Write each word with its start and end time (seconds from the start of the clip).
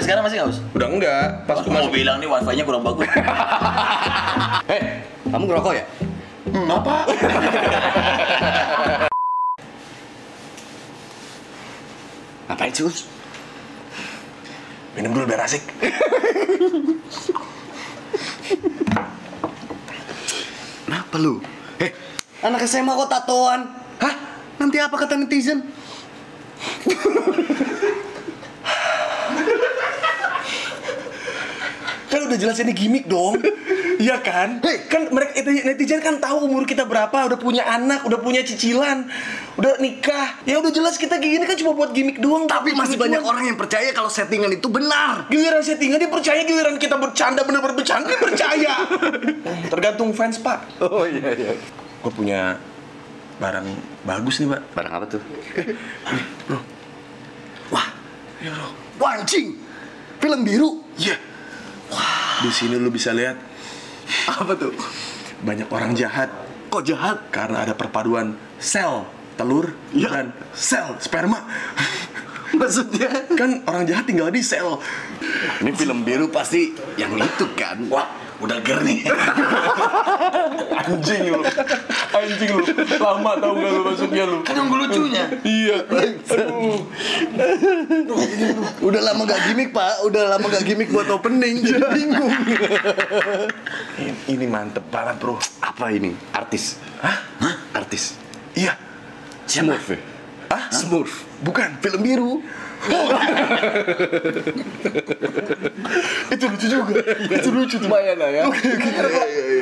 Sampai 0.00 0.16
sekarang 0.16 0.24
masih 0.24 0.40
nggak 0.40 0.48
us? 0.48 0.64
Udah 0.72 0.88
enggak, 0.88 1.44
pas 1.44 1.60
Aku 1.60 1.68
mau 1.68 1.84
bilang 1.92 2.16
nih 2.24 2.26
wifi-nya 2.32 2.64
kurang 2.64 2.80
bagus. 2.80 3.04
Eh, 4.72 5.04
kamu 5.28 5.44
ngerokok 5.44 5.76
ya? 5.76 5.84
hmm, 6.48 6.72
apa? 6.72 7.04
Ngapain 12.48 12.72
sih, 12.72 12.88
Us? 12.88 13.04
Minum 14.96 15.12
dulu 15.12 15.28
biar 15.28 15.44
asik. 15.44 15.68
Kenapa 20.88 21.20
lu? 21.20 21.44
Eh, 21.76 21.92
anak 22.40 22.64
SMA 22.64 22.96
kok 22.96 23.12
tatoan? 23.12 23.68
Hah? 24.00 24.14
Nanti 24.64 24.80
apa 24.80 24.96
kata 24.96 25.20
netizen? 25.20 25.60
Udah 32.30 32.38
jelas 32.38 32.62
ini 32.62 32.72
gimmick 32.72 33.10
dong. 33.10 33.36
Iya 34.00 34.16
kan? 34.24 34.64
Hei. 34.64 34.88
Kan 34.88 35.12
mereka 35.12 35.36
itu 35.36 35.60
netizen 35.60 36.00
kan 36.00 36.16
tahu 36.16 36.48
umur 36.48 36.64
kita 36.64 36.88
berapa, 36.88 37.28
udah 37.28 37.36
punya 37.36 37.68
anak, 37.68 38.00
udah 38.08 38.16
punya 38.16 38.40
cicilan, 38.40 39.04
udah 39.60 39.76
nikah. 39.76 40.40
Ya 40.48 40.56
udah 40.56 40.72
jelas 40.72 40.96
kita 40.96 41.20
gini 41.20 41.44
kan 41.44 41.52
cuma 41.60 41.76
buat 41.76 41.92
gimmick 41.92 42.16
doang. 42.16 42.48
Tapi 42.48 42.72
masih 42.72 42.96
lucu-lucuan. 42.96 43.20
banyak 43.20 43.22
orang 43.28 43.44
yang 43.52 43.58
percaya 43.60 43.92
kalau 43.92 44.08
settingan 44.08 44.56
itu 44.56 44.72
benar. 44.72 45.28
Giliran 45.28 45.60
settingan 45.60 46.00
dia 46.00 46.08
percaya, 46.08 46.40
giliran 46.48 46.80
kita 46.80 46.96
bercanda 46.96 47.44
bener-bener 47.44 47.76
bercanda 47.76 48.08
dia 48.08 48.20
percaya. 48.32 48.74
Tergantung 49.68 50.16
fans 50.16 50.40
pak. 50.40 50.80
Oh 50.80 51.04
iya 51.04 51.36
iya. 51.36 51.52
Gue 52.00 52.12
punya 52.16 52.56
barang 53.36 53.68
bagus 54.08 54.40
nih 54.40 54.48
pak. 54.48 54.60
Barang 54.80 54.92
apa 54.96 55.04
tuh? 55.12 55.20
Wah, 57.68 57.88
Ya 58.40 58.48
bro. 58.96 59.06
anjing. 59.12 59.60
Film 60.24 60.40
biru. 60.40 60.88
Iya. 60.96 61.20
Di 62.40 62.50
sini 62.50 62.76
lu 62.76 62.88
bisa 62.88 63.10
lihat 63.10 63.36
Apa 64.26 64.54
tuh? 64.54 64.72
banyak 65.40 65.68
orang 65.68 65.92
jahat 65.92 66.28
Kok 66.68 66.82
jahat? 66.82 67.16
karena 67.30 67.64
ada 67.64 67.74
perpaduan 67.74 68.32
sel 68.56 69.04
telur 69.34 69.72
Iya. 69.90 70.08
dan 70.12 70.26
sel 70.52 70.94
sperma. 71.00 71.40
Maksudnya? 72.50 73.30
kan 73.34 73.62
orang 73.64 73.86
jahat 73.86 74.04
tinggal 74.04 74.28
di 74.28 74.38
sel. 74.38 74.78
Ini 75.62 75.70
film 75.72 76.02
biru 76.02 76.28
pasti 76.28 76.70
yang 76.94 77.14
itu 77.16 77.46
kan? 77.56 77.78
Wah, 77.88 78.06
udah 78.40 78.58
ger 78.64 78.80
nih. 78.80 79.04
Anjing 80.80 81.22
lu. 81.28 81.40
Anjing 82.16 82.50
lu. 82.56 82.62
Lama 82.96 83.32
tau 83.36 83.52
gak 83.56 83.70
lu 83.70 83.80
masuknya 83.84 84.24
lu. 84.24 84.36
kan 84.42 84.54
nunggu 84.56 84.76
lucunya. 84.80 85.24
Iya. 85.44 85.76
Aduh. 85.86 86.80
Udah 88.80 89.00
lama 89.04 89.22
gak 89.28 89.40
gimmick 89.48 89.70
pak, 89.76 90.00
udah 90.08 90.22
lama 90.36 90.46
gak 90.48 90.64
gimmick 90.64 90.88
buat 90.90 91.08
opening 91.12 91.60
Jadi 91.60 91.84
bingung 91.92 92.32
Ini, 94.00 94.12
ini 94.32 94.46
mantep 94.48 94.84
banget 94.88 95.20
bro. 95.20 95.36
Apa 95.60 95.92
ini? 95.92 96.16
Artis? 96.32 96.80
Hah? 97.04 97.16
Hah? 97.44 97.54
Artis? 97.76 98.16
Iya. 98.56 98.74
Smurf 99.44 100.19
ya? 100.50 100.56
Hah? 100.58 100.64
Smurf? 100.74 101.22
Bukan. 101.46 101.78
Film 101.78 102.00
biru? 102.02 102.42
Itu 106.30 106.44
lucu 106.50 106.66
juga. 106.66 106.92
Itu 107.30 107.48
lucu 107.54 107.76
tuh. 107.78 107.86
Lumayan 107.86 108.16
lah 108.18 108.30
ya 108.34 108.42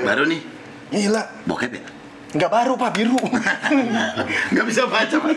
Baru 0.07 0.25
nih, 0.25 0.41
Gila. 0.89 1.23
bokep 1.45 1.73
ya? 1.77 1.83
Nggak 2.29 2.51
baru 2.53 2.73
pak 2.77 2.91
biru. 2.93 3.17
Nggak 4.53 4.67
bisa 4.69 4.85
baca, 4.85 5.17
Pak. 5.17 5.37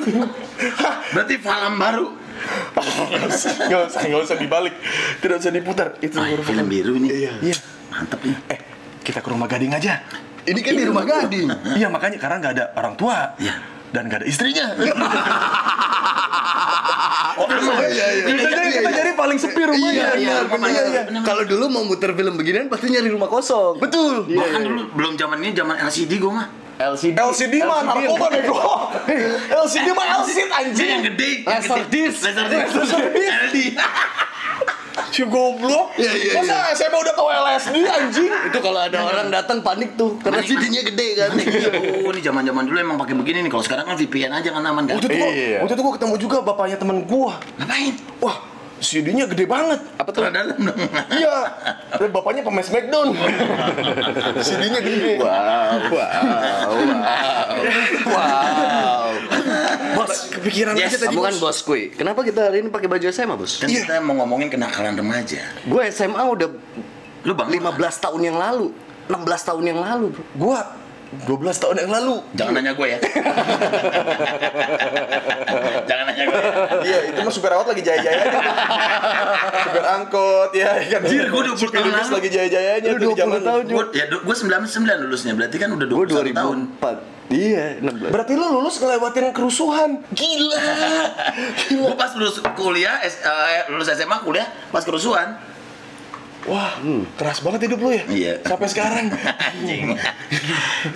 Berarti 1.15 1.35
film 1.39 1.75
baru. 1.79 2.05
Nggak 3.71 3.81
usah 3.87 4.01
nggak 4.07 4.21
usah 4.27 4.37
dibalik. 4.37 4.75
Tidak 5.23 5.35
usah 5.39 5.51
diputar. 5.55 5.87
Itu 6.03 6.19
Wah, 6.19 6.27
huruf 6.27 6.43
film 6.43 6.67
biru 6.67 6.99
ini. 6.99 7.07
Iya. 7.11 7.31
Iya. 7.39 7.55
Mantep 7.91 8.19
nih. 8.27 8.35
Eh 8.51 8.59
kita 9.01 9.23
ke 9.23 9.29
rumah 9.31 9.47
gading 9.47 9.71
aja. 9.71 10.03
Ini 10.41 10.57
kan 10.65 10.73
di 10.73 10.85
rumah 10.89 11.05
gading 11.05 11.53
Iya 11.77 11.85
makanya 11.93 12.17
karena 12.17 12.35
nggak 12.41 12.53
ada 12.59 12.65
orang 12.75 12.93
tua. 12.99 13.39
Iya. 13.39 13.55
Dan 13.91 14.07
nggak 14.07 14.23
ada 14.23 14.27
istrinya. 14.27 14.65
Oh 17.41 17.47
iya 17.47 18.07
iya 18.11 18.23
Kita 18.27 18.43
jadi, 18.43 18.69
kita 18.75 18.91
jadi 18.91 19.11
paling 19.15 19.37
sepi 19.39 19.61
rumahnya. 19.65 20.13
Iya, 20.13 20.19
iya, 20.19 20.35
benar, 20.45 20.83
benar. 21.07 21.21
Kalau 21.25 21.43
dulu 21.47 21.65
mau 21.71 21.83
muter 21.87 22.11
film 22.13 22.35
beginian 22.37 22.67
pasti 22.67 22.91
nyari 22.91 23.09
rumah 23.09 23.31
kosong. 23.31 23.79
Betul. 23.81 24.29
Bahkan 24.29 24.61
dulu 24.61 24.81
belum 24.93 25.13
zaman 25.17 25.37
ini 25.41 25.51
zaman 25.55 25.75
LCD 25.79 26.21
gue 26.21 26.31
mah. 26.31 26.47
LCD. 26.81 27.15
LCD 27.17 27.55
mah 27.63 27.81
narkoba 27.85 28.27
bego. 28.29 28.61
LCD 29.47 29.87
mah 29.97 30.05
LCD 30.21 30.39
anjing. 30.49 30.89
yang 30.89 31.03
gede. 31.07 31.31
yang 31.45 31.61
Laser 31.61 31.77
gede. 31.87 31.89
disc. 31.93 32.19
Laser 32.25 32.45
disc. 32.51 32.71
Laser 32.77 33.01
disc. 33.09 33.33
LD. 33.49 33.57
Si 35.11 35.23
goblok. 35.23 35.95
Iya, 35.95 36.11
iya, 36.11 36.33
Masa 36.39 36.75
SMA 36.75 36.97
udah 36.97 37.13
tahu 37.15 37.27
LSD 37.31 37.75
anjing? 37.83 38.31
Itu 38.51 38.59
kalau 38.59 38.79
ada 38.83 38.97
orang 39.01 39.27
datang 39.31 39.63
panik 39.63 39.95
tuh 39.95 40.19
karena 40.19 40.43
CD-nya 40.43 40.81
gede 40.83 41.07
kan. 41.15 41.29
Oh, 42.03 42.11
ini 42.11 42.19
zaman-zaman 42.19 42.63
dulu 42.67 42.77
emang 42.77 42.97
pakai 42.99 43.15
begini 43.15 43.47
nih. 43.47 43.51
Kalau 43.51 43.63
sekarang 43.63 43.85
kan 43.87 43.95
VPN 43.95 44.31
aja 44.31 44.49
kan 44.51 44.61
aman 44.61 44.83
kan. 44.85 44.99
Waktu 44.99 45.07
itu 45.07 45.17
gua, 45.17 45.29
Iya. 45.31 45.57
waktu 45.63 45.73
itu 45.75 45.83
gua 45.83 45.93
ketemu 45.95 46.15
juga 46.19 46.37
bapaknya 46.43 46.77
temen 46.77 46.97
gua. 47.07 47.33
Ngapain? 47.55 47.93
Wah, 48.19 48.37
CD-nya 48.81 49.29
gede 49.29 49.45
banget. 49.45 49.79
Apa 49.95 50.09
tuh? 50.09 50.25
Dalam 50.25 50.57
dong. 50.57 50.79
Iya. 51.21 51.37
Dan 52.01 52.09
bapaknya 52.09 52.41
pemain 52.41 52.65
Smackdown. 52.65 53.13
CD-nya 54.45 54.81
gede. 54.81 55.13
Wow, 55.21 55.93
wow, 55.93 56.73
wow. 56.73 57.51
Wow. 58.09 59.07
Bos, 60.01 60.13
kepikiran 60.33 60.73
Yes, 60.73 60.97
aja 60.97 61.05
tadi. 61.05 61.13
Kamu 61.13 61.21
kan 61.29 61.35
bos. 61.37 61.61
kuy. 61.61 61.93
Kenapa 61.93 62.25
kita 62.25 62.49
hari 62.49 62.65
ini 62.65 62.73
pakai 62.73 62.89
baju 62.89 63.05
SMA, 63.13 63.35
Bos? 63.37 63.61
Kan 63.61 63.69
kita 63.69 64.01
mau 64.01 64.17
ngomongin 64.23 64.49
kenakalan 64.49 64.97
remaja. 64.97 65.45
Gue 65.69 65.87
SMA 65.93 66.23
udah 66.25 66.49
Lu 67.21 67.37
bang 67.37 67.49
15 67.53 68.01
tahun 68.01 68.21
yang 68.33 68.37
lalu. 68.41 68.73
16 69.05 69.47
tahun 69.53 69.63
yang 69.67 69.79
lalu, 69.83 70.05
Bro. 70.09 70.23
Gua 70.39 70.59
12 71.11 71.27
tahun 71.59 71.75
yang 71.77 71.91
lalu. 71.91 72.15
Jangan 72.33 72.53
nanya 72.55 72.71
gue 72.71 72.87
ya. 72.87 72.99
Jangan 75.89 76.03
nanya 76.07 76.23
gue. 76.23 76.39
Ya. 76.39 76.51
Iya, 76.81 76.97
itu 77.11 77.19
mah 77.19 77.33
supir 77.33 77.51
awat 77.51 77.67
lagi 77.67 77.83
jaya-jayanya. 77.83 78.31
supir 79.61 79.83
angkot 79.83 80.51
ya 80.55 80.71
kan. 80.87 81.01
Anjir, 81.03 81.27
gua 81.27 81.41
20 81.51 81.59
Supir 81.59 81.77
tahun 81.77 81.91
lalu. 81.91 82.11
lagi 82.15 82.29
jaya-jayanya 82.31 82.87
tuh 82.87 82.97
di 82.97 83.05
20 83.11 83.19
zaman. 83.19 83.39
tahun 83.43 83.63
Gue 83.67 83.83
ya 83.91 84.03
gue 84.07 84.35
99 84.35 85.03
lulusnya 85.03 85.33
berarti 85.35 85.57
kan 85.59 85.69
udah 85.71 85.87
Gue 85.87 86.05
21 86.07 86.31
tahun. 86.31 86.57
2004. 86.79 87.19
Iya, 87.31 87.79
16. 87.79 88.11
Berarti 88.11 88.33
lu 88.35 88.47
lulus 88.51 88.75
ngelewatin 88.75 89.31
kerusuhan. 89.31 90.03
Gila. 90.11 90.63
Gue 91.79 91.93
pas 91.95 92.11
lulus 92.11 92.43
kuliah, 92.55 92.99
eh, 92.99 93.11
lulus 93.71 93.87
SMA 93.87 94.19
kuliah 94.19 94.47
pas 94.67 94.83
kerusuhan. 94.83 95.39
Wah, 96.49 96.73
keras 97.21 97.45
banget 97.45 97.69
hidup 97.69 97.85
lu 97.85 97.93
ya? 97.93 98.03
Iya. 98.09 98.33
Sampai 98.41 98.65
sekarang. 98.65 99.13
Anjing. 99.45 99.93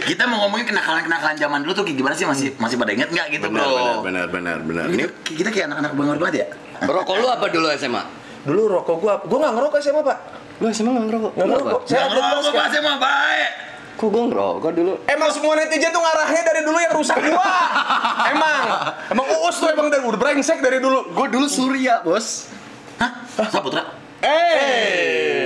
Kita 0.10 0.26
mau 0.26 0.46
ngomongin 0.46 0.66
kenakalan-kenakalan 0.74 1.38
zaman 1.38 1.60
dulu 1.62 1.74
tuh 1.78 1.84
kayak 1.86 1.98
gimana 2.02 2.16
sih 2.18 2.26
masih 2.26 2.48
masih 2.58 2.76
pada 2.82 2.92
inget 2.98 3.10
nggak 3.14 3.28
gitu 3.30 3.48
Benar, 3.54 3.62
bro? 3.62 3.78
benar, 3.78 3.98
benar, 4.02 4.28
benar, 4.34 4.58
benar. 4.66 4.86
Ini 4.90 5.06
kita 5.22 5.50
kayak 5.54 5.70
anak-anak 5.70 5.92
bangor 5.94 6.18
banget 6.18 6.36
ya. 6.42 6.48
rokok 6.90 7.16
lu 7.22 7.28
apa 7.30 7.46
dulu 7.54 7.68
SMA? 7.78 8.04
Dulu 8.46 8.62
rokok 8.74 8.96
gua, 8.98 9.14
gua 9.22 9.38
nggak 9.46 9.54
ngerokok 9.54 9.80
SMA 9.86 10.02
pak. 10.02 10.18
Lu 10.58 10.66
SMA 10.74 10.90
nggak 10.98 11.06
ngerokok? 11.14 11.32
Nggak 11.38 11.48
ngerokok. 11.54 11.82
Saya 11.86 12.06
lo 12.10 12.22
basket. 12.22 12.54
pas 12.58 12.70
SMA 12.74 12.94
baik. 12.98 13.52
Kok 13.96 14.08
gue 14.12 14.24
ngerokok 14.28 14.72
dulu? 14.76 14.94
Emang 15.08 15.30
semua 15.32 15.56
netizen 15.56 15.88
tuh 15.96 16.04
ngarahnya 16.04 16.42
dari 16.44 16.62
dulu 16.68 16.78
yang 16.84 16.94
rusak 17.00 17.16
gua. 17.32 17.48
emang, 18.36 18.62
emang 19.08 19.26
uus 19.40 19.56
tuh 19.56 19.72
emang 19.72 19.88
dari 19.88 20.04
udah 20.04 20.20
brengsek 20.20 20.60
dari 20.60 20.84
dulu. 20.84 21.16
Gue 21.16 21.32
dulu 21.32 21.48
Surya, 21.48 22.04
Bos. 22.04 22.52
Hah? 23.00 23.24
Saputra? 23.48 24.05
Eh, 24.26 25.46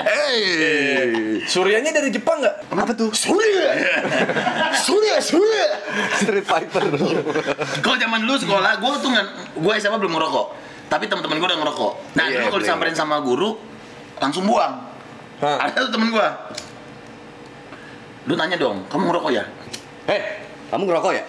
Hey. 0.00 1.40
Suryanya 1.48 1.90
dari 1.90 2.12
Jepang 2.12 2.38
nggak? 2.38 2.56
Apa 2.70 2.92
tuh? 2.92 3.10
Surya. 3.10 3.72
Surya, 4.76 5.16
Surya. 5.18 5.66
Street 6.14 6.46
Fighter. 6.46 6.84
Kalau 7.80 7.96
zaman 7.96 8.22
dulu 8.22 8.36
sekolah, 8.36 8.78
gue 8.78 8.90
tuh 9.00 9.10
nggak, 9.10 9.26
gue 9.58 9.72
SMA 9.80 9.96
belum 9.96 10.14
ngerokok. 10.14 10.46
Tapi 10.86 11.04
teman-teman 11.06 11.40
gue 11.40 11.48
udah 11.48 11.58
ngerokok. 11.58 11.92
Nah 12.14 12.24
Iya, 12.26 12.30
dulu 12.30 12.42
kalau 12.44 12.52
boleh. 12.54 12.64
disamperin 12.66 12.94
sama 12.94 13.16
guru, 13.18 13.56
langsung 14.18 14.44
buang. 14.44 14.74
Hah. 15.40 15.58
Ada 15.66 15.88
tuh 15.88 15.92
temen 15.96 16.12
gue. 16.12 16.26
Lu 18.28 18.34
tanya 18.36 18.54
dong, 18.54 18.84
kamu 18.86 19.10
ngerokok 19.10 19.30
ya? 19.32 19.44
Hei, 20.06 20.20
kamu 20.68 20.82
ngerokok 20.86 21.12
ya? 21.16 21.24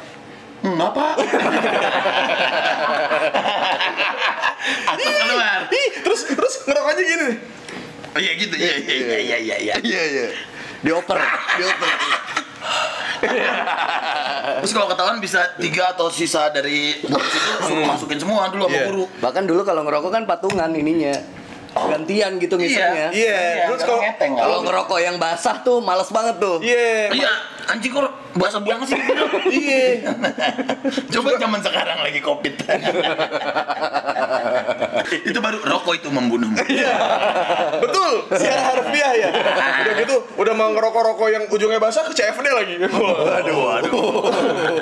Hmm, 0.61 0.77
apa? 0.77 1.05
Atau 4.87 5.09
keluar. 5.11 5.59
Ih, 5.67 5.89
terus 5.99 6.21
terus 6.27 6.53
ngerokoknya 6.63 7.03
gini. 7.03 7.23
nih. 7.25 7.37
Oh 8.11 8.19
iya 8.19 8.31
gitu, 8.35 8.53
iya 8.53 8.73
iya 8.75 8.93
iya 8.93 9.17
iya 9.17 9.37
iya. 9.37 9.55
iya. 9.57 9.75
Iya, 9.79 10.03
iya. 10.05 10.25
Dioper, 10.81 11.17
dioper. 11.55 11.89
Terus 14.57 14.71
kalau 14.71 14.87
ketahuan 14.87 15.17
bisa 15.17 15.39
tiga 15.55 15.93
atau 15.93 16.09
sisa 16.09 16.49
dari 16.49 16.97
box 17.01 17.23
itu 17.27 17.49
suruh 17.63 17.85
masukin 17.85 18.17
semua 18.17 18.49
dulu 18.49 18.65
sama 18.65 18.75
Iya. 18.75 18.85
guru. 18.87 19.05
Bahkan 19.15 19.43
dulu 19.45 19.61
kalau 19.61 19.81
ngerokok 19.81 20.11
kan 20.11 20.23
patungan 20.25 20.69
ininya. 20.71 21.15
Gantian 21.71 22.35
gitu 22.35 22.59
ngisengnya. 22.59 23.15
Iya, 23.15 23.63
terus 23.65 23.79
nggak 23.79 23.87
kalau- 23.87 24.03
ngeteng, 24.03 24.31
Kalau 24.35 24.59
ngerokok 24.61 24.99
yang 24.99 25.15
basah 25.15 25.63
tuh 25.63 25.79
males 25.79 26.11
banget 26.11 26.35
tuh. 26.35 26.59
Iya. 26.59 27.15
Iya, 27.15 27.31
anjing 27.71 27.91
kok 27.95 28.11
bahasa 28.35 28.59
banget 28.59 28.91
sih. 28.91 28.99
Iya. 29.47 30.11
Coba 31.15 31.39
zaman 31.39 31.59
sekarang 31.63 31.97
lagi 32.03 32.19
covid. 32.19 32.53
itu 35.29 35.39
baru 35.39 35.57
rokok 35.61 35.93
itu 35.95 36.07
membunuhmu. 36.07 36.57
Betul, 37.79 38.11
secara 38.29 38.61
harfiah 38.69 39.13
ya. 39.15 39.29
Udah 39.81 39.93
gitu, 39.97 40.15
udah 40.35 40.53
mau 40.53 40.69
ngerokok-rokok 40.71 41.27
yang 41.29 41.43
ujungnya 41.47 41.77
basah 41.77 42.05
ke 42.05 42.13
CFD 42.13 42.47
lagi. 42.47 42.75
Waduh, 43.31 43.57
waduh. 43.57 44.11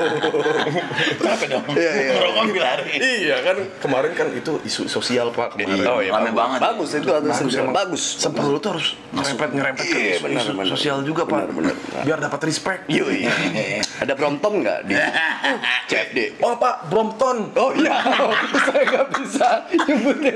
Kenapa 1.19 1.45
dong? 1.45 1.63
Iya, 1.71 1.91
iya. 1.95 2.11
Rokok 2.19 2.41
ambil 2.41 2.63
lari. 2.63 2.91
iya 2.99 3.37
kan 3.41 3.57
kemarin 3.79 4.11
kan 4.13 4.27
itu 4.31 4.51
isu 4.61 4.87
sosial 4.87 5.29
pak 5.29 5.53
kemarin. 5.53 5.85
Oh, 5.85 5.99
iya, 5.99 6.11
rame 6.11 6.31
banget. 6.31 6.59
Bagus 6.59 6.89
itu 6.91 7.07
harus 7.07 7.29
Bagus, 7.29 7.39
bagus. 7.39 7.55
emang. 7.55 7.75
bagus. 7.75 8.03
Sempet 8.17 8.43
lu 8.43 8.57
tuh 8.57 8.69
harus 8.73 8.87
ngerempet 9.11 9.49
ngerempet 9.51 9.83
kan 9.83 9.97
Iya, 9.99 10.11
isu, 10.11 10.23
benar, 10.23 10.41
isu 10.41 10.51
benar. 10.53 10.67
sosial 10.69 10.97
juga 11.03 11.21
pak. 11.23 11.37
Benar, 11.45 11.51
benar. 11.53 11.75
Biar 12.03 12.17
dapat 12.19 12.39
respect. 12.43 12.81
Yoi. 12.87 13.25
Ada 13.99 14.13
Brompton 14.13 14.53
nggak 14.61 14.79
di 14.85 14.95
CFD? 15.87 16.17
Oh 16.41 16.55
pak, 16.55 16.89
Brompton. 16.89 17.37
Oh 17.55 17.71
iya, 17.71 17.93
saya 18.59 18.83
nggak 18.85 19.07
bisa 19.15 19.47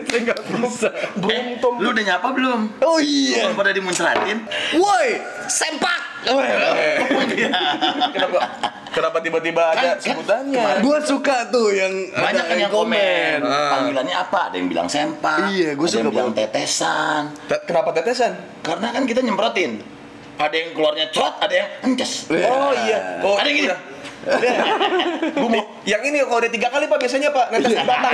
saya 0.03 0.21
nggak 0.23 0.39
bisa. 0.43 0.89
Brompton. 1.15 1.73
Lu 1.77 1.89
udah 1.89 2.03
nyapa 2.05 2.27
belum? 2.29 2.59
Oh 2.79 2.97
iya, 2.97 3.43
Kalau 3.43 3.55
pada 3.55 3.71
dimuncratin. 3.71 4.37
woi, 4.73 5.09
sempak. 5.45 5.99
Kenapa? 8.13 8.39
Kenapa 8.93 9.17
tiba-tiba 9.19 9.73
ada 9.73 9.75
Kan- 9.75 9.89
kan 9.91 9.97
sebutannya? 9.99 10.65
Gua 10.79 10.97
suka 11.01 11.49
tuh 11.49 11.73
yang 11.73 11.89
Banyak 12.13 12.45
ada 12.45 12.55
yang 12.55 12.69
komen. 12.71 13.37
Ah. 13.41 13.71
Panggilannya 13.73 14.15
apa? 14.15 14.39
Ada 14.47 14.55
yang 14.55 14.69
bilang 14.69 14.85
sempak. 14.87 15.49
Iya, 15.49 15.73
gua 15.73 15.83
ada 15.83 15.93
yang 15.93 16.05
suka 16.05 16.13
bilang 16.13 16.29
banget. 16.29 16.49
tetesan. 16.53 17.21
Te- 17.43 17.63
Kenapa 17.65 17.89
tetesan? 17.91 18.31
Karena 18.61 18.87
kan 18.89 19.03
kita 19.03 19.19
nyemprotin. 19.19 19.81
Ada 20.33 20.55
yang 20.55 20.69
keluarnya 20.73 21.05
crot, 21.09 21.37
ada 21.39 21.53
yang 21.53 21.67
ences. 21.83 22.25
Oh 22.29 22.73
iya. 22.79 23.21
Oh, 23.21 23.37
Ada 23.37 23.45
yang 23.45 23.57
gini. 23.59 23.69
mau, 25.43 25.51
yang 25.83 26.01
ini 26.01 26.23
kalau 26.23 26.39
udah 26.39 26.51
tiga 26.51 26.67
kali 26.67 26.85
pak 26.87 26.97
biasanya 26.97 27.29
pak 27.29 27.45
netes 27.49 27.69
di 27.69 27.83
batang. 27.83 28.13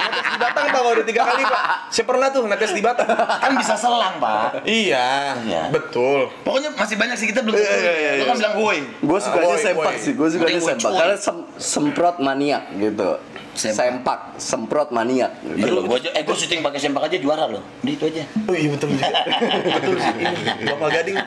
netes 0.00 0.26
di 0.26 0.38
batang 0.38 0.64
pak 0.66 0.74
kalau 0.74 0.90
udah 0.92 1.06
tiga 1.06 1.22
kali 1.24 1.42
pak. 1.42 1.62
Saya 1.88 2.04
pernah 2.04 2.28
tuh 2.28 2.42
netes 2.44 2.70
di 2.72 2.80
batang. 2.80 3.08
Kan 3.12 3.52
bisa 3.54 3.74
selang, 3.74 4.16
Pak. 4.16 4.64
Iya, 4.64 5.36
Iya. 5.42 5.62
betul. 5.68 6.32
Pokoknya 6.40 6.72
masih 6.72 6.96
banyak 6.96 7.16
sih 7.16 7.28
kita 7.28 7.40
belum. 7.40 7.54
Iya, 7.54 7.72
iya, 7.74 7.92
iya, 7.92 8.10
Lu 8.12 8.22
iya. 8.22 8.26
kan 8.26 8.36
bilang 8.38 8.56
woi. 8.56 8.78
Gue 8.98 9.18
sukanya 9.18 9.46
Woi, 9.46 9.60
sempak 9.60 9.94
sih, 9.96 10.12
gue 10.12 10.28
sukanya 10.28 10.46
Mending 10.50 10.62
woi, 10.62 10.70
sempak 10.72 10.90
karena 10.94 11.16
sem- 11.16 11.46
semprot 11.56 12.16
maniak 12.18 12.62
gitu. 12.72 13.10
Sempak. 13.50 13.82
Sempak, 13.82 14.20
semprot 14.38 14.88
maniak. 14.94 15.42
Iya 15.42 15.74
loh, 15.74 15.82
gua 15.84 15.98
aja, 15.98 16.14
eh 16.14 16.22
gua 16.22 16.36
syuting 16.38 16.62
pakai 16.62 16.78
sempak 16.78 17.02
aja 17.10 17.16
juara 17.18 17.50
loh. 17.50 17.62
Udah 17.82 17.92
itu 17.92 18.04
aja. 18.06 18.22
Oh 18.46 18.54
iya 18.54 18.68
betul 18.70 18.88
juga. 18.94 19.10
betul 19.76 19.94
sih. 19.98 20.14
Ini 20.22 20.64
Bapak 20.70 20.88
Gading 20.94 21.18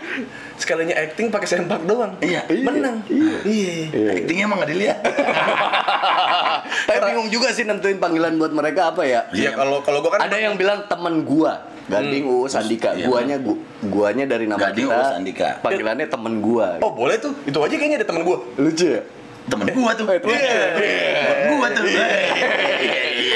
sekalinya 0.56 0.96
acting 0.96 1.28
pakai 1.28 1.48
sempak 1.48 1.84
doang. 1.84 2.16
Iya. 2.24 2.48
Menang. 2.64 3.04
Iya. 3.12 3.92
Actingnya 4.24 4.46
emang 4.48 4.64
gak 4.64 4.72
dilihat. 4.72 4.98
Tapi 6.88 7.00
bingung 7.12 7.30
juga 7.30 7.52
sih 7.52 7.68
nentuin 7.68 8.00
panggilan 8.00 8.40
buat 8.40 8.54
mereka 8.56 8.96
apa 8.96 9.04
ya. 9.04 9.28
Iya 9.36 9.52
kalau 9.54 9.84
kalau 9.84 10.00
gua 10.00 10.18
kan 10.18 10.26
Ada 10.26 10.38
yang 10.40 10.56
bilang 10.56 10.88
temen 10.88 11.28
gua, 11.28 11.68
Gading 11.92 12.24
Uus 12.24 12.56
Andika. 12.56 12.96
Iya. 12.96 13.12
Guanya 13.12 13.36
gu, 13.38 13.54
guanya 13.92 14.26
dari 14.26 14.48
nama 14.48 14.72
Gading, 14.72 14.88
kita. 14.88 14.96
Uus, 14.96 15.12
Andika. 15.12 15.50
Panggilannya 15.60 16.08
temen 16.08 16.34
gua. 16.40 16.80
Oh 16.80 16.96
boleh 16.96 17.20
tuh. 17.20 17.36
Itu 17.44 17.60
aja 17.60 17.76
kayaknya 17.76 18.00
ada 18.02 18.08
temen 18.08 18.24
gua. 18.24 18.40
lucu 18.56 18.88
ya? 18.88 19.04
Temen 19.44 19.68
gua 19.70 19.92
tuh. 19.94 20.06
Eh, 20.08 20.20
temen- 20.20 20.40
Temen 20.40 21.40
gua 21.52 21.68
tuh. 21.70 21.84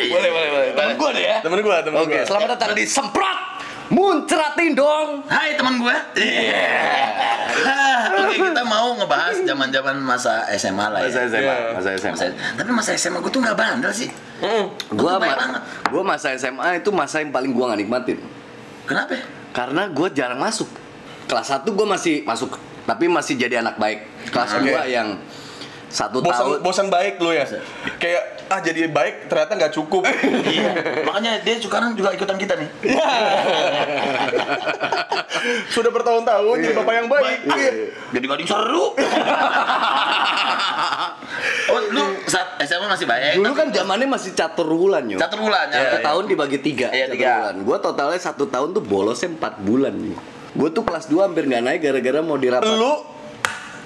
Boleh, 0.07 0.29
boleh, 0.29 0.49
boleh. 0.49 0.69
Temen 0.73 0.93
gua 0.95 1.09
deh 1.11 1.23
ya. 1.23 1.37
Temen 1.39 1.59
gua, 1.59 1.75
temen 1.81 1.97
Oke, 1.99 2.13
gua. 2.13 2.25
selamat 2.25 2.49
datang 2.53 2.71
di 2.73 2.83
Semprot. 2.83 3.39
Muncratin 3.87 4.75
dong. 4.75 5.23
Hai 5.25 5.55
teman 5.55 5.79
gue. 5.79 5.95
Oke 8.17 8.35
kita 8.35 8.63
mau 8.63 8.91
ngebahas 8.93 9.39
zaman-zaman 9.39 9.95
masa 9.97 10.43
SMA 10.53 10.91
lah 10.91 10.99
ya. 11.01 11.07
Masa 11.07 11.21
SMA, 11.25 11.39
Iya. 11.39 11.55
masa 11.71 11.89
SMA. 11.95 12.11
Masa- 12.11 12.35
tapi 12.53 12.69
masa 12.69 12.91
SMA 12.93 13.17
gue 13.17 13.31
tuh 13.31 13.39
nggak 13.39 13.55
bandel 13.55 13.87
sih. 13.89 14.11
Gua, 14.91 15.15
Itu 15.15 15.23
baik 15.23 15.31
ma- 15.31 15.39
banget. 15.39 15.61
gua 15.87 16.03
masa 16.03 16.35
SMA 16.35 16.67
itu 16.75 16.89
masa 16.91 17.23
yang 17.23 17.31
paling 17.31 17.51
gua 17.51 17.71
gak 17.71 17.79
nikmatin. 17.79 18.19
Kenapa? 18.83 19.15
Karena 19.51 19.87
gue 19.87 20.07
jarang 20.11 20.37
masuk. 20.37 20.67
Kelas 21.23 21.47
1 21.49 21.71
gue 21.71 21.83
masih 21.83 22.15
masuk, 22.23 22.55
tapi 22.83 23.07
masih 23.07 23.35
jadi 23.35 23.59
anak 23.59 23.75
baik. 23.77 24.03
Kelas 24.29 24.51
Oke. 24.53 24.67
2 24.69 24.83
yang 24.85 25.15
satu 25.87 26.19
Bosan 26.19 26.35
tahun 26.35 26.57
bosan 26.63 26.87
baik 26.91 27.19
lu 27.23 27.31
ya. 27.31 27.47
Kayak 27.97 28.23
ah 28.47 28.59
jadi 28.63 28.87
baik 28.91 29.31
ternyata 29.31 29.55
nggak 29.55 29.73
cukup. 29.75 30.03
iya. 30.55 30.71
Makanya 31.07 31.39
dia 31.43 31.55
sekarang 31.59 31.95
juga 31.95 32.11
ikutan 32.11 32.35
kita 32.35 32.59
nih. 32.59 32.69
Sudah 35.71 35.91
bertahun-tahun 35.91 36.55
jadi 36.59 36.75
bapak 36.75 36.93
yang 36.93 37.07
baik. 37.07 37.39
Iya. 37.47 37.71
Jadi 38.11 38.25
gading 38.27 38.47
seru. 38.47 38.91
oh 41.71 41.79
lu 41.91 42.03
saat 42.27 42.59
SMA 42.67 42.87
masih 42.91 43.07
baik. 43.07 43.39
Dulu 43.39 43.53
kan 43.55 43.67
zamannya 43.71 44.07
masih 44.11 44.31
catur 44.35 44.67
bulan 44.67 45.07
yo. 45.07 45.17
Catur 45.19 45.39
bulan, 45.43 45.71
ya, 45.71 45.87
Satu 45.87 45.97
ya. 45.99 46.03
tahun 46.03 46.23
dibagi 46.27 46.59
tiga. 46.59 46.87
Iya, 46.91 47.07
tiga. 47.11 47.31
bulan. 47.39 47.55
Gue 47.63 47.77
totalnya 47.79 48.19
satu 48.19 48.43
tahun 48.47 48.75
tuh 48.75 48.83
bolosnya 48.83 49.31
empat 49.31 49.63
bulan 49.63 49.95
nih. 49.95 50.15
Gue 50.57 50.69
tuh 50.73 50.81
kelas 50.81 51.05
2 51.07 51.31
hampir 51.31 51.45
nggak 51.45 51.63
naik 51.63 51.79
gara-gara 51.83 52.19
mau 52.23 52.35
dirapat. 52.35 52.65
Lu 52.65 53.16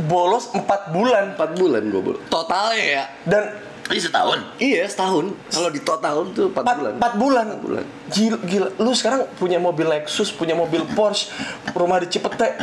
bolos 0.05 0.49
4 0.53 0.95
bulan 0.95 1.37
Empat 1.37 1.51
bulan 1.57 1.81
gue 1.89 2.01
bolos. 2.01 2.21
Totalnya 2.27 2.83
ya. 2.83 3.03
dan 3.25 3.43
Ini 3.91 3.99
setahun. 3.99 4.39
Iya 4.55 4.87
setahun. 4.87 5.35
Kalau 5.51 5.67
di 5.67 5.83
total 5.83 6.23
tuh 6.31 6.47
empat 6.47 6.63
4 6.63 6.79
bulan. 6.79 6.93
4 6.95 7.19
bulan. 7.19 7.43
Empat 7.51 7.61
bulan. 7.67 7.83
Gila, 8.07 8.37
gila. 8.47 8.67
Lu 8.79 8.91
sekarang 8.95 9.27
punya 9.35 9.59
mobil 9.59 9.83
Lexus, 9.83 10.31
punya 10.31 10.55
mobil 10.55 10.87
Porsche, 10.95 11.27
rumah 11.75 11.99
di 11.99 12.07
Cipete. 12.07 12.55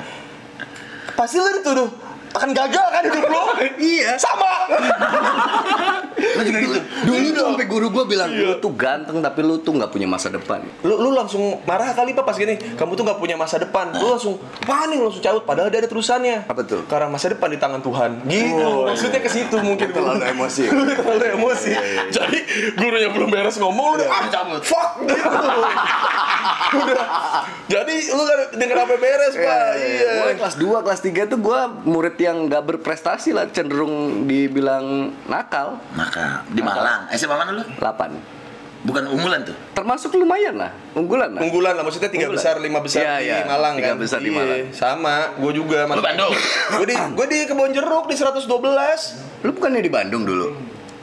Pasti 1.12 1.37
lu 1.37 1.50
dituduh 1.61 2.07
akan 2.34 2.50
gagal 2.52 2.86
kan 2.92 3.02
hidup 3.06 3.25
lu? 3.28 3.42
Iya. 3.78 4.10
Sama. 4.20 4.52
Lu 6.19 6.42
juga 6.42 6.58
gitu. 6.58 6.78
Dulu 7.06 7.26
tuh 7.30 7.42
sampai 7.46 7.66
guru 7.70 7.86
gue 7.94 8.04
bilang, 8.10 8.30
lu 8.30 8.58
tuh 8.58 8.72
ganteng 8.75 9.22
tapi 9.22 9.40
lu 9.46 9.62
tuh 9.62 9.75
nggak 9.75 9.90
punya 9.90 10.08
masa 10.10 10.28
depan. 10.28 10.66
lu, 10.82 10.94
lu 10.98 11.10
langsung 11.14 11.62
marah 11.64 11.94
kali 11.94 12.12
pak 12.12 12.25
pas 12.26 12.36
gini. 12.36 12.58
Kamu 12.58 12.98
tuh 12.98 13.04
nggak 13.06 13.19
punya 13.22 13.36
masa 13.38 13.62
depan. 13.62 13.94
Lu 13.94 14.06
langsung 14.10 14.34
panik 14.66 14.98
langsung 14.98 15.22
cabut 15.22 15.44
padahal 15.46 15.70
dia 15.70 15.84
ada 15.84 15.88
terusannya. 15.90 16.48
Apa 16.50 16.62
tuh? 16.66 16.82
karena 16.88 17.08
masa 17.10 17.30
depan 17.30 17.48
di 17.52 17.58
tangan 17.60 17.80
Tuhan. 17.84 18.10
Gitu. 18.26 18.70
Maksudnya 18.88 19.20
ke 19.22 19.31
situ 19.31 19.56
mungkin. 19.62 19.88
Terlalu 19.92 20.22
emosi. 20.34 20.62
Lu 20.72 20.82
terlalu 20.98 21.24
emosi. 21.38 21.72
Jadi 22.10 22.38
gurunya 22.74 23.08
belum 23.12 23.28
beres 23.31 23.56
ngomong 23.60 23.94
lu 23.94 24.02
udah 24.02 24.08
ah 24.10 24.22
cabut. 24.31 24.62
fuck 24.64 24.90
gitu. 25.06 25.28
Udah. 26.69 27.06
Jadi 27.64 28.12
lu 28.12 28.22
kan 28.28 28.38
denger 28.60 28.76
apa 28.84 28.94
beres 29.00 29.34
pak. 29.34 29.72
Iya 29.81 30.36
kelas 30.38 30.56
2, 30.60 30.84
kelas 30.86 31.00
3 31.00 31.32
tuh 31.32 31.38
gue 31.40 31.60
murid 31.88 32.14
yang 32.19 32.47
nggak 32.47 32.62
berprestasi 32.65 33.31
lah 33.31 33.47
cenderung 33.49 33.94
dibilang 34.25 34.85
nakal. 35.25 35.79
Maka 35.93 36.43
di 36.47 36.61
Malang. 36.61 37.06
SMA 37.11 37.32
mana 37.32 37.50
lu? 37.53 37.65
8. 37.75 38.38
Bukan 38.79 39.11
unggulan 39.11 39.43
tuh. 39.43 39.59
Termasuk 39.75 40.15
lumayan 40.15 40.55
lah, 40.55 40.70
unggulan 40.94 41.35
lah. 41.35 41.41
unggulan 41.41 41.75
lah 41.75 41.82
maksudnya 41.82 42.06
tiga 42.06 42.31
Unggulan. 42.31 42.39
besar 42.39 42.55
lima 42.58 42.79
besar 42.79 43.03
Iya, 43.03 43.15
di 43.17 43.27
iya. 43.27 43.39
Malang 43.44 43.75
Tiga 43.75 43.87
kan 43.89 43.96
besar 43.98 44.19
di 44.19 44.31
Iya, 44.31 44.39
Malang. 44.39 44.58
sama 44.70 45.15
gue 45.34 45.53
juga 45.53 45.79
Lu 45.84 45.98
Bandung. 45.98 46.31
gue 46.72 46.87
di 46.87 46.94
gue 46.94 47.27
di 47.27 47.39
kebon 47.44 47.70
jeruk 47.70 48.06
di 48.06 48.15
112 48.15 48.46
Lu 49.43 49.51
bukannya 49.51 49.82
di 49.82 49.91
Bandung 49.91 50.22
dulu? 50.22 50.46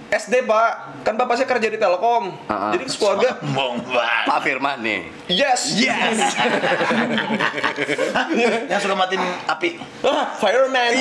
SD 0.07 0.43
pak, 0.43 1.01
kan 1.01 1.13
bapak 1.13 1.33
saya 1.33 1.47
kerja 1.47 1.65
di 1.65 1.75
Telkom, 1.75 2.29
Ah, 2.45 2.69
ah. 2.69 2.71
jadi 2.71 2.87
keluarga 2.87 3.35
Bohong 3.43 3.83
banget. 3.83 4.23
Pak 4.23 4.37
Firman 4.39 4.77
nih. 4.79 4.99
yes 5.27 5.75
Yes. 5.75 6.15
Yang 8.69 8.79
suka 8.81 8.95
matiin 8.95 9.21
api. 9.45 9.69
ah, 10.01 10.25
fireman, 10.35 10.91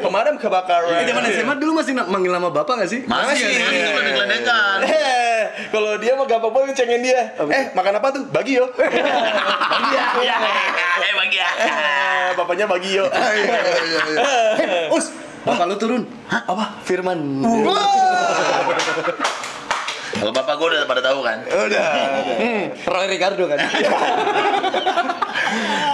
pemadam 0.00 0.34
kebakaran. 0.36 0.96
Eh, 0.96 1.04
zaman 1.04 1.22
SMA 1.28 1.54
dulu 1.56 1.70
masih 1.76 1.92
manggil 1.94 2.30
nama 2.30 2.48
bapak 2.48 2.74
gak 2.78 2.88
sih? 2.88 3.00
Masih, 3.04 3.36
Masih. 3.36 3.46
masih 3.52 3.70
itu 3.70 3.90
geledek-geledekan. 3.92 4.76
Eh, 4.82 5.40
kalau 5.68 5.90
dia 5.96 6.12
mah 6.14 6.24
gak 6.24 6.38
apa-apa 6.38 6.58
ngecengin 6.66 7.00
dia. 7.02 7.20
Eh, 7.38 7.62
makan 7.72 7.92
apa 8.00 8.06
tuh? 8.10 8.22
Bagi 8.26 8.52
yo. 8.56 8.66
Bagi 8.72 9.90
ya. 9.92 10.06
Eh 11.02 11.12
bagi 11.14 11.36
ya. 11.36 11.48
Eh, 11.58 12.28
bapaknya 12.34 12.66
bagi 12.66 12.90
yo. 12.92 13.04
Eh, 13.08 14.90
Us, 14.90 15.06
bapak 15.42 15.64
lu 15.66 15.74
turun. 15.78 16.02
Hah? 16.30 16.42
Apa? 16.46 16.64
Firman. 16.86 17.18
Kalau 20.12 20.30
bapak 20.30 20.54
gue 20.54 20.66
udah 20.70 20.86
pada 20.86 21.02
tahu 21.02 21.18
kan. 21.26 21.42
Udah. 21.50 21.86
Hmm, 22.38 22.64
Roy 22.86 23.06
Ricardo 23.10 23.44
kan. 23.50 23.58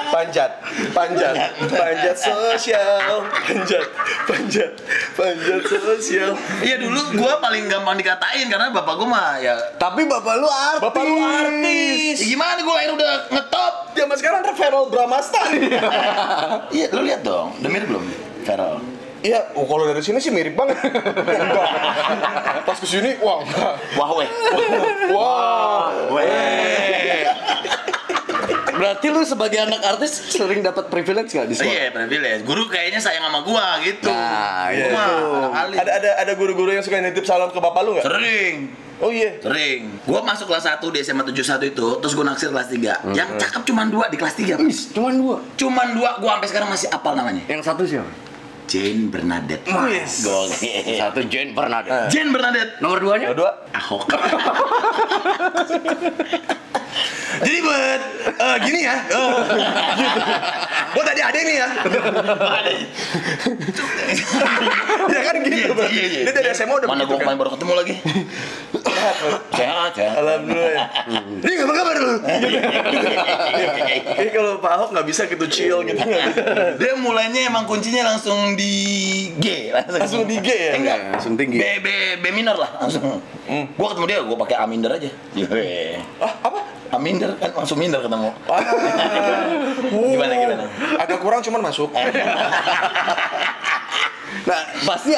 Panjat, 0.08 0.50
panjat, 0.92 1.34
panjat 1.70 2.16
sosial, 2.18 3.22
panjat, 3.26 3.86
panjat, 4.26 4.70
panjat 5.14 5.62
sosial. 5.64 6.34
Iya 6.60 6.76
dulu 6.82 7.00
gue 7.14 7.32
paling 7.38 7.70
gampang 7.70 7.96
dikatain 7.96 8.46
karena 8.50 8.68
bapak 8.74 8.94
gue 8.98 9.08
mah 9.08 9.38
ya. 9.38 9.54
Tapi 9.78 10.04
bapak 10.04 10.34
lu 10.42 10.48
artis. 10.50 10.82
Bapak 10.82 11.02
lu 11.06 11.16
artis. 11.22 12.18
Ya 12.20 12.26
gimana 12.34 12.58
gue 12.60 12.74
lahir 12.74 12.92
udah 12.98 13.12
ngetop. 13.30 13.72
Zaman 13.94 14.16
sekarang 14.18 14.38
ada 14.44 14.52
Feral 14.54 14.84
Bramasta. 14.90 15.42
Iya 16.74 16.86
lu 16.92 17.00
lihat 17.06 17.22
dong. 17.22 17.54
Mirip 17.62 17.86
belum? 17.88 18.04
Feral. 18.42 18.82
Iya, 19.18 19.50
oh, 19.58 19.66
kalau 19.66 19.82
dari 19.82 19.98
sini 19.98 20.22
sih 20.22 20.30
mirip 20.30 20.54
banget. 20.54 20.78
Enggak. 20.78 21.68
Pas 22.68 22.78
ke 22.78 22.86
sini, 22.86 23.18
wah, 23.18 23.42
enggak. 23.42 23.74
Wah 23.98 24.10
weh. 24.14 24.28
Wah, 25.10 25.90
Weh. 26.14 27.26
Berarti 28.78 29.10
lu 29.10 29.26
sebagai 29.26 29.58
anak 29.58 29.82
artis 29.82 30.30
sering 30.30 30.62
dapat 30.62 30.86
privilege 30.86 31.34
gak 31.34 31.50
di 31.50 31.58
sekolah? 31.58 31.74
Iya 31.74 31.90
privilege. 31.90 32.46
Guru 32.46 32.70
kayaknya 32.70 33.02
sayang 33.02 33.26
sama 33.26 33.42
gua 33.42 33.82
gitu. 33.82 34.06
Nah, 34.06 34.70
Gua 34.70 34.70
iya. 34.70 35.06
alim. 35.50 35.76
ada 35.82 35.90
ada 35.98 36.10
ada 36.22 36.32
guru-guru 36.38 36.70
yang 36.70 36.84
suka 36.86 37.02
nitip 37.02 37.26
salam 37.26 37.50
ke 37.50 37.58
bapak 37.58 37.82
lu 37.82 37.98
nggak? 37.98 38.06
Sering. 38.06 38.56
Oh 39.02 39.10
iya. 39.10 39.34
Sering. 39.42 39.98
Gua 40.06 40.22
masuk 40.22 40.46
kelas 40.46 40.70
1 40.78 40.78
di 40.94 40.98
SMA 41.02 41.26
71 41.26 41.74
itu, 41.74 41.86
terus 41.98 42.14
gua 42.14 42.30
naksir 42.30 42.54
kelas 42.54 42.70
3. 42.70 43.18
Yang 43.18 43.28
cakep 43.42 43.62
cuma 43.66 43.82
dua 43.90 44.06
di 44.06 44.16
kelas 44.18 44.34
3. 44.38 44.62
Wis, 44.62 44.94
cuman 44.94 45.14
dua. 45.18 45.36
Cuman 45.58 45.86
dua, 45.98 46.10
gua 46.22 46.30
sampai 46.38 46.48
sekarang 46.54 46.68
masih 46.70 46.86
apal 46.94 47.18
namanya. 47.18 47.42
Yang 47.50 47.66
satu 47.66 47.82
siapa? 47.82 48.27
Jane 48.68 49.08
Bernadette. 49.08 49.64
Wis. 49.64 50.28
Gokil. 50.28 51.00
Satu 51.00 51.24
Jane 51.24 51.56
Bernadette. 51.56 52.12
Jane 52.12 52.28
Bernadette. 52.28 52.76
Nomor 52.84 53.00
duanya? 53.00 53.32
Dua. 53.32 53.50
Ahok. 53.72 54.04
Jadi 57.38 57.58
buat 57.62 58.00
eh, 58.34 58.56
gini 58.66 58.80
ya. 58.82 58.96
eh, 58.98 59.06
gitu. 59.06 59.22
Buat 60.90 61.06
tadi 61.06 61.20
ada 61.22 61.38
nih 61.38 61.54
ya. 61.54 61.68
ya 65.06 65.20
kan 65.22 65.34
gitu. 65.38 65.54
Iya, 65.54 65.70
Bro. 65.70 65.86
iya, 65.86 66.04
iya. 66.10 66.22
Dia 66.26 66.32
dari 66.34 66.50
SMA 66.50 66.74
udah 66.74 66.88
Mana 66.90 67.06
gua 67.06 67.14
kan. 67.14 67.22
kemarin 67.22 67.38
baru 67.38 67.50
ketemu 67.54 67.72
lagi. 67.78 67.94
Sehat, 69.54 69.90
sehat. 69.94 70.18
Alhamdulillah. 70.18 70.86
Ini 71.38 71.52
gak 71.54 71.68
kabar 71.70 71.96
lu. 72.02 72.14
Ini 74.18 74.30
kalau 74.34 74.52
Pak 74.58 74.72
Ahok 74.74 74.88
nggak 74.98 75.06
bisa 75.06 75.30
gitu 75.30 75.46
chill 75.46 75.86
gitu. 75.86 76.02
Dia 76.74 76.92
mulainya 76.98 77.46
emang 77.46 77.70
kuncinya 77.70 78.02
langsung 78.02 78.57
di 78.58 78.74
G, 79.38 79.70
Langsung 79.70 80.26
di 80.26 80.42
G 80.42 80.48
ya? 80.50 80.72
Enggak, 80.74 80.98
Langsung 81.14 81.38
tinggi. 81.38 81.62
B 81.62 81.64
B 81.78 81.88
B 82.18 82.24
minor 82.34 82.58
lah 82.58 82.82
langsung. 82.82 83.22
Gua 83.78 83.86
ketemu 83.94 84.06
dia, 84.10 84.18
gua 84.26 84.36
pakai 84.42 84.56
A 84.58 84.66
minder 84.66 84.90
aja. 84.98 85.06
Ah, 86.18 86.32
apa? 86.42 86.58
A 86.90 86.98
minder 86.98 87.38
kan 87.38 87.54
langsung 87.54 87.78
minder 87.78 88.02
ketemu. 88.02 88.34
Ah. 88.50 88.58
Gimana, 90.10 90.32
gimana? 90.34 90.64
Agak 90.98 91.22
kurang 91.22 91.40
cuman 91.46 91.62
masuk. 91.70 91.94
Nah, 94.48 94.60
pasti 94.84 95.12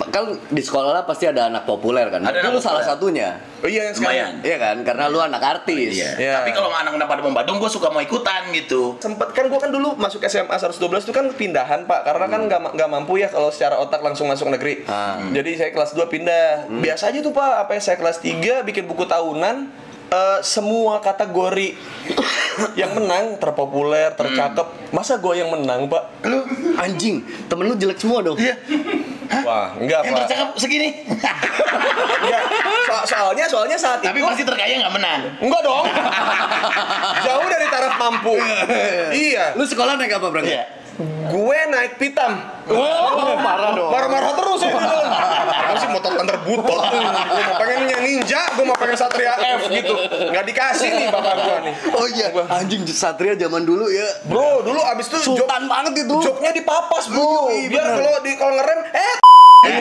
kan 0.00 0.22
di 0.46 0.62
sekolah 0.62 1.02
pasti 1.02 1.26
ada 1.26 1.46
anak 1.46 1.62
populer 1.62 2.06
kan. 2.06 2.22
Ada 2.22 2.46
lu 2.46 2.58
salah 2.58 2.80
satunya. 2.80 3.42
Oh 3.58 3.66
iya 3.66 3.90
yang 3.90 3.94
sekarang. 3.94 4.38
Iya 4.40 4.56
kan? 4.56 4.76
Karena 4.80 5.04
lu 5.06 5.18
anak 5.18 5.42
artis. 5.42 5.90
Iya. 5.92 6.14
Iya. 6.14 6.32
Tapi 6.38 6.50
kalau 6.52 6.70
anak-anak 6.70 7.06
pada 7.06 7.20
Badung, 7.24 7.58
gua 7.58 7.66
suka 7.66 7.88
mau 7.88 7.98
ikutan 7.98 8.46
gitu. 8.50 8.94
Sempet 8.98 9.30
kan 9.30 9.46
gua 9.46 9.58
kan 9.58 9.68
dulu 9.68 9.98
masuk 9.98 10.22
SMA 10.22 10.54
112 10.54 10.78
itu 11.00 11.10
kan 11.10 11.26
pindahan 11.30 11.82
pak 11.84 12.04
karena 12.04 12.26
kan 12.26 12.40
nggak 12.44 12.60
ma- 12.60 12.72
nggak 12.72 12.88
mampu 12.88 13.16
ya 13.16 13.26
kalau 13.26 13.48
secara 13.48 13.76
otak 13.76 13.98
langsung 13.98 14.26
masuk 14.26 14.46
negeri 14.46 14.84
Ah. 14.84 15.18
jadi 15.28 15.50
saya 15.56 15.70
kelas 15.72 15.92
2 15.92 16.06
pindah 16.06 16.46
biasa 16.70 17.08
aja 17.08 17.18
tuh 17.18 17.30
pak 17.30 17.64
apa 17.64 17.74
saya 17.78 17.96
kelas 17.96 18.18
3 18.18 18.62
bikin 18.62 18.84
buku 18.84 19.04
tahunan 19.04 19.68
eh, 20.08 20.38
semua 20.40 20.98
kategori 20.98 21.76
yang 22.74 22.90
menang 22.92 23.36
terpopuler 23.36 24.10
tercakep 24.12 24.66
masa 24.90 25.16
gua 25.16 25.32
yang 25.32 25.48
menang 25.48 25.86
pak 25.86 26.02
Lu 26.24 26.42
anjing, 26.74 27.20
temen 27.46 27.64
lu 27.64 27.74
jelek 27.74 27.96
semua 27.96 28.18
dong. 28.20 28.34
Iya. 28.34 28.56
wah 29.40 29.76
enggak 29.76 30.00
Yang 30.02 30.10
pak 30.10 30.20
tercakap 30.24 30.48
segini. 30.56 30.88
Enggak. 31.04 32.42
So- 32.84 33.06
soalnya 33.06 33.44
soalnya 33.44 33.76
saat 33.76 34.00
Tapi 34.00 34.16
itu 34.16 34.26
pasti 34.26 34.42
terkaya 34.42 34.74
nggak 34.78 34.94
menang. 34.94 35.20
enggak 35.38 35.60
dong 35.62 35.86
jauh 37.20 37.46
dari 37.46 37.66
taraf 37.68 37.94
mampu 37.96 38.34
iya 39.28 39.52
Lu 39.54 39.62
sekolah 39.62 39.94
naik 39.94 40.16
apa 40.16 40.26
berangkat? 40.26 40.56
Iya. 40.56 40.64
Gue 41.00 41.58
naik 41.68 41.94
pitam 41.96 42.42
Oh, 42.68 43.38
marah 43.38 43.72
dong. 43.72 43.88
marah-marah 43.88 44.34
terus 44.34 44.60
ya 44.60 44.74
Aku 45.64 45.76
sih 45.78 45.88
motor 45.88 46.10
Thunder 46.12 46.36
butot 46.42 46.80
gue 46.84 47.00
mau 47.00 47.54
pengen 47.56 47.86
yang 47.86 48.02
ninja 48.02 48.40
gue 48.50 48.60
mau 48.62 48.74
pengen 48.74 48.92
Satria 48.94 49.32
F 49.56 49.68
gitu 49.68 49.94
nggak 50.28 50.44
dikasih 50.44 50.90
nih 50.90 51.06
bapak 51.08 51.34
gue 51.38 51.56
nih 51.62 51.74
Oh 51.92 52.06
iya, 52.08 52.26
anjing 52.50 52.82
Satria 52.84 53.32
zaman 53.34 53.62
dulu 53.62 53.86
ya. 53.86 54.04
bro 54.24 54.60
dulu 54.60 54.82
abis 54.82 55.06
itu 55.08 55.16
jok 55.32 55.46
Sultan 55.46 55.64
banget 55.64 56.02
itu. 56.02 56.16
joknya 56.18 56.50
dipapas 56.50 57.06
bro 57.06 57.48
Iya, 57.48 57.68
biar 57.70 57.86
kalau 57.94 58.12
di 58.18 58.32
kalau 58.34 58.52
ngerem 58.54 58.80
eh 58.90 59.14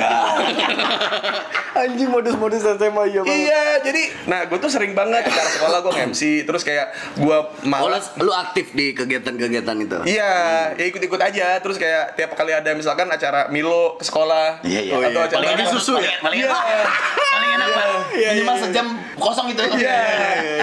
Anjing 1.78 2.10
modus-modus 2.10 2.66
SMA 2.66 2.82
iya 3.06 3.22
banget. 3.22 3.38
iya 3.38 3.64
jadi 3.80 4.02
nah 4.26 4.42
gue 4.44 4.58
tuh 4.58 4.66
sering 4.68 4.92
banget 4.92 5.22
di 5.22 5.30
acara 5.30 5.46
sekolah 5.52 5.78
gue 5.80 5.94
MC 6.10 6.22
terus 6.44 6.62
kayak 6.62 6.90
gue 7.16 7.30
Oh, 7.30 7.54
lu, 7.54 7.70
malas 7.70 8.10
lu 8.18 8.32
aktif 8.32 8.74
di 8.74 8.92
kegiatan-kegiatan 8.92 9.78
itu? 9.78 9.98
Iya, 10.08 10.34
ya 10.74 10.86
ikut-ikut 11.08 11.22
aja. 11.24 11.58
Terus 11.64 11.80
kayak 11.80 12.20
tiap 12.20 12.36
kali 12.36 12.52
ada 12.52 12.68
misalkan 12.76 13.08
acara 13.08 13.48
Milo 13.48 13.96
ke 13.96 14.04
sekolah, 14.04 14.60
Iya, 14.62 14.82
iya. 14.84 14.94
atau 14.94 15.00
Oh, 15.00 15.08
iya. 15.08 15.24
acara 15.24 15.40
Paling 15.40 15.56
enak 15.56 15.70
susu 15.72 15.94
ya? 15.98 16.12
Paling 16.20 16.40
Iya. 16.44 16.50
enak. 16.52 16.64
Paling 17.32 17.52
enak, 17.56 17.68
Pak. 17.72 17.86
Iya, 18.12 18.30
Minimal 18.36 18.56
iya, 18.56 18.64
sejam 18.68 18.88
kosong 19.16 19.48
itu. 19.56 19.62
Iya, 19.78 20.00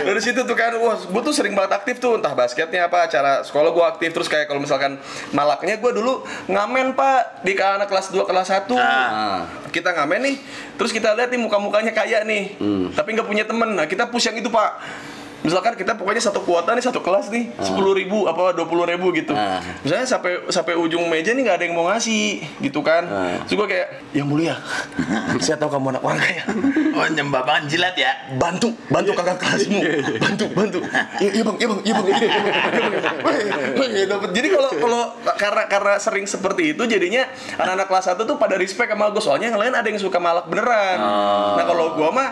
dari 0.05 0.21
situ 0.21 0.41
tuh 0.45 0.57
kan, 0.57 0.77
wah, 0.77 0.95
gue 0.95 1.23
tuh 1.25 1.33
sering 1.33 1.57
banget 1.57 1.73
aktif 1.75 1.97
tuh, 1.97 2.21
entah 2.21 2.37
basketnya 2.37 2.87
apa, 2.87 3.09
acara 3.09 3.41
sekolah 3.43 3.71
gue 3.73 3.85
aktif, 3.89 4.11
terus 4.13 4.29
kayak 4.29 4.47
kalau 4.47 4.61
misalkan 4.61 5.01
malaknya 5.31 5.81
gue 5.81 5.93
dulu 5.95 6.23
ngamen 6.47 6.93
pak 6.93 7.41
di 7.41 7.57
anak 7.57 7.89
kelas 7.89 8.13
2 8.13 8.27
kelas 8.27 8.49
1 8.53 8.77
Ah. 8.77 9.49
kita 9.71 9.91
ngamen 9.91 10.21
nih, 10.23 10.37
terus 10.77 10.93
kita 10.93 11.15
lihat 11.15 11.31
nih 11.31 11.41
muka-mukanya 11.41 11.91
kaya 11.91 12.23
nih, 12.23 12.59
tapi 12.93 13.17
nggak 13.17 13.27
punya 13.27 13.43
temen, 13.43 13.75
nah 13.75 13.87
kita 13.87 14.07
push 14.07 14.29
yang 14.29 14.37
itu 14.37 14.47
pak. 14.47 14.71
Misalkan 15.45 15.77
kita 15.77 15.93
pokoknya 15.95 16.25
satu 16.25 16.41
kuota 16.41 16.73
nih 16.73 16.81
satu 16.81 17.05
kelas 17.05 17.29
nih 17.29 17.53
sepuluh 17.61 17.93
ribu 17.93 18.25
apa 18.25 18.57
dua 18.57 18.65
puluh 18.65 18.89
ribu 18.89 19.13
gitu. 19.13 19.37
Ah. 19.37 19.61
Misalnya 19.85 20.09
sampai 20.09 20.49
sampai 20.49 20.73
ujung 20.73 21.05
meja 21.05 21.37
nih 21.37 21.45
nggak 21.45 21.57
ada 21.61 21.65
yang 21.69 21.77
mau 21.77 21.85
ngasih 21.93 22.41
gitu 22.65 22.81
kan. 22.81 23.05
Ah. 23.05 23.45
Terus 23.45 23.61
gue 23.61 23.69
kayak 23.69 23.89
yang 24.17 24.25
mulia, 24.25 24.57
saya 25.45 25.61
tahu 25.61 25.69
kamu 25.69 25.93
anak 25.93 26.03
orang 26.03 26.17
kaya 26.17 26.43
Oh, 26.95 27.05
nyembah 27.05 27.43
banget 27.45 27.77
jilat 27.77 27.93
ya. 27.93 28.13
bantu 28.39 28.73
bantu 28.89 29.13
kakak 29.13 29.37
kelasmu 29.37 29.79
bantu 30.17 30.45
bantu 30.55 30.79
iya 31.19 31.31
iya 31.35 31.43
bang 31.43 31.57
iya 31.59 31.67
bang 31.69 31.81
iya 31.83 31.93
bang 31.93 32.07
iya 32.07 32.15
bang, 32.15 32.31
iya 32.31 32.41
bang. 32.41 32.55
Weh, 33.27 33.41
weh, 33.77 34.05
dapet. 34.07 34.29
jadi 34.33 34.49
kalau 34.49 34.71
kalau 34.79 35.03
karena 35.35 35.63
karena 35.67 35.93
sering 35.99 36.25
seperti 36.25 36.73
itu 36.73 36.83
jadinya 36.87 37.27
anak-anak 37.59 37.87
kelas 37.91 38.07
1 38.15 38.23
tuh 38.25 38.37
pada 38.39 38.55
respect 38.57 38.89
sama 38.89 39.11
gue 39.11 39.21
soalnya 39.21 39.51
yang 39.53 39.59
lain 39.59 39.75
ada 39.75 39.85
yang 39.85 39.99
suka 39.99 40.17
malak 40.17 40.47
beneran 40.47 40.99
nah 41.59 41.65
kalau 41.67 41.99
gue 41.99 42.09
mah 42.09 42.29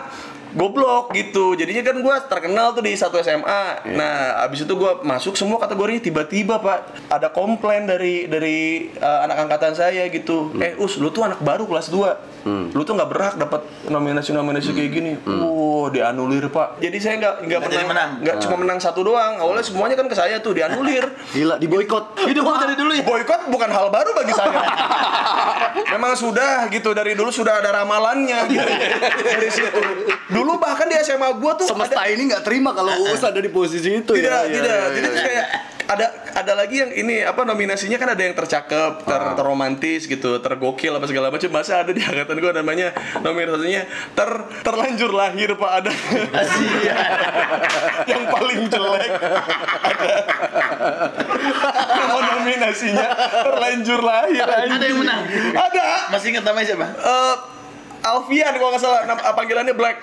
goblok 0.53 1.13
gitu. 1.13 1.53
Jadinya 1.53 1.83
kan 1.85 1.97
gue 1.99 2.15
terkenal 2.29 2.67
tuh 2.73 2.83
di 2.85 2.93
satu 2.97 3.19
SMA 3.21 3.85
nah 3.93 4.45
abis 4.45 4.65
itu 4.65 4.73
gue 4.73 4.91
masuk 5.05 5.37
semua 5.37 5.61
kategorinya 5.61 6.01
tiba-tiba 6.01 6.61
pak 6.61 7.09
ada 7.09 7.29
komplain 7.29 7.85
dari 7.85 8.25
dari 8.25 8.89
uh, 8.97 9.25
anak 9.25 9.49
angkatan 9.49 9.73
saya 9.73 10.07
gitu. 10.09 10.53
Eh 10.61 10.77
us 10.79 10.97
lu 10.97 11.09
tuh 11.09 11.25
anak 11.25 11.41
baru 11.41 11.69
kelas 11.69 11.89
2 11.89 12.32
lu 12.45 12.81
tuh 12.83 12.93
nggak 12.95 13.09
berhak 13.09 13.35
dapat 13.39 13.61
nominasi 13.87 14.35
nominasi 14.35 14.75
kayak 14.75 14.91
gini 14.91 15.11
wow 15.23 15.87
dianulir 15.87 16.47
pak 16.51 16.79
jadi 16.83 16.97
saya 16.99 17.15
nggak 17.19 17.35
nggak 17.47 17.59
jadi 17.71 17.85
menang 17.87 18.09
nggak 18.23 18.35
cuma 18.43 18.55
menang 18.59 18.79
satu 18.79 19.03
doang 19.03 19.39
awalnya 19.39 19.63
semuanya 19.63 19.95
kan 19.95 20.07
ke 20.07 20.15
saya 20.15 20.39
tuh 20.43 20.51
dianulir 20.55 21.03
Gila, 21.35 21.55
di 21.57 21.65
boykot. 21.65 22.29
Hidup 22.29 22.43
gua 22.45 22.61
dari 22.61 22.75
dulu 22.77 22.91
ya. 22.93 23.01
boykot 23.01 23.41
bukan 23.49 23.69
hal 23.73 23.87
baru 23.89 24.13
bagi 24.13 24.33
saya. 24.37 24.53
Memang 25.97 26.13
sudah 26.13 26.69
gitu 26.69 26.93
dari 26.93 27.17
dulu 27.17 27.33
sudah 27.33 27.57
ada 27.63 27.73
ramalannya 27.73 28.39
gitu. 28.53 28.69
dari 29.23 29.49
situ. 29.49 29.81
Dulu 30.29 30.61
bahkan 30.61 30.85
di 30.85 30.95
SMA 31.01 31.33
gua 31.41 31.57
tuh 31.57 31.65
Semesta 31.65 32.05
ini 32.05 32.29
nggak 32.29 32.43
terima 32.45 32.75
kalau 32.75 32.93
Uus 33.09 33.23
ada 33.25 33.39
di 33.41 33.49
posisi 33.49 33.89
itu 33.89 34.13
tidak 34.13 34.45
ya. 34.49 34.61
tidak 34.61 34.61
Iya, 34.63 34.77
iya, 34.77 34.93
jadi 34.93 34.99
iya. 35.01 35.05
terus 35.09 35.21
kayak 35.21 35.45
ada 35.83 36.05
ada 36.33 36.53
lagi 36.53 36.79
yang 36.79 36.91
ini 36.91 37.21
apa 37.21 37.43
nominasinya 37.43 37.95
kan 37.95 38.09
ada 38.11 38.21
yang 38.21 38.33
tercakep 38.33 39.03
ter, 39.03 39.19
Ah. 39.19 39.35
terromantis 39.35 40.05
gitu 40.05 40.39
tergokil 40.39 40.95
apa 40.95 41.05
segala 41.05 41.27
macam 41.27 41.49
masa 41.49 41.83
ada 41.83 41.91
di 41.91 41.99
angkatan 41.99 42.37
gua 42.37 42.51
namanya 42.51 42.91
nominasinya 43.19 43.83
ter 44.13 44.29
terlanjur 44.61 45.11
lahir 45.11 45.53
pak 45.53 45.71
ada 45.79 45.91
yang 48.11 48.23
paling 48.27 48.67
jelek 48.67 49.11
ada 49.13 50.07
nama 51.99 52.19
nominasinya 52.35 53.07
terlanjur 53.43 53.99
lahir 54.01 54.43
Ada 54.43 54.85
yang 54.85 54.97
menang. 54.99 55.21
ada 55.53 55.85
Masih 56.09 56.35
ingat 56.35 56.43
namanya 56.43 56.65
siapa? 56.67 56.87
Eh, 56.89 57.35
Alfian 58.03 58.53
kalau 58.53 58.69
nggak 58.69 58.81
salah 58.81 59.01
nam- 59.03 59.23
panggilannya 59.23 59.71
Black 59.73 59.97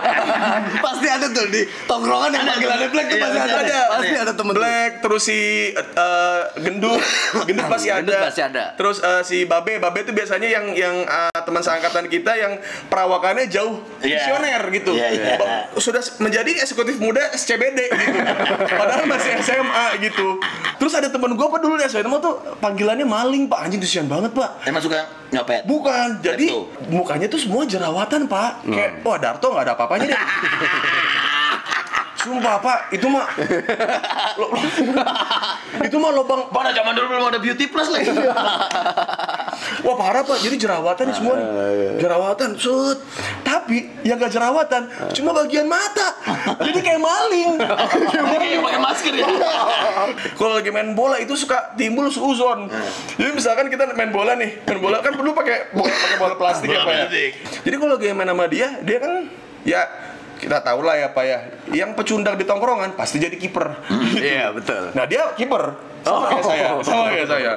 pasti 0.84 1.06
ada 1.06 1.26
tuh 1.28 1.46
di 1.46 1.62
tongkrongan 1.84 2.30
yang 2.32 2.44
panggilannya 2.46 2.88
Black 2.88 3.06
tuh 3.06 3.16
Iya, 3.16 3.24
pasti 3.26 3.38
ada. 3.38 3.60
ada. 3.60 3.78
Pasti 3.90 4.14
ada 4.16 4.32
temen 4.32 4.50
tuh. 4.50 4.58
Black 4.58 4.90
terus 5.00 5.22
si 5.22 5.40
eh, 5.74 6.40
gendut 6.58 7.02
gendut 7.46 7.66
pasti 7.66 7.88
ada 7.88 8.00
Gendut 8.02 8.20
pasti 8.22 8.42
ada. 8.42 8.64
terus 8.74 8.96
eh, 8.98 9.22
si 9.22 9.44
babe 9.44 9.76
babe 9.76 9.98
itu 10.00 10.12
biasanya 10.12 10.48
yang 10.48 10.66
yang 10.72 10.96
eh, 11.02 11.40
teman 11.40 11.60
seangkatan 11.60 12.06
kita 12.06 12.32
yang 12.34 12.52
perawakannya 12.88 13.46
jauh 13.46 13.82
Iya. 14.00 14.16
visioner 14.18 14.62
gitu 14.70 14.92
Iya, 14.92 15.08
iya. 15.10 15.34
Ba- 15.36 15.76
sudah 15.78 16.00
menjadi 16.18 16.56
eksekutif 16.58 16.96
muda 16.96 17.20
SCBD 17.30 17.78
gitu 17.86 18.18
padahal 18.80 19.04
masih 19.04 19.36
SMA 19.40 19.86
gitu 20.00 20.40
terus 20.76 20.92
ada 20.92 21.08
teman 21.08 21.32
gue 21.32 21.42
apa 21.42 21.58
dulu 21.58 21.76
di 21.76 21.84
SMA 21.84 22.16
tuh 22.18 22.34
panggilannya 22.58 23.04
maling 23.04 23.44
pak 23.44 23.60
anjing 23.62 23.78
kesian 23.78 24.06
banget 24.06 24.32
pak 24.32 24.64
Emang 24.64 24.80
suka 24.80 25.19
nyopet. 25.30 25.62
Bukan, 25.64 26.18
jadi 26.20 26.46
Darto. 26.50 26.66
mukanya 26.90 27.26
tuh 27.30 27.38
semua 27.38 27.62
jerawatan 27.64 28.26
pak 28.26 28.66
Kayak, 28.66 28.90
wah 29.02 29.18
Darto 29.18 29.46
nggak 29.50 29.64
ada 29.66 29.72
apa-apanya 29.78 30.06
deh 30.10 30.20
Sumpah 32.20 32.60
pak, 32.60 32.78
itu 32.92 33.06
mah 33.08 33.24
lo- 34.36 34.52
lo- 34.52 34.64
Itu 35.80 35.96
mah 35.96 36.10
lobang 36.12 36.52
Pada 36.52 36.68
zaman 36.76 36.92
dulu 36.92 37.06
belum 37.16 37.26
ada 37.32 37.40
beauty 37.40 37.64
plus 37.72 37.88
lagi. 37.88 38.12
Wah 39.80 39.96
parah 39.96 40.20
pak, 40.20 40.36
jadi 40.40 40.56
jerawatan 40.60 41.04
nih 41.08 41.16
semua 41.16 41.34
nih. 41.40 41.46
Jerawatan, 41.96 42.50
sut. 42.60 42.98
Tapi 43.40 44.04
yang 44.04 44.20
gak 44.20 44.32
jerawatan, 44.32 44.88
cuma 45.16 45.32
bagian 45.32 45.64
mata. 45.64 46.12
Jadi 46.60 46.78
kayak 46.80 47.00
maling. 47.00 47.56
Pakai 47.56 48.60
pakai 48.60 48.80
masker 48.80 49.12
ya. 49.16 49.24
Kalau 50.36 50.52
lagi 50.60 50.70
main 50.70 50.92
bola 50.92 51.16
itu 51.16 51.32
suka 51.34 51.72
timbul 51.74 52.12
suzon. 52.12 52.68
Jadi 53.16 53.30
misalkan 53.32 53.72
kita 53.72 53.88
main 53.96 54.12
bola 54.12 54.36
nih, 54.36 54.60
main 54.68 54.80
bola 54.80 55.00
kan 55.00 55.16
perlu 55.16 55.32
pakai 55.32 55.72
pakai 55.72 56.16
bola 56.20 56.34
plastik 56.36 56.68
ya 56.68 56.84
pak 56.84 56.94
ya. 56.94 57.06
Jadi 57.64 57.74
kalau 57.80 57.96
lagi 57.96 58.12
main 58.12 58.28
sama 58.28 58.44
dia, 58.44 58.68
dia 58.84 58.98
kan 59.00 59.12
ya 59.64 59.82
kita 60.40 60.64
tahu 60.64 60.80
lah 60.80 60.96
ya 60.96 61.08
pak 61.12 61.24
ya. 61.28 61.38
Yang 61.70 61.90
pecundang 62.00 62.34
di 62.40 62.48
tongkrongan 62.48 62.96
pasti 62.96 63.20
jadi 63.20 63.36
kiper. 63.36 63.76
Iya, 64.16 64.50
betul. 64.56 64.96
Nah 64.96 65.04
dia 65.04 65.30
kiper 65.36 65.76
sama 66.00 66.32
kayak 66.32 66.44
saya, 66.48 66.66
sama 66.80 67.02
kayak 67.12 67.28
saya. 67.28 67.52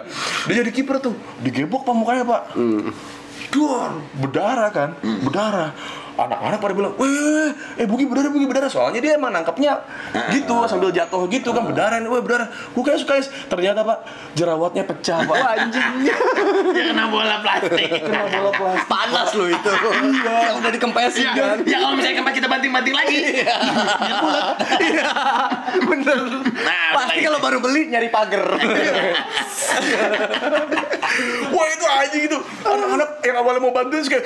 Dia 0.52 0.56
jadi 0.60 0.72
kiper 0.76 1.00
tuh, 1.00 1.16
digebok 1.40 1.88
pak 1.88 1.96
mukanya 1.96 2.24
pak. 2.28 2.42
Duar, 3.56 3.96
berdarah 4.20 4.70
kan, 4.76 4.90
berdarah. 5.24 5.72
Anak-anak 6.14 6.62
pada 6.62 6.74
bilang, 6.74 6.94
weh, 6.94 7.50
eh 7.76 7.86
Bugi 7.86 8.06
berdarah, 8.06 8.30
Bugi 8.30 8.46
berdarah. 8.46 8.70
Soalnya 8.70 9.02
dia 9.02 9.18
emang 9.18 9.34
nangkepnya 9.34 9.82
gitu, 10.30 10.62
sambil 10.66 10.90
jatuh 10.90 11.26
gitu 11.26 11.50
kan, 11.50 11.66
berdarah, 11.66 11.98
weh 12.00 12.22
berdarah. 12.22 12.48
Gue 12.70 12.84
kayak 12.84 13.02
suka, 13.02 13.18
ternyata 13.48 13.82
pak, 13.82 13.98
jerawatnya 14.34 14.84
pecah 14.86 15.22
pak. 15.24 15.38
Anjingnya. 15.58 16.16
Ya 16.74 16.90
kena 16.90 17.06
bola 17.08 17.38
plastik. 17.40 17.90
Kena 18.02 18.26
bola 18.26 18.52
plastik. 18.52 18.86
Panas 18.86 19.30
loh 19.34 19.48
itu. 19.48 19.72
Yang 20.26 20.56
udah 20.62 20.72
dikempesin 20.72 21.22
Ya, 21.24 21.34
kan. 21.34 21.58
ya 21.64 21.78
kalau 21.80 21.96
misalnya 21.96 22.18
kempat 22.20 22.34
kita 22.34 22.48
banting-banting 22.48 22.94
lagi. 22.94 23.18
Ya 24.04 24.16
bulat. 24.20 24.56
Iya. 24.80 25.10
Bener. 25.80 26.20
Nah, 26.44 26.88
Pasti 26.94 27.10
baik. 27.14 27.24
kalau 27.26 27.40
baru 27.40 27.58
beli 27.60 27.82
nyari 27.88 28.10
pagar. 28.10 28.44
Wah 31.50 31.68
itu 31.68 31.86
anjing 31.86 32.24
itu, 32.26 32.38
anak-anak 32.64 33.10
yang 33.22 33.38
awalnya 33.38 33.62
mau 33.62 33.70
bantuin 33.70 34.02
suka, 34.02 34.18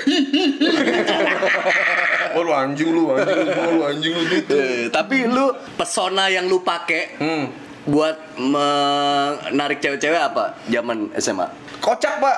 Wah 2.29 2.41
lu 2.41 2.51
anjing 2.51 2.89
lu, 2.89 3.03
anjing 3.11 3.37
lu, 3.39 3.49
wah, 3.49 3.67
lu 3.67 3.81
anjing 3.85 4.13
lu 4.13 4.23
gitu. 4.27 4.53
Eh, 4.53 4.85
Tapi 4.89 5.25
lu 5.25 5.45
pesona 5.73 6.27
yang 6.27 6.45
lu 6.45 6.61
pakai 6.61 7.17
Hmm. 7.17 7.45
buat 7.83 8.19
menarik 8.37 9.79
cewek-cewek 9.79 10.19
apa? 10.19 10.59
Zaman 10.65 11.13
SMA. 11.15 11.47
Kocak 11.77 12.17
pak. 12.17 12.37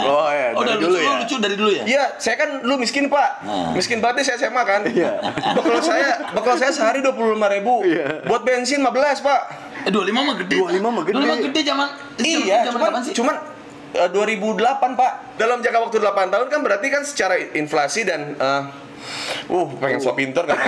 Oh 0.00 0.26
ya, 0.26 0.50
Oh, 0.50 0.64
udah 0.64 0.74
dari 0.74 0.80
lucu, 0.80 0.88
dulu 0.88 0.96
ya. 0.98 1.12
lucu 1.20 1.36
dari 1.38 1.54
dulu 1.54 1.70
ya? 1.70 1.84
Iya, 1.84 2.04
saya 2.16 2.36
kan 2.36 2.50
lu 2.60 2.74
miskin 2.76 3.06
pak, 3.06 3.44
miskin 3.72 4.00
banget 4.00 4.24
saya 4.24 4.36
SMA 4.40 4.62
kan. 4.64 4.80
Iya. 4.82 5.20
Bekal 5.54 5.78
saya, 5.78 6.08
bekal 6.32 6.56
saya 6.56 6.72
sehari 6.72 6.98
dua 6.98 7.12
puluh 7.12 7.36
lima 7.36 7.46
ribu. 7.46 7.84
Iya. 7.84 8.24
Buat 8.24 8.42
bensin 8.42 8.80
15 8.80 9.20
pak. 9.20 9.40
Eh 9.86 9.92
25 9.92 10.18
mah 10.18 10.34
gede. 10.36 10.56
25 10.56 10.82
mah 10.88 11.02
gede. 11.04 11.14
25 11.14 11.46
gede 11.46 11.60
zaman. 11.62 11.88
Iya, 12.18 12.56
zaman 12.64 12.80
cuman 12.80 13.02
cuman 13.12 13.34
2008 13.94 14.98
pak. 14.98 15.12
Dalam 15.36 15.60
jangka 15.62 15.78
waktu 15.86 15.98
8 16.00 16.32
tahun 16.32 16.46
kan 16.48 16.60
berarti 16.64 16.86
kan 16.88 17.02
secara 17.04 17.38
inflasi 17.54 18.02
dan 18.02 18.34
eh, 18.34 18.62
Uh, 19.46 19.70
pengen 19.78 20.02
so 20.02 20.10
pinter 20.18 20.42
kan 20.42 20.58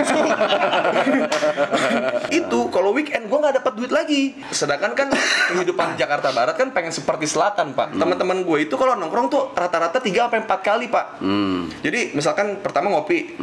Itu 2.39 2.71
kalau 2.71 2.95
weekend 2.95 3.27
gue 3.27 3.35
nggak 3.35 3.59
dapat 3.59 3.73
duit 3.75 3.91
lagi. 3.91 4.31
Sedangkan 4.53 4.95
kan 4.95 5.11
kehidupan 5.51 5.99
Jakarta 5.99 6.31
Barat 6.31 6.55
kan 6.55 6.71
pengen 6.71 6.95
seperti 6.95 7.27
selatan 7.27 7.75
pak. 7.75 7.91
Teman-teman 7.99 8.47
gue 8.47 8.63
itu 8.63 8.75
kalau 8.79 8.95
nongkrong 8.95 9.27
tuh 9.27 9.51
rata-rata 9.51 9.99
3 9.99 10.31
sampai 10.31 10.39
4 10.47 10.63
kali 10.63 10.85
pak. 10.87 11.19
Hmm. 11.19 11.67
Jadi 11.83 12.15
misalkan 12.15 12.63
pertama 12.63 12.87
ngopi, 12.95 13.35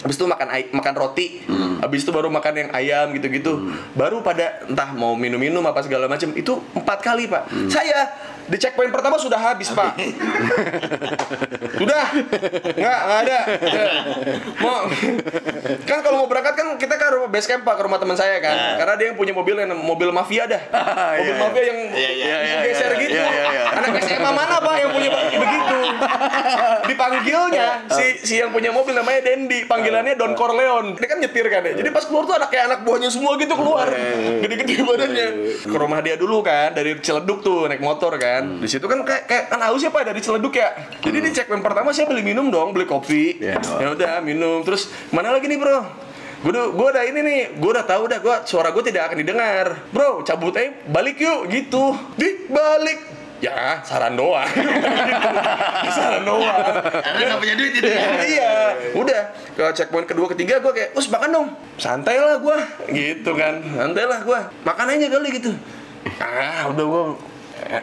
habis 0.00 0.16
itu 0.16 0.24
makan 0.24 0.48
makan 0.72 0.94
roti, 0.94 1.42
habis 1.82 2.06
itu 2.06 2.10
baru 2.14 2.32
makan 2.32 2.54
yang 2.56 2.70
ayam 2.72 3.06
gitu-gitu, 3.16 3.74
baru 3.92 4.22
pada 4.24 4.64
entah 4.64 4.94
mau 4.94 5.12
minum-minum 5.18 5.64
apa 5.66 5.82
segala 5.84 6.06
macam 6.06 6.30
itu 6.32 6.56
empat 6.72 6.98
kali 7.02 7.26
pak. 7.26 7.50
Saya 7.66 8.06
di 8.50 8.56
checkpoint 8.58 8.90
pertama 8.90 9.14
sudah 9.14 9.38
habis 9.38 9.70
pak. 9.70 9.94
Sudah, 11.78 12.04
nggak 12.74 12.98
nggak 13.06 13.18
ada. 13.24 13.38
Mau 14.58 14.90
kan 15.86 15.98
kalau 16.02 16.16
mau 16.24 16.28
berangkat 16.28 16.54
kan 16.58 16.66
kita 16.74 16.94
ke 16.98 17.06
rumah 17.14 17.30
base 17.30 17.46
camp 17.46 17.62
pak 17.62 17.78
ke 17.78 17.82
rumah 17.86 17.98
teman 18.02 18.18
saya 18.18 18.42
kan, 18.42 18.76
karena 18.82 18.94
dia 18.98 19.06
yang 19.14 19.16
punya 19.16 19.32
mobil 19.32 19.54
yang 19.54 19.70
mobil 19.78 20.10
mafia 20.10 20.50
dah, 20.50 20.62
mobil 21.22 21.30
Iya, 21.30 21.32
mafia 21.38 21.62
yang 21.62 21.78
Iya, 21.90 22.10
iya, 22.10 22.36
iya, 22.42 22.56
geser 22.66 22.92
iya, 22.94 23.00
gitu. 23.02 23.18
iya, 23.18 23.42
iya. 23.54 23.62
Anak 23.70 24.02
SMA 24.02 24.30
mana 24.34 24.56
pak 24.58 24.74
yang 24.82 24.90
punya 24.90 25.08
begitu? 25.14 25.78
Dipanggilnya 26.90 27.66
si 27.92 28.06
si 28.26 28.34
yang 28.42 28.50
punya 28.50 28.74
mobil 28.74 28.94
namanya 28.96 29.20
Dendi, 29.30 29.62
panggilannya 29.64 30.18
Don 30.18 30.34
Corleone. 30.34 30.98
Dia 30.98 31.06
kan 31.06 31.18
nyetir 31.22 31.46
kan 31.46 31.62
ya. 31.62 31.72
Jadi 31.78 31.88
pas 31.94 32.04
keluar 32.04 32.24
tuh 32.26 32.34
anak 32.34 32.48
kayak 32.50 32.64
anak 32.72 32.80
buahnya 32.82 33.08
semua 33.12 33.38
gitu 33.38 33.54
keluar. 33.54 33.86
Gede-gede 34.42 34.82
badannya. 34.82 35.28
Ke 35.66 35.76
rumah 35.76 36.00
dia 36.02 36.16
dulu 36.18 36.42
kan 36.42 36.74
dari 36.74 36.96
Ciledug 36.98 37.44
tuh 37.44 37.70
naik 37.70 37.82
motor 37.82 38.16
kan. 38.18 38.39
Di 38.42 38.68
situ 38.68 38.86
kan 38.86 39.02
kayak 39.04 39.24
kayak 39.28 39.44
kan 39.48 39.60
haus 39.64 39.82
ya 39.82 39.90
Pak 39.92 40.02
dari 40.08 40.20
Ciledug 40.20 40.54
ya. 40.54 40.68
Jadi 41.00 41.18
di 41.20 41.30
checkpoint 41.32 41.64
pertama 41.64 41.90
saya 41.90 42.08
beli 42.08 42.22
minum 42.24 42.48
dong, 42.48 42.76
beli 42.76 42.86
kopi. 42.88 43.40
Iya. 43.40 43.60
Ya 43.60 43.88
udah 43.92 44.12
minum. 44.20 44.62
Terus 44.62 44.90
mana 45.12 45.32
lagi 45.32 45.46
nih, 45.48 45.58
Bro? 45.58 45.78
Gue 46.40 46.56
udah, 46.56 46.72
gue 46.72 46.86
udah 46.88 47.04
ini 47.04 47.20
nih, 47.20 47.40
gue 47.60 47.70
udah 47.70 47.84
tahu 47.84 48.08
dah 48.08 48.16
gue 48.16 48.36
suara 48.48 48.72
gue 48.72 48.80
tidak 48.80 49.12
akan 49.12 49.18
didengar. 49.20 49.66
Bro, 49.92 50.24
cabut 50.24 50.56
aja, 50.56 50.72
balik 50.88 51.20
yuk 51.20 51.52
gitu. 51.52 51.92
Di 52.16 52.48
balik. 52.48 53.20
Ya, 53.40 53.80
saran 53.84 54.16
doang. 54.16 54.48
saran 55.96 56.24
doang. 56.24 56.60
Karena 57.00 57.24
nggak 57.24 57.40
punya 57.40 57.54
duit 57.56 57.72
ya. 57.76 57.96
iya, 58.24 58.52
udah 58.92 59.20
ke 59.56 59.64
checkpoint 59.76 60.08
kedua 60.08 60.28
ketiga 60.32 60.60
gue 60.60 60.72
kayak, 60.76 60.92
us 60.92 61.08
makan 61.08 61.28
dong, 61.32 61.48
santai 61.80 62.20
lah 62.20 62.36
gue, 62.36 62.58
gitu 62.92 63.32
kan, 63.32 63.64
santai 63.64 64.04
lah 64.04 64.20
gue, 64.24 64.40
makan 64.64 64.86
aja 64.92 65.06
kali 65.08 65.28
gitu. 65.40 65.52
Ah, 66.20 66.68
udah 66.68 66.84
gue, 66.84 67.04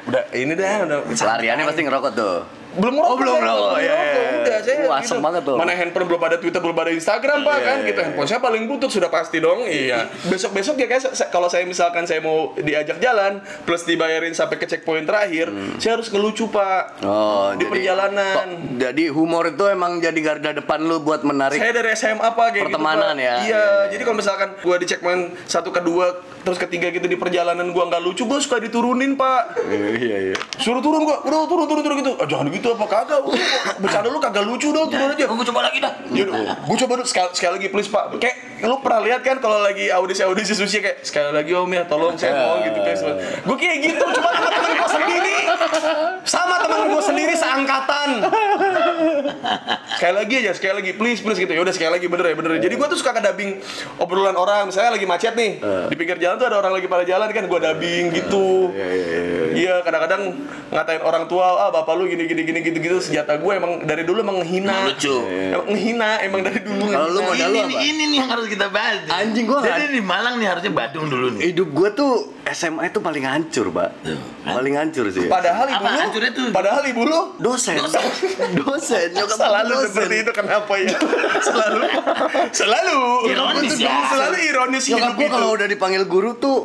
udah 0.07 0.23
ini 0.35 0.53
dah, 0.53 0.83
udah. 0.83 0.97
Pelariannya 1.15 1.65
pasti 1.65 1.81
ngerokok 1.87 2.11
tuh. 2.13 2.56
Belum 2.77 2.93
ngerokok, 2.93 3.09
Oh, 3.09 3.17
belum 3.17 3.35
ngerokok, 3.35 3.67
belum 3.67 3.77
iya, 3.77 3.91
ngerokok, 3.91 4.17
iya, 4.17 4.23
iya. 4.23 4.37
udah 4.37 4.57
saya 4.59 4.75
gitu. 4.77 4.87
Wah, 4.87 5.21
banget 5.21 5.41
tuh. 5.43 5.55
Mana 5.57 5.71
handphone 5.73 6.05
belum 6.05 6.21
ada 6.23 6.37
Twitter, 6.37 6.59
belum 6.59 6.77
ada 6.77 6.91
Instagram 6.91 7.37
pak 7.39 7.53
Iya, 7.53 7.65
kan, 7.65 7.77
iya, 7.77 7.85
gitu. 7.85 7.97
iya. 7.97 8.05
Handphone 8.07 8.27
saya 8.27 8.39
paling 8.39 8.63
butut 8.65 8.89
sudah 8.89 9.09
pasti 9.09 9.37
dong, 9.37 9.59
iya. 9.63 9.99
Besok 10.23 10.51
besok 10.51 10.75
ya 10.75 10.87
guys, 10.87 11.03
kalau 11.27 11.47
saya 11.47 11.63
misalkan 11.63 12.03
saya 12.03 12.19
mau 12.19 12.53
diajak 12.55 12.97
jalan, 12.97 13.37
plus 13.63 13.83
dibayarin 13.83 14.31
sampai 14.31 14.55
ke 14.55 14.65
checkpoint 14.65 15.03
terakhir, 15.03 15.49
saya 15.77 15.95
harus 15.95 16.07
ngelucu 16.07 16.47
pak. 16.47 16.99
Hmm. 16.99 17.07
Oh, 17.07 17.49
di 17.51 17.61
jadi- 17.61 17.71
perjalanan. 17.71 18.45
Jadi 18.77 19.03
humor 19.07 19.47
itu 19.47 19.65
emang 19.65 19.97
jadi 19.97 20.19
garda 20.19 20.51
depan 20.53 20.79
lu 20.79 20.99
buat 20.99 21.21
menarik. 21.21 21.57
Saya 21.57 21.73
dari 21.73 21.89
SMA 21.91 22.21
apa 22.21 22.51
kayak 22.51 22.67
Pertemanan 22.67 23.13
gitu, 23.13 23.19
Pak. 23.19 23.25
ya. 23.25 23.35
Iya, 23.43 23.63
jadi 23.89 24.01
kalau 24.01 24.17
misalkan 24.17 24.49
gua 24.59 24.75
di 24.75 24.85
checkpoint 24.85 25.21
satu 25.45 25.69
kedua 25.69 26.05
terus 26.41 26.57
ketiga 26.57 26.87
gitu 26.87 27.05
di 27.05 27.15
perjalanan 27.15 27.67
gua 27.69 27.87
nggak 27.87 28.01
lucu, 28.01 28.23
gua 28.23 28.37
suka 28.37 28.57
diturunin, 28.57 29.15
Pak. 29.15 29.59
Iya 29.67 30.17
iya. 30.27 30.35
Suruh 30.57 30.79
turun 30.79 31.03
gua, 31.03 31.19
udah 31.21 31.45
turun 31.45 31.65
turun 31.65 31.81
turun 31.81 31.97
gitu. 31.97 32.13
Ah, 32.15 32.25
jangan 32.25 32.47
gitu 32.49 32.66
apa 32.73 32.85
kagak. 32.89 33.19
Bercanda 33.79 34.07
lu 34.09 34.19
kagak 34.19 34.43
lucu 34.47 34.71
dong, 34.73 34.87
turun 34.89 35.13
aja. 35.13 35.25
Gue 35.29 35.45
coba 35.47 35.61
lagi 35.69 35.77
dah. 35.79 35.93
Yaudah, 36.11 36.57
gue 36.65 36.77
coba 36.83 36.93
dulu 36.99 37.07
sekali, 37.07 37.29
sekali 37.35 37.51
lagi 37.59 37.67
please 37.71 37.91
pak 37.91 38.15
Kayak 38.17 38.46
lu 38.57 38.81
pernah 38.81 39.01
lihat 39.05 39.21
kan 39.21 39.37
kalau 39.37 39.61
lagi 39.61 39.93
audisi-audisi 39.93 40.57
sushi 40.57 40.81
kayak 40.81 41.05
Sekali 41.05 41.29
lagi 41.29 41.51
om 41.53 41.69
ya, 41.69 41.85
tolong 41.85 42.17
saya 42.17 42.33
mau 42.37 42.57
gitu 42.61 42.79
guys 42.81 43.01
Gue 43.45 43.57
kayak 43.57 43.77
gitu, 43.85 44.03
cuma 44.17 44.29
sama 44.33 44.49
temen 44.49 44.73
gue 44.73 44.89
sendiri. 44.89 45.35
Sama 46.25 46.55
temen 46.59 46.81
gue 46.89 47.03
sendiri 47.03 47.33
seangkatan. 47.37 48.09
Sekali 49.97 50.13
lagi 50.13 50.33
aja, 50.41 50.51
sekali 50.57 50.73
lagi 50.83 50.91
please 50.97 51.19
please 51.21 51.39
gitu. 51.39 51.53
Yaudah 51.53 51.73
sekali 51.73 51.91
lagi 51.97 52.05
bener 52.09 52.25
ya 52.29 52.35
bener. 52.35 52.51
Jadi 52.57 52.73
gue 52.75 52.87
tuh 52.89 52.97
suka 52.97 53.17
dubbing 53.17 53.61
obrolan 54.01 54.35
orang. 54.35 54.69
Misalnya 54.69 54.97
lagi 54.97 55.07
macet 55.07 55.33
nih 55.37 55.61
Di 55.87 55.95
pinggir 55.95 56.17
jalan 56.17 56.35
tuh 56.41 56.47
ada 56.49 56.57
orang 56.59 56.73
lagi 56.75 56.87
pada 56.89 57.03
jalan 57.07 57.29
kan 57.29 57.43
Gue 57.45 57.59
dubbing 57.61 58.03
gitu. 58.13 58.73
Iya 59.57 59.81
kadang-kadang 59.81 60.21
ngatain 60.69 61.01
orang 61.01 61.25
tua 61.25 61.67
Ah 61.67 61.69
bapak 61.73 61.97
lu 61.97 62.05
gini 62.05 62.27
gini 62.29 62.41
gini 62.45 62.59
gitu 62.61 62.77
gitu 62.77 62.97
Senjata 63.01 63.39
gue 63.39 63.51
emang 63.53 63.85
dari 63.87 64.03
dulu 64.05 64.21
emang 64.21 64.43
ngehina 64.43 64.69
Emang 64.69 64.87
lucu. 64.91 65.15
Emang 65.25 65.67
ngehina 65.71 66.09
emang 66.21 66.41
dari 66.45 66.59
dulu 66.61 66.83
Kalau 66.89 67.07
lu 67.09 67.19
modal 67.25 67.47
lu 67.49 67.57
ini, 67.57 67.59
apa? 67.61 67.69
nih, 67.69 67.77
ini 67.89 68.03
nih 68.11 68.17
yang 68.21 68.29
harus 68.29 68.46
kita 68.47 68.67
bahas. 68.71 69.03
nih. 69.03 69.11
Anjing, 69.11 69.45
gua 69.45 69.59
Jadi 69.61 69.85
di 69.93 70.01
Malang 70.01 70.39
nih 70.39 70.47
harusnya 70.47 70.71
Badung 70.71 71.07
dulu 71.07 71.35
nih. 71.35 71.51
Hidup 71.51 71.69
gua 71.71 71.89
tuh 71.91 72.33
SMA 72.47 72.87
itu 72.87 72.99
paling 72.99 73.23
hancur, 73.27 73.69
Pak. 73.69 73.89
Paling 74.43 74.73
hancur 74.79 75.05
sih. 75.11 75.27
Padahal 75.27 75.67
ibu 75.67 75.83
Apa 75.83 75.87
lu 75.91 75.99
hancurnya 75.99 76.31
tuh? 76.31 76.47
Padahal 76.55 76.83
ibu 76.87 77.01
lu 77.03 77.19
Dosen. 77.37 77.75
Dosen. 78.55 79.07
Nyokap 79.17 79.37
Selalu 79.37 79.75
dosen. 79.75 79.87
seperti 79.91 80.15
itu 80.23 80.31
kenapa 80.31 80.73
ya? 80.79 80.95
Selalu 81.47 81.81
Selalu 82.49 82.97
Ironis 83.29 83.75
ya. 83.77 83.95
Selalu 84.07 84.37
ironis 84.47 84.83
Nyokap 84.87 84.97
hidup 84.97 85.13
gua 85.13 85.25
itu 85.27 85.33
kalau 85.35 85.49
udah 85.53 85.67
dipanggil 85.67 86.03
guru 86.07 86.31
tuh 86.39 86.57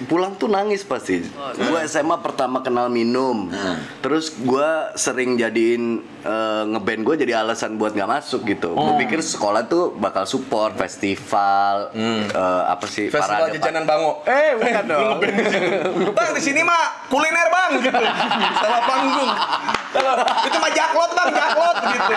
pulang 0.00 0.32
tuh 0.32 0.46
nangis 0.46 0.80
pasti. 0.80 1.26
Gua 1.58 1.82
SMA 1.82 2.14
pertama 2.16 2.60
kenal 2.60 2.86
minum. 2.86 3.50
Terus 3.98 4.30
gua 4.36 4.94
sering 4.94 5.34
jadiin 5.34 5.82
eh, 6.20 6.62
ngeband 6.68 7.02
gua 7.02 7.14
jadi 7.14 7.32
alasan 7.36 7.74
buat 7.74 7.90
nggak 7.90 8.06
masuk 8.06 8.46
gitu. 8.46 8.70
Gua 8.70 8.94
pikir 8.96 9.18
sekolah 9.18 9.64
tuh 9.64 9.90
bakal 9.92 10.22
support 10.22 10.76
festival 10.76 11.90
eh, 11.90 12.22
apa 12.64 12.84
sih 12.84 13.08
Festival 13.08 13.48
parade- 13.48 13.58
jajanan 13.58 13.84
Bango. 13.84 14.22
Eh, 14.22 14.54
bukan 14.54 14.84
dong. 14.92 15.02
ngeband 15.10 15.34
di 15.34 15.44
sini. 15.48 15.68
Bang, 16.10 16.30
di 16.30 16.42
sini 16.42 16.60
mah 16.60 16.82
kuliner, 17.08 17.48
Bang, 17.48 17.70
gitu. 17.78 17.98
Salah 18.54 18.82
panggung. 18.84 19.30
Kalau 19.88 20.12
itu 20.44 20.56
mah 20.56 20.70
jaklot, 20.70 21.10
Bang, 21.12 21.28
jaklot 21.32 21.76
gitu. 21.88 22.14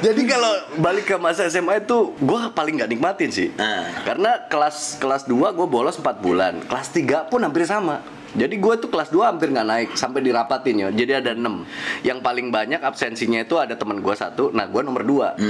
Jadi 0.00 0.22
kalau 0.24 0.52
balik 0.78 1.04
ke 1.04 1.16
masa 1.16 1.46
SMA 1.46 1.80
itu 1.80 1.98
gue 2.14 2.40
paling 2.52 2.74
nggak 2.76 2.88
nikmatin 2.88 3.30
sih. 3.30 3.48
Ah. 3.56 3.87
Karena 4.04 4.46
kelas 4.46 4.98
kelas 5.00 5.22
2 5.26 5.56
gue 5.56 5.66
bolos 5.66 5.96
4 5.98 6.24
bulan. 6.24 6.60
Kelas 6.64 6.88
3 6.92 7.30
pun 7.30 7.40
hampir 7.42 7.64
sama. 7.64 8.00
Jadi 8.36 8.60
gue 8.60 8.74
tuh 8.76 8.92
kelas 8.92 9.08
2 9.08 9.24
hampir 9.24 9.48
nggak 9.48 9.64
naik 9.64 9.88
sampai 9.96 10.20
dirapatin 10.20 10.76
ya. 10.76 10.88
Jadi 10.92 11.12
ada 11.16 11.32
6 11.32 11.64
Yang 12.04 12.18
paling 12.20 12.52
banyak 12.52 12.80
absensinya 12.84 13.40
itu 13.40 13.56
ada 13.56 13.72
teman 13.72 14.04
gue 14.04 14.14
satu. 14.14 14.52
Nah 14.52 14.68
gue 14.68 14.82
nomor 14.84 15.00
2 15.00 15.40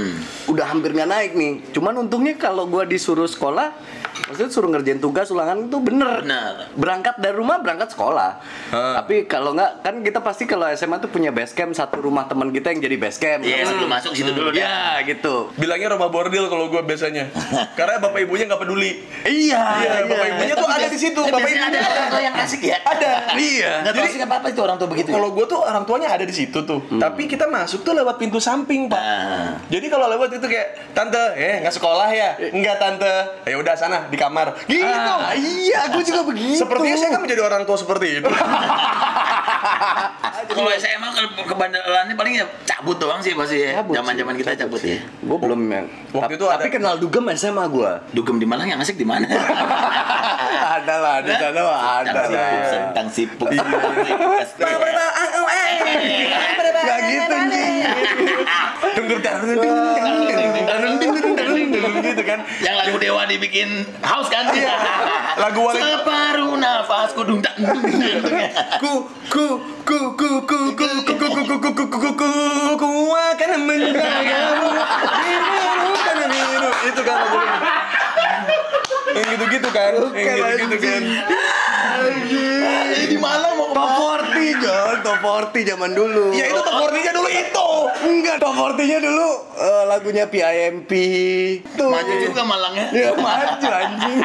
Udah 0.47 0.65
hampir 0.71 0.95
nggak 0.95 1.09
naik 1.11 1.31
nih. 1.35 1.53
Cuman 1.75 2.07
untungnya 2.07 2.39
kalau 2.39 2.71
gue 2.71 2.87
disuruh 2.87 3.27
sekolah, 3.27 3.75
maksudnya 4.29 4.51
suruh 4.51 4.69
ngerjain 4.69 4.97
tugas 4.97 5.27
ulangan 5.27 5.65
itu 5.65 5.77
bener. 5.81 6.21
Bener. 6.21 6.53
Berangkat 6.77 7.17
dari 7.17 7.33
rumah 7.33 7.57
berangkat 7.57 7.89
sekolah. 7.89 8.37
Tapi 8.69 9.25
kalau 9.25 9.51
nggak 9.51 9.81
kan 9.81 9.95
kita 9.99 10.21
pasti 10.21 10.45
kalau 10.45 10.69
SMA 10.69 11.01
tuh 11.01 11.09
punya 11.09 11.33
base 11.33 11.51
camp 11.51 11.73
satu 11.73 11.97
rumah 11.99 12.29
teman 12.29 12.53
kita 12.53 12.69
yang 12.69 12.79
jadi 12.79 12.95
base 12.95 13.17
camp. 13.17 13.41
Iya, 13.41 13.65
sebelum 13.65 13.89
masuk 13.89 14.11
situ 14.13 14.29
dulu 14.29 14.53
dah. 14.53 14.61
Ya 14.61 14.79
gitu. 15.03 15.49
Bilangnya 15.57 15.97
rumah 15.97 16.07
bordil 16.07 16.45
kalau 16.45 16.69
gue 16.69 16.77
biasanya. 16.79 17.33
Karena 17.79 17.97
bapak 17.97 18.21
ibunya 18.21 18.45
nggak 18.45 18.61
peduli. 18.61 19.01
Iya, 19.25 19.61
Iya, 19.81 19.91
bapak 20.05 20.27
ibunya 20.29 20.55
tuh 20.55 20.69
ada 20.69 20.85
di 20.85 20.99
situ. 20.99 21.19
Eh, 21.19 21.31
Bapak 21.33 21.49
ibunya 21.49 21.65
ada 21.65 21.79
orang 21.81 22.09
tua 22.09 22.21
yang 22.21 22.35
asik 22.37 22.61
ya. 22.61 22.77
ada. 22.85 23.11
Iya. 23.33 23.71
Nggak 23.81 23.93
tahu 23.95 24.05
sih 24.05 24.19
apa-apa 24.21 24.47
itu 24.53 24.61
orang 24.61 24.77
tua 24.77 24.87
begitu. 24.87 25.09
ya? 25.09 25.15
Kalau 25.17 25.29
gue 25.33 25.45
tuh 25.49 25.59
orang 25.59 25.83
tuanya 25.89 26.07
ada 26.13 26.25
di 26.27 26.35
situ 26.35 26.59
tuh. 26.61 26.85
Tapi 26.85 27.25
kita 27.25 27.49
masuk 27.49 27.81
tuh 27.81 27.97
lewat 27.97 28.21
pintu 28.21 28.37
samping, 28.37 28.85
Pak. 28.85 29.01
Ah. 29.01 29.57
Jadi 29.73 29.89
kalau 29.89 30.05
lewat 30.05 30.37
itu 30.37 30.45
kayak 30.45 30.93
tante, 30.93 31.23
eh 31.33 31.65
nggak 31.65 31.73
sekolah 31.73 32.07
ya? 32.13 32.29
Enggak 32.53 32.77
tante. 32.77 33.13
Ya 33.49 33.55
udah 33.57 33.73
sana 33.73 34.05
di 34.05 34.18
kamar. 34.19 34.47
Gitu. 34.67 34.83
Ah, 34.83 35.31
iya, 35.31 35.87
aku 35.87 36.03
juga 36.03 36.21
begitu. 36.23 36.59
Sepertinya 36.59 36.97
saya 36.97 37.09
kan 37.09 37.21
menjadi 37.23 37.41
orang 37.41 37.63
tua 37.63 37.77
seperti 37.77 38.19
itu. 38.19 38.27
Kalau 40.49 40.69
SMA 40.71 41.07
ke 41.09 41.23
kebandelannya 41.45 42.15
paling 42.15 42.33
ya 42.35 42.45
cabut 42.65 42.97
doang 42.97 43.19
sih 43.19 43.31
pasti 43.31 43.61
ya. 43.61 43.79
Cabut 43.79 43.95
Zaman-zaman 43.95 44.33
kita 44.35 44.51
cabut 44.57 44.81
ya. 44.81 44.99
Gue 45.21 45.37
belum 45.37 45.59
yang 45.63 45.85
Waktu 46.11 46.35
itu 46.35 46.45
ada- 46.45 46.59
tapi 46.59 46.69
kenal 46.69 46.97
dugem 46.97 47.23
SMA 47.31 47.63
gue. 47.65 47.91
Dugem 48.11 48.35
di 48.35 48.45
Malang 48.45 48.67
yang 48.67 48.79
asik 48.79 48.95
di 48.95 49.05
mana? 49.05 49.23
ada 50.69 50.95
lah, 50.97 51.15
di 51.21 51.31
sana 51.31 51.59
mah 51.61 51.79
ada 52.01 52.11
Tentang 52.11 52.29
lah. 52.29 52.51
tentang 52.91 53.07
sipuk. 53.09 53.49
Gak 56.79 56.99
gitu 57.05 57.35
gitu 62.01 62.23
kan. 62.25 62.39
Yang 62.59 62.75
lagu 62.75 62.95
Dewa 62.97 63.23
dibikin 63.25 63.69
house 64.09 64.29
kan? 64.33 64.45
Iya. 64.49 64.73
Lagu 65.37 65.59
wali- 65.61 65.79
Separuh 65.79 66.53
nafasku 66.57 67.21
dung 67.23 67.39
tak 67.39 67.53
dung 67.61 67.79
Ku 68.81 68.93
ku 69.29 69.45
ku 69.85 69.97
ku 70.17 70.29
ku 70.43 70.59
ku 70.73 70.87
ku 71.05 71.15
ku 71.15 71.27
ku 71.29 71.57
ku 71.61 71.71
ku 71.77 71.85
ku 71.87 71.99
ku 72.01 72.11
ku 72.17 72.73
ku 72.75 72.89
akan 73.13 73.51
menjagamu 73.69 74.67
kan 74.73 76.17
itu 76.89 77.01
kan 77.05 77.15
lagunya. 77.21 77.55
Yang 79.09 79.27
gitu-gitu 79.35 79.69
kan 79.73 79.91
yang 80.13 80.37
gitu-gitu 80.57 80.77
kan 80.79 81.03
Di 83.09 83.17
Malang 83.17 83.53
mau 83.57 83.67
Top 83.73 83.89
40 84.29 84.59
John, 84.59 84.95
top 85.01 85.17
40 85.23 85.69
zaman 85.71 85.91
dulu. 85.95 86.35
ya 86.35 86.45
itu 86.51 86.61
tekorninya 86.61 87.11
dulu 87.15 87.29
itu 87.31 87.69
Enggak, 87.99 88.35
top 88.39 88.53
40-nya 88.55 88.99
dulu 89.03 89.29
eh, 89.59 89.83
lagunya 89.91 90.23
PIMP. 90.23 90.91
Tuh. 91.75 91.91
Maju 91.91 92.13
juga 92.15 92.41
Malangnya. 92.47 92.87
Ya 92.95 93.11
maju 93.11 93.67
anjing. 93.67 94.19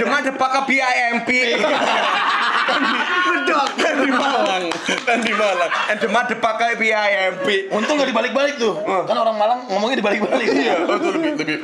Cuma 0.00 0.14
ada 0.24 0.32
pakai 0.32 0.62
BIMP 0.64 1.28
Bedok. 2.68 3.66
kan 3.78 3.94
di 3.98 4.10
Malang 4.12 4.64
kan 5.04 5.18
di 5.20 5.32
Malang 5.32 5.70
Cuma 5.98 6.18
ada 6.22 6.34
pakai 6.36 6.70
BIMP 6.76 7.48
Untung 7.72 7.96
gak 7.96 8.08
dibalik-balik 8.08 8.54
tuh. 8.56 8.74
Kan 8.84 9.16
orang 9.16 9.36
Malang 9.36 9.58
ngomongnya 9.68 9.98
dibalik-balik. 9.98 10.46
iya 10.52 10.84
itu 10.84 11.08
lebih 11.10 11.30
lebih 11.36 11.56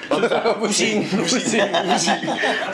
pusing 0.59 1.05
pusing 1.09 1.69
pusing 1.89 2.21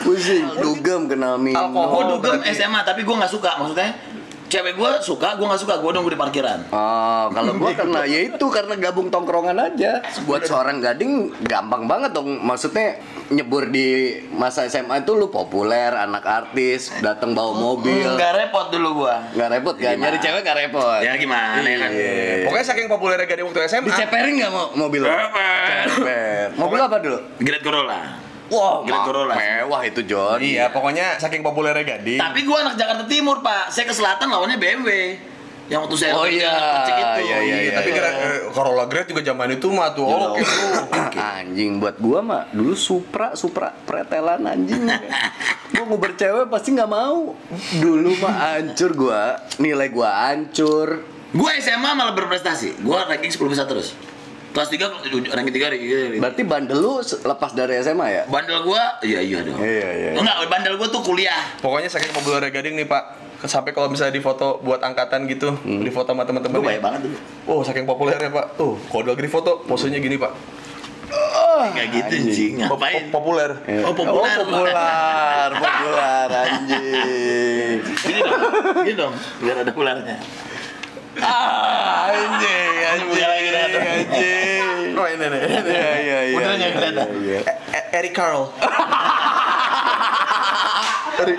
Pusing. 0.01 0.43
Dugem 0.57 1.07
kenal 1.07 1.35
minum. 1.37 1.71
Gue 1.71 2.03
dugem 2.17 2.39
SMA 2.47 2.81
tapi 2.83 3.03
gue 3.03 3.15
nggak 3.15 3.31
suka. 3.31 3.57
Maksudnya 3.59 3.89
cewek 4.51 4.75
gue 4.75 4.91
suka, 4.99 5.39
gue 5.39 5.45
nggak 5.47 5.61
suka. 5.61 5.73
Gue 5.79 5.91
nunggu 5.95 6.11
di 6.11 6.19
parkiran. 6.19 6.59
Oh, 6.71 7.25
kalau 7.31 7.55
gua 7.55 7.71
karena 7.71 8.03
ya 8.03 8.19
itu 8.27 8.45
karena 8.51 8.75
gabung 8.75 9.07
tongkrongan 9.07 9.57
aja. 9.57 10.03
Buat 10.27 10.43
seorang 10.43 10.83
gading 10.83 11.31
gampang 11.45 11.87
banget 11.87 12.11
dong. 12.11 12.39
Maksudnya 12.43 12.99
nyebur 13.31 13.71
di 13.71 14.19
masa 14.29 14.67
SMA 14.67 15.07
itu 15.07 15.15
lu 15.15 15.31
populer, 15.31 15.95
anak 15.95 16.27
artis, 16.27 16.91
datang 16.99 17.31
bawa 17.31 17.55
mobil. 17.55 18.03
Nggak 18.19 18.33
repot 18.37 18.67
dulu 18.69 19.07
gue. 19.07 19.15
Nggak 19.39 19.49
repot 19.55 19.75
kan? 19.79 19.95
Nyari 19.95 20.17
cewek 20.19 20.41
nggak 20.43 20.57
repot. 20.67 20.99
Ya 20.99 21.15
gimana 21.15 21.63
ya 21.63 21.77
kan? 21.79 21.89
Iya. 21.89 22.45
pokoknya 22.45 22.65
saking 22.67 22.87
populernya 22.91 23.25
gading 23.25 23.45
waktu 23.47 23.59
SMA 23.71 23.87
Diceperin 23.87 24.33
nggak 24.35 24.51
mau 24.51 24.65
mobil? 24.75 25.01
lo? 25.01 25.09
Cepet. 25.09 26.49
Mobil 26.59 26.79
apa 26.83 26.95
dulu? 26.99 27.17
Great 27.39 27.63
Corolla. 27.63 27.99
Corolla. 28.51 29.33
mewah 29.39 29.81
itu 29.87 30.03
John. 30.03 30.43
iya 30.43 30.67
pokoknya 30.75 31.15
saking 31.15 31.39
populernya 31.39 31.87
gading 31.87 32.19
Tapi 32.19 32.39
gue 32.43 32.57
anak 32.59 32.75
Jakarta 32.75 33.07
Timur 33.07 33.39
pak. 33.39 33.71
Saya 33.71 33.87
ke 33.87 33.95
selatan 33.95 34.27
lawannya 34.27 34.59
BMW. 34.59 35.15
Yang 35.71 35.81
waktu 35.81 35.95
saya 35.97 36.11
Oh 36.13 36.27
iya, 36.27 36.51
itu. 36.51 37.23
iya, 37.23 37.37
iya, 37.39 37.57
iya. 37.63 37.71
tapi 37.73 37.89
kira 37.89 38.09
eh, 38.11 38.39
Corolla 38.51 38.85
Great 38.85 39.07
juga 39.07 39.23
zaman 39.23 39.55
itu 39.55 39.71
mah 39.71 39.95
tuh 39.95 40.03
Ya, 40.03 40.15
oke 40.27 40.41
tuh 40.43 40.69
Anjing 41.15 41.79
buat 41.79 41.95
gua 41.97 42.19
mah 42.19 42.43
dulu 42.51 42.75
Supra 42.75 43.31
Supra 43.33 43.71
pretelan 43.81 44.43
anjing. 44.43 44.83
gua 45.71 45.85
mau 45.87 45.95
bercewek 45.95 46.45
pasti 46.45 46.69
nggak 46.71 46.91
mau. 46.91 47.33
Dulu 47.73 48.11
mah 48.19 48.35
hancur 48.53 48.91
gua, 48.93 49.23
nilai 49.57 49.87
gua 49.87 50.09
hancur. 50.27 51.07
Gue 51.31 51.47
SMA 51.57 51.95
malah 51.95 52.11
berprestasi. 52.11 52.83
Gue 52.83 52.99
ranking 52.99 53.31
10 53.31 53.39
besar 53.47 53.63
terus. 53.63 53.95
Kelas 54.51 54.67
3 54.67 54.83
ranking 55.31 55.55
3 55.55 55.71
ranking 55.71 55.89
3. 56.11 56.19
Berarti 56.19 56.43
bandel 56.43 56.75
lu 56.75 56.99
lepas 56.99 57.55
dari 57.55 57.79
SMA 57.79 58.07
ya? 58.11 58.23
Bandel 58.27 58.59
gue, 58.61 58.83
iya 59.07 59.23
iya 59.23 59.39
dong. 59.39 59.55
Iya, 59.55 59.89
iya. 59.95 60.11
Enggak, 60.19 60.51
bandel 60.51 60.75
gue 60.75 60.91
tuh 60.91 60.99
kuliah. 60.99 61.55
pokoknya 61.57 61.87
saking 61.87 62.11
populernya 62.11 62.51
gading 62.51 62.75
nih 62.75 62.83
pak 62.83 63.03
sampai 63.43 63.71
kalau 63.71 63.87
misalnya 63.87 64.11
di 64.11 64.19
foto 64.19 64.59
buat 64.59 64.79
angkatan 64.79 65.23
gitu 65.25 65.55
di 65.61 65.87
foto 65.87 66.09
sama 66.09 66.21
teman-teman 66.21 66.55
Gue 66.55 66.67
banyak 66.67 66.79
banget 66.79 66.99
dulu. 67.03 67.15
oh 67.47 67.59
saking 67.61 67.83
populernya 67.83 68.29
pak 68.29 68.55
tuh 68.55 68.75
kalau 68.85 69.07
lagi 69.07 69.19
di 69.19 69.29
foto 69.29 69.49
posenya 69.63 69.97
gini 69.97 70.15
pak 70.15 70.31
Kayak 71.61 71.87
gitu 71.91 72.13
anjing. 72.17 72.51
Ngapain? 72.57 72.93
pop- 73.05 73.21
populer 73.21 73.51
Oh, 73.83 73.93
populer. 73.93 74.33
Oh, 74.33 74.41
populer, 74.41 74.73
populer 75.53 76.27
anjing. 76.31 77.77
Gini 78.01 78.19
dong, 78.19 78.41
gini 78.81 78.93
dong, 78.95 79.13
biar 79.37 79.55
ada 79.59 79.69
pularnya. 79.69 80.15
Ah, 81.19 82.07
anjing, 82.09 82.71
dah, 82.81 82.97
dong. 83.67 83.85
anjing. 83.85 84.95
oh 84.95 85.05
ini 85.05 85.25
nih 85.27 85.41
Iya, 85.61 85.61
iya, 85.61 85.93
iya. 86.23 86.33
Modelnya 86.33 86.57
iya, 86.57 86.69
kelihatan. 86.73 87.07
iya, 87.19 87.37
iya. 87.37 87.39
E- 87.69 87.87
Eric 87.93 88.13
Carl 88.15 88.41
Eri- 91.21 91.37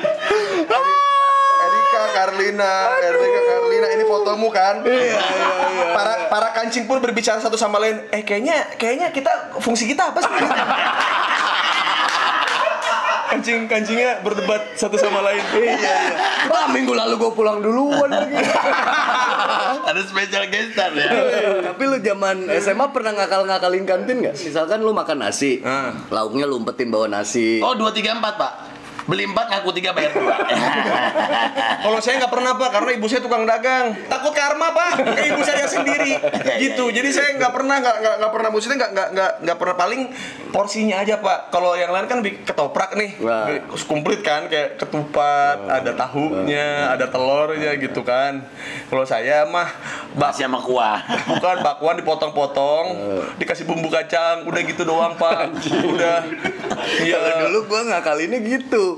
Erika 2.13 2.29
Carlina 2.29 2.73
Erika 2.95 3.41
Carlina 3.43 3.89
ini 3.91 4.05
fotomu 4.05 4.49
kan 4.49 4.85
para 5.91 6.29
para 6.29 6.49
kancing 6.53 6.85
pun 6.85 7.01
berbicara 7.01 7.41
satu 7.41 7.57
sama 7.57 7.81
lain 7.81 8.05
eh 8.09 8.21
kayaknya 8.21 8.77
kayaknya 8.77 9.09
kita 9.11 9.33
fungsi 9.59 9.87
kita 9.87 10.13
apa 10.13 10.21
sih 10.21 10.33
kancing 13.33 13.65
kancingnya 13.65 14.21
berdebat 14.21 14.77
satu 14.77 15.01
sama 15.01 15.25
lain 15.25 15.41
Iya, 15.57 15.73
iya. 15.73 15.97
Wah, 16.53 16.69
minggu 16.69 16.93
lalu 16.93 17.17
gue 17.17 17.33
pulang 17.33 17.65
duluan 17.65 18.13
lagi. 18.13 18.37
Ada 19.83 20.05
special 20.05 20.53
guest 20.53 20.77
star 20.77 20.93
ya. 20.93 21.09
Tapi 21.65 21.83
lu 21.83 21.97
zaman 21.99 22.45
SMA 22.53 22.93
pernah 22.93 23.17
ngakal-ngakalin 23.17 23.89
kantin 23.89 24.21
nggak? 24.21 24.37
Misalkan 24.37 24.85
lu 24.85 24.93
makan 24.93 25.25
nasi, 25.25 25.65
Ah. 25.65 25.97
lauknya 26.13 26.45
lu 26.45 26.61
umpetin 26.61 26.93
bawa 26.93 27.09
nasi. 27.09 27.65
Oh, 27.65 27.73
2 27.73 27.89
3 27.89 28.21
4, 28.21 28.37
Pak. 28.37 28.53
Beli 29.03 29.27
4 29.27 29.35
ngaku 29.35 29.71
3 29.75 29.97
bayar 29.97 30.13
2. 30.15 30.23
Kalau 31.85 31.99
saya 31.99 32.15
nggak 32.23 32.33
pernah 32.33 32.53
pak, 32.55 32.71
karena 32.71 32.91
ibu 32.95 33.07
saya 33.11 33.21
tukang 33.25 33.43
dagang. 33.43 33.99
Takut 34.07 34.31
karma 34.31 34.71
pak, 34.71 34.93
ke 35.03 35.23
ibu 35.35 35.43
saya 35.43 35.67
sendiri. 35.67 36.15
gitu. 36.63 36.87
Jadi 36.95 37.09
saya 37.11 37.35
nggak 37.35 37.53
pernah 37.53 37.83
nggak 37.83 37.97
nggak 37.99 38.15
nggak 38.23 38.33
pernah 38.33 38.49
maksudnya 38.55 38.77
nggak 38.79 38.91
nggak 38.95 39.09
nggak 39.15 39.33
nggak 39.43 39.59
pernah 39.59 39.77
paling 39.77 40.01
porsinya 40.55 40.97
aja 41.03 41.19
pak. 41.19 41.51
Kalau 41.51 41.75
yang 41.75 41.91
lain 41.91 42.07
kan 42.07 42.19
ketoprak 42.23 42.95
nih, 42.95 43.11
Wah. 43.19 43.51
komplit 43.91 44.23
kan 44.23 44.47
kayak 44.47 44.79
ketupat, 44.79 45.59
ada 45.67 45.91
tahunya, 45.99 46.95
ada 46.95 47.11
telurnya 47.11 47.75
gitu 47.83 48.07
kan. 48.07 48.47
Kalau 48.87 49.03
saya 49.03 49.43
mah 49.51 49.67
bak 50.15 50.37
sama 50.37 50.63
kuah. 50.63 51.03
bukan 51.33 51.59
bakwan 51.65 51.97
dipotong-potong, 51.99 52.87
dikasih 53.41 53.67
bumbu 53.67 53.91
kacang, 53.91 54.47
udah 54.47 54.61
gitu 54.63 54.87
doang 54.87 55.19
pak. 55.19 55.51
Udah. 55.91 56.23
Iya. 57.03 57.51
Dulu 57.51 57.67
gua 57.67 57.83
ngakalinnya 57.89 58.39
gitu. 58.47 58.92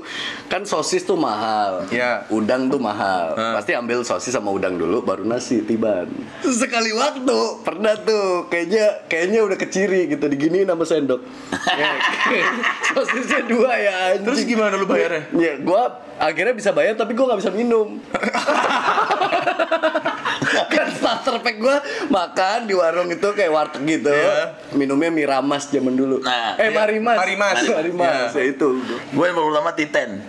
Kan 0.49 0.65
sosis 0.65 1.05
tuh 1.05 1.19
mahal. 1.19 1.85
Iya. 1.91 2.25
Udang 2.33 2.71
tuh 2.71 2.81
mahal. 2.81 3.37
Ah. 3.37 3.53
Pasti 3.59 3.77
ambil 3.77 4.01
sosis 4.01 4.33
sama 4.33 4.49
udang 4.49 4.79
dulu 4.79 5.05
baru 5.05 5.27
nasi 5.27 5.61
tiban. 5.61 6.09
Sekali 6.41 6.95
waktu 6.95 7.37
pernah 7.61 7.93
tuh 8.01 8.49
kayaknya 8.49 9.05
kayaknya 9.11 9.39
udah 9.45 9.57
keciri 9.59 10.09
gitu 10.09 10.25
diginiin 10.25 10.67
sama 10.67 10.85
sendok. 10.87 11.21
Ya, 11.51 11.93
Sosisnya 12.95 13.39
dua 13.45 13.71
ya 13.77 13.95
anjing. 14.15 14.25
Terus 14.25 14.39
gimana 14.47 14.73
lu 14.79 14.87
bayarnya? 14.87 15.23
Ya, 15.35 15.53
gua 15.59 16.01
akhirnya 16.17 16.55
bisa 16.55 16.71
bayar 16.71 16.95
tapi 16.95 17.13
gua 17.13 17.33
nggak 17.33 17.41
bisa 17.43 17.53
minum. 17.53 17.99
kan 20.75 20.87
starter 20.91 21.35
pack 21.41 21.57
gua 21.59 21.77
makan 22.07 22.69
di 22.69 22.73
warung 22.73 23.09
itu 23.11 23.27
kayak 23.31 23.51
warteg 23.51 23.83
gitu. 23.83 24.11
Iya. 24.11 24.55
Minumnya 24.73 25.09
Miramas 25.11 25.67
zaman 25.67 25.93
dulu. 25.93 26.21
Nah, 26.23 26.55
eh 26.55 26.69
iya. 26.69 26.75
Marimas. 26.75 27.17
Marimas. 27.17 27.55
Marimas. 27.79 28.31
Iya. 28.31 28.41
ya 28.41 28.43
itu. 28.51 28.67
Gue 29.11 29.25
yang 29.27 29.35
baru 29.35 29.51
lama 29.51 29.71
Titen. 29.75 30.21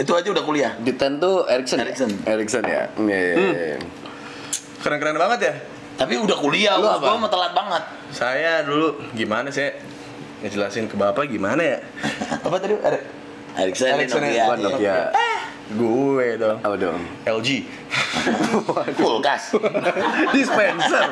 Itu 0.00 0.16
aja 0.16 0.28
udah 0.32 0.44
kuliah. 0.44 0.72
Di 0.80 0.96
ten 0.96 1.20
tuh 1.20 1.44
Ericsson. 1.44 1.78
ya? 1.80 1.84
Ericsson. 1.86 2.10
Ericsson 2.24 2.64
ya. 2.64 2.88
Iya. 2.96 3.18
iya, 3.36 3.62
iya. 3.76 3.78
Keren-keren 4.80 5.16
banget 5.20 5.40
ya. 5.44 5.54
Tapi 6.00 6.16
udah 6.16 6.36
kuliah, 6.40 6.80
Lu 6.80 6.88
apa? 6.88 7.04
gua 7.04 7.20
mah 7.20 7.28
telat 7.28 7.52
banget. 7.52 7.82
Saya 8.08 8.64
dulu 8.64 8.96
gimana 9.12 9.52
sih 9.52 9.68
ngejelasin 10.40 10.88
ke 10.88 10.96
bapak 10.96 11.28
gimana 11.28 11.60
ya? 11.60 11.78
Apa 12.48 12.56
tadi? 12.56 12.72
Ericsson 13.60 14.00
Nokia. 14.00 14.32
ya? 14.32 14.44
Gua 14.48 14.56
Nokia. 14.56 14.96
Gue 15.74 16.26
dong. 16.38 16.58
Apa 16.62 16.76
dong? 16.76 17.00
LG. 17.26 17.48
Kulkas. 18.98 19.54
Dispenser. 20.34 21.06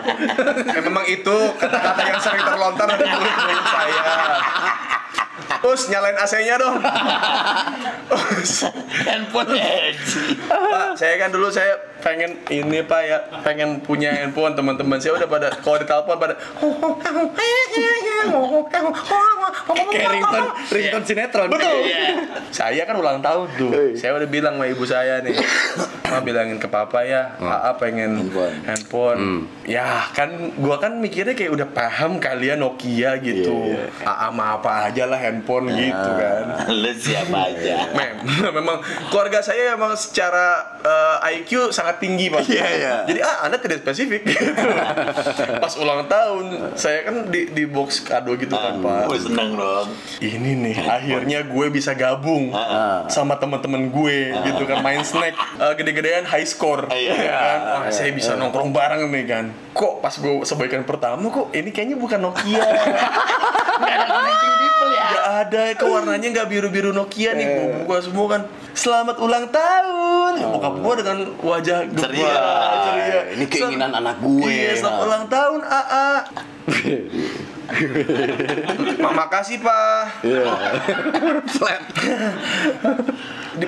ya, 0.67 0.81
memang 0.83 1.05
itu 1.07 1.37
kata-kata 1.59 2.03
yang 2.03 2.19
sering 2.19 2.43
terlontar 2.43 2.87
dari 2.91 3.07
mulut-mulut 3.07 3.67
saya. 3.67 4.03
Terus 5.59 5.83
nyalain 5.91 6.17
AC-nya 6.19 6.55
dong. 6.59 6.77
Terus, 8.09 8.53
Handphone 9.07 9.53
LG. 9.59 10.11
Pak, 10.49 10.87
saya 10.99 11.15
kan 11.19 11.31
dulu 11.31 11.51
saya 11.51 11.75
pengen 12.03 12.31
ini 12.51 12.83
Pak 12.85 13.01
ya, 13.05 13.19
pengen 13.43 13.83
punya 13.83 14.15
handphone 14.15 14.55
teman-teman 14.55 14.99
saya 15.01 15.19
udah 15.19 15.29
pada 15.29 15.49
kalau 15.63 15.79
ditelepon 15.81 16.17
pada 16.19 16.35
Kayak 19.89 20.11
ringtone, 20.11 20.49
ringtone 20.75 21.05
sinetron. 21.07 21.49
Betul. 21.49 21.77
Iya. 21.87 22.01
Saya 22.51 22.83
kan 22.85 22.97
ulang 22.99 23.23
tahun 23.23 23.47
tuh. 23.57 23.71
Saya 23.95 24.17
udah 24.19 24.29
bilang 24.29 24.59
sama 24.59 24.67
ibu 24.69 24.85
saya 24.85 25.23
nih. 25.23 25.35
Ma 26.09 26.25
bilangin 26.25 26.57
ke 26.57 26.65
papa 26.69 27.05
ya, 27.05 27.37
AA 27.37 27.71
pengen 27.77 28.33
Handphone. 28.33 28.55
handphone. 28.65 29.21
Ya, 29.69 30.09
kan 30.17 30.57
gua 30.57 30.81
kan 30.81 30.97
mikirnya 30.97 31.37
kayak 31.37 31.53
udah 31.53 31.69
paham 31.69 32.17
kalian 32.17 32.65
Nokia 32.65 33.21
gitu. 33.21 33.77
Iya, 33.77 33.93
AA 34.09 34.29
mah 34.33 34.57
apa 34.57 34.89
aja 34.89 35.05
lah 35.05 35.21
handphone 35.21 35.69
gitu 35.69 36.11
kan. 36.17 36.45
Lu 36.73 36.93
siapa 36.97 37.53
aja? 37.53 37.93
Mem, 37.93 38.25
memang 38.59 38.81
keluarga 39.13 39.45
saya 39.45 39.77
emang 39.77 39.93
secara 40.01 40.81
eh, 40.81 41.37
IQ 41.39 41.77
sangat 41.77 41.88
tinggi 41.97 42.29
pak. 42.29 42.45
Iya, 42.45 42.67
iya. 42.77 42.95
Jadi 43.09 43.21
ah 43.25 43.49
anda 43.49 43.57
tidak 43.57 43.81
spesifik. 43.81 44.29
Gitu. 44.29 44.67
Pas 45.65 45.73
ulang 45.81 46.05
tahun 46.05 46.45
saya 46.77 47.09
kan 47.09 47.33
di 47.33 47.49
di 47.49 47.65
box 47.65 48.05
kado 48.05 48.37
gitu 48.37 48.53
kan 48.53 48.85
pak. 48.85 49.09
Gue 49.09 49.19
seneng 49.19 49.57
dong. 49.57 49.89
Ini 50.21 50.51
nih 50.69 50.77
akhirnya 50.85 51.39
gue 51.49 51.67
bisa 51.73 51.97
gabung 51.97 52.53
sama 53.09 53.41
teman-teman 53.41 53.89
gue 53.89 54.19
gitu 54.53 54.63
kan 54.69 54.85
main 54.85 55.01
snack 55.01 55.35
eh, 55.57 55.73
gede-gedean 55.79 56.29
high 56.29 56.47
score. 56.47 56.91
Iya. 56.93 57.15
ya 57.17 57.33
kan? 57.33 57.59
Wah, 57.65 57.91
saya 57.95 58.11
bisa 58.13 58.37
nongkrong 58.37 58.71
bareng 58.75 59.09
nih 59.09 59.25
kan. 59.25 59.45
Kok 59.73 60.05
pas 60.05 60.15
gue 60.15 60.45
sebaikan 60.45 60.83
pertama 60.85 61.25
kok 61.31 61.55
ini 61.55 61.71
kayaknya 61.73 61.97
bukan 61.97 62.21
Nokia. 62.21 62.65
Gak 63.79 63.89
ada 63.89 64.07
connecting 64.09 64.55
people 64.57 64.91
ya. 64.91 65.07
Gak 65.09 65.27
ada, 65.41 65.61
kok 65.73 65.89
warnanya 65.89 66.29
gak 66.33 66.49
biru-biru 66.49 66.91
Nokia 66.91 67.31
nih, 67.33 67.47
gua 67.49 67.67
buka 67.79 67.97
semua 68.01 68.27
kan 68.29 68.43
Selamat 68.71 69.17
ulang 69.19 69.47
tahun 69.49 70.33
Bokap 70.41 70.75
gua 70.79 70.95
dengan 70.95 71.19
wajah 71.41 71.83
gembira 71.85 72.31
Ceria. 72.31 72.35
ceria. 72.85 73.21
Ini 73.35 73.45
keinginan 73.45 73.91
anak 73.93 74.19
gue. 74.19 74.47
Iya, 74.47 74.73
selamat 74.77 75.01
ulang 75.05 75.25
tahun, 75.27 75.61
AA 75.63 76.09
Ma- 78.99 79.15
Makasih, 79.15 79.59
Pak 79.59 80.23
Iya. 80.23 80.45
Di- 81.53 81.83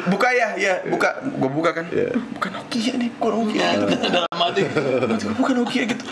Buka 0.06 0.28
ya, 0.30 0.54
ya, 0.54 0.74
buka. 0.86 1.18
Gua 1.40 1.50
buka 1.50 1.70
kan. 1.74 1.84
Bukan 2.36 2.50
Nokia 2.54 2.92
nih, 2.94 3.10
gua 3.18 3.30
Nokia 3.34 3.66
Dalam 3.88 4.30
hati. 4.30 4.62
bukan 5.34 5.54
Nokia 5.62 5.82
gitu. 5.90 6.04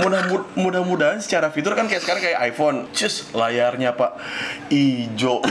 Mudah 0.00 0.20
mudah-mudahan 0.56 1.18
secara 1.20 1.52
fitur 1.52 1.76
kan 1.76 1.84
kayak 1.90 2.02
sekarang 2.04 2.22
kayak 2.22 2.38
iPhone. 2.48 2.88
Cus 2.96 3.30
layarnya 3.36 3.92
pak. 3.92 4.16
Ijo. 4.72 5.44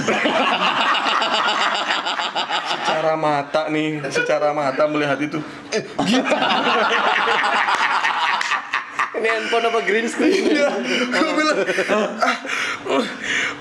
Secara 2.65 3.13
mata 3.19 3.67
nih 3.69 4.02
secara 4.10 4.50
mata 4.56 4.88
melihat 4.88 5.19
itu. 5.21 5.39
Eh, 5.74 5.84
gitu 6.06 6.36
Ini 9.25 9.33
handphone 9.33 9.65
apa 9.65 9.79
green 9.81 10.05
screen? 10.05 10.53
ya 10.53 10.69
gue 11.09 11.31
bilang 11.33 11.57
ah, 11.89 12.38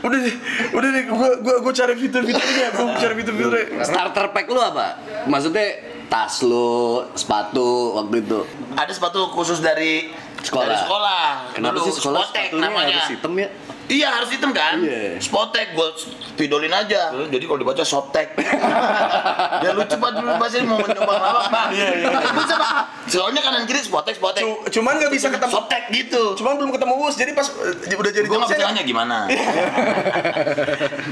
udah 0.05 0.19
deh 0.21 0.35
udah 0.77 0.89
deh 0.93 1.03
gua 1.09 1.31
gua 1.41 1.57
gua 1.65 1.73
cari 1.73 1.97
fitur-fiturnya 1.97 2.69
gua 2.77 2.93
cari 2.95 3.15
fitur-fiturnya 3.17 3.81
Starter 3.81 4.29
pack 4.29 4.45
lu 4.47 4.61
apa? 4.61 5.01
Maksudnya 5.25 5.65
tas 6.05 6.45
lu, 6.45 7.01
sepatu 7.17 7.97
waktu 7.97 8.21
itu. 8.21 8.45
Ada 8.77 8.93
sepatu 8.93 9.33
khusus 9.33 9.59
dari 9.59 10.13
Sekolah. 10.45 10.69
Dari 10.69 10.77
sekolah. 10.77 11.25
Kenapa 11.57 11.75
Dulu, 11.75 11.87
sih 11.89 11.95
sekolah 11.97 12.21
Spotek 12.21 12.45
sepatunya 12.53 12.69
namanya. 12.69 12.97
harus 13.01 13.13
hitam 13.17 13.33
ya? 13.33 13.49
Iya 13.85 14.09
harus 14.11 14.33
hitam 14.33 14.51
kan? 14.51 14.81
Iya. 14.81 15.21
Spotek 15.21 15.77
gue 15.77 15.89
spidolin 15.97 16.73
aja. 16.73 17.13
Jadi 17.13 17.45
kalau 17.45 17.61
dibaca 17.61 17.85
sotek. 17.85 18.33
ya 19.61 19.71
lucu 19.71 19.97
banget 19.97 20.15
dulu 20.19 20.33
pasti 20.41 20.59
mau 20.63 20.81
nyoba 20.81 21.13
ngelawak 21.13 21.47
bang. 21.49 21.69
Iya 21.71 21.89
iya. 22.01 22.07
Bisa 22.33 22.55
pak. 22.57 22.71
Soalnya 23.05 23.41
kanan 23.41 23.69
kiri 23.69 23.81
spotek 23.81 24.17
spotek. 24.17 24.41
Cu- 24.41 24.63
cuman 24.73 24.97
nggak 24.97 25.13
bisa 25.13 25.29
ketemu 25.29 25.53
Sotek 25.53 25.85
gitu. 25.93 26.23
cuman 26.35 26.57
belum 26.57 26.71
ketemu 26.73 26.93
bos 26.97 27.15
jadi 27.15 27.31
pas 27.31 27.47
eh, 27.53 27.95
udah 27.95 28.11
jadi 28.11 28.27
Gue 28.27 28.39
nggak 28.41 28.51
bisa 28.57 28.83
gimana. 28.83 29.17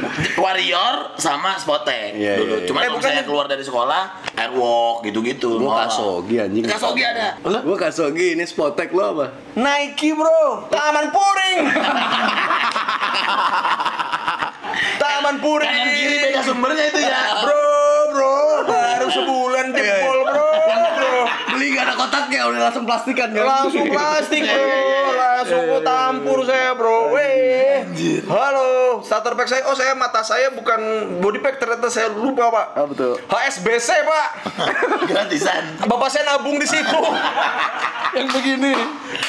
Warrior 0.42 0.94
sama 1.16 1.54
spotek 1.54 2.14
Iya, 2.14 2.36
dulu. 2.36 2.52
iya, 2.52 2.58
iya. 2.58 2.66
Cuman 2.66 2.80
Eh, 2.80 2.86
kalau 2.86 2.98
bukan- 2.98 3.10
saya 3.10 3.22
keluar 3.22 3.46
dari 3.46 3.60
sekolah, 3.60 4.02
airwalk 4.34 4.96
gitu-gitu. 5.02 5.50
Gua 5.58 5.84
kasogi 5.84 6.36
anjing. 6.36 6.62
Kasogi 6.64 7.02
ada. 7.02 7.36
Gua 7.42 7.76
kasogi, 7.76 8.34
ini 8.34 8.44
spotek 8.44 8.90
lo 8.90 9.02
apa? 9.12 9.26
Nike 9.54 10.12
bro, 10.12 10.66
Taman 10.68 11.08
Puring. 11.08 11.58
Taman 14.98 15.36
Puring. 15.38 15.68
Kanan 15.68 15.88
kiri 15.90 16.16
beda 16.22 16.40
sumbernya 16.42 16.84
itu 16.86 17.00
ya. 17.00 17.20
Bro, 17.38 17.62
bro, 18.10 18.34
baru 18.64 19.06
sebulan 19.08 19.66
jempol 19.70 20.18
bro, 20.18 20.26
bro. 20.26 20.41
Beli 21.52 21.66
gak 21.70 21.84
ada 21.84 21.94
kotaknya, 21.94 22.40
udah 22.46 22.60
langsung 22.64 22.84
plastikan 22.84 23.28
kan? 23.30 23.44
Langsung 23.44 23.86
plastik 23.86 24.40
bro, 24.40 24.64
langsung 25.12 25.60
gua 25.66 25.80
tampur 25.80 26.38
saya 26.42 26.72
bro. 26.72 27.12
Weh, 27.12 27.84
halo, 28.24 28.70
starter 29.00 29.34
pack 29.34 29.48
saya. 29.48 29.62
Oh 29.66 29.74
saya 29.74 29.92
mata 29.92 30.20
saya 30.20 30.48
bukan 30.50 30.80
body 31.18 31.38
pack 31.38 31.56
ternyata 31.56 31.88
saya 31.88 32.08
lupa 32.08 32.48
pak. 32.48 32.66
Apa 32.74 32.92
tuh? 32.92 33.14
HSBC 33.26 33.88
pak. 34.02 34.26
Gratisan. 35.10 35.62
Bapak 35.82 36.08
saya 36.08 36.24
nabung 36.26 36.56
di 36.56 36.64
situ. 36.64 37.00
Yang 38.12 38.28
begini. 38.30 38.72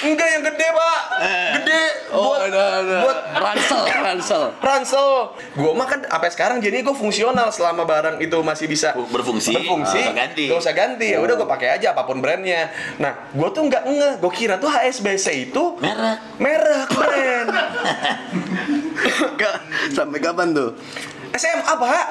Enggak 0.03 0.27
yang 0.29 0.43
gede 0.43 0.67
pak, 0.69 0.99
gede 1.55 1.83
Oh, 2.11 2.35
buat 2.35 2.45
ada, 2.45 2.83
ada. 2.83 2.97
buat 2.99 3.19
ransel, 3.33 3.81
ransel. 3.95 4.43
Ransel. 4.59 5.07
Gue 5.55 5.71
mah 5.71 5.87
kan 5.87 6.03
sampai 6.03 6.29
sekarang 6.29 6.57
jadi 6.59 6.83
gue 6.83 6.91
fungsional 6.91 7.47
selama 7.47 7.87
barang 7.87 8.19
itu 8.19 8.35
masih 8.43 8.67
bisa 8.67 8.91
Berfungsi. 9.07 9.55
berfungsi. 9.55 10.03
Ah, 10.03 10.27
ganti. 10.27 10.45
Gak 10.45 10.59
usah 10.59 10.75
ganti. 10.75 11.07
Ya 11.09 11.19
udah 11.19 11.31
gue 11.33 11.47
pakai 11.47 11.79
aja 11.79 11.95
apa 11.95 12.03
pun 12.03 12.19
brandnya. 12.23 12.71
Nah, 13.03 13.27
gue 13.35 13.49
tuh 13.51 13.67
nggak 13.67 13.83
nge. 13.83 14.09
Gue 14.23 14.31
kira 14.31 14.55
tuh 14.55 14.71
HSBC 14.71 15.51
itu 15.51 15.63
Merek. 15.83 16.39
merek 16.39 16.87
brand. 16.95 17.47
Sampai 19.91 20.23
kapan 20.23 20.55
tuh? 20.55 20.71
SMA 21.35 21.73
pak. 21.75 22.03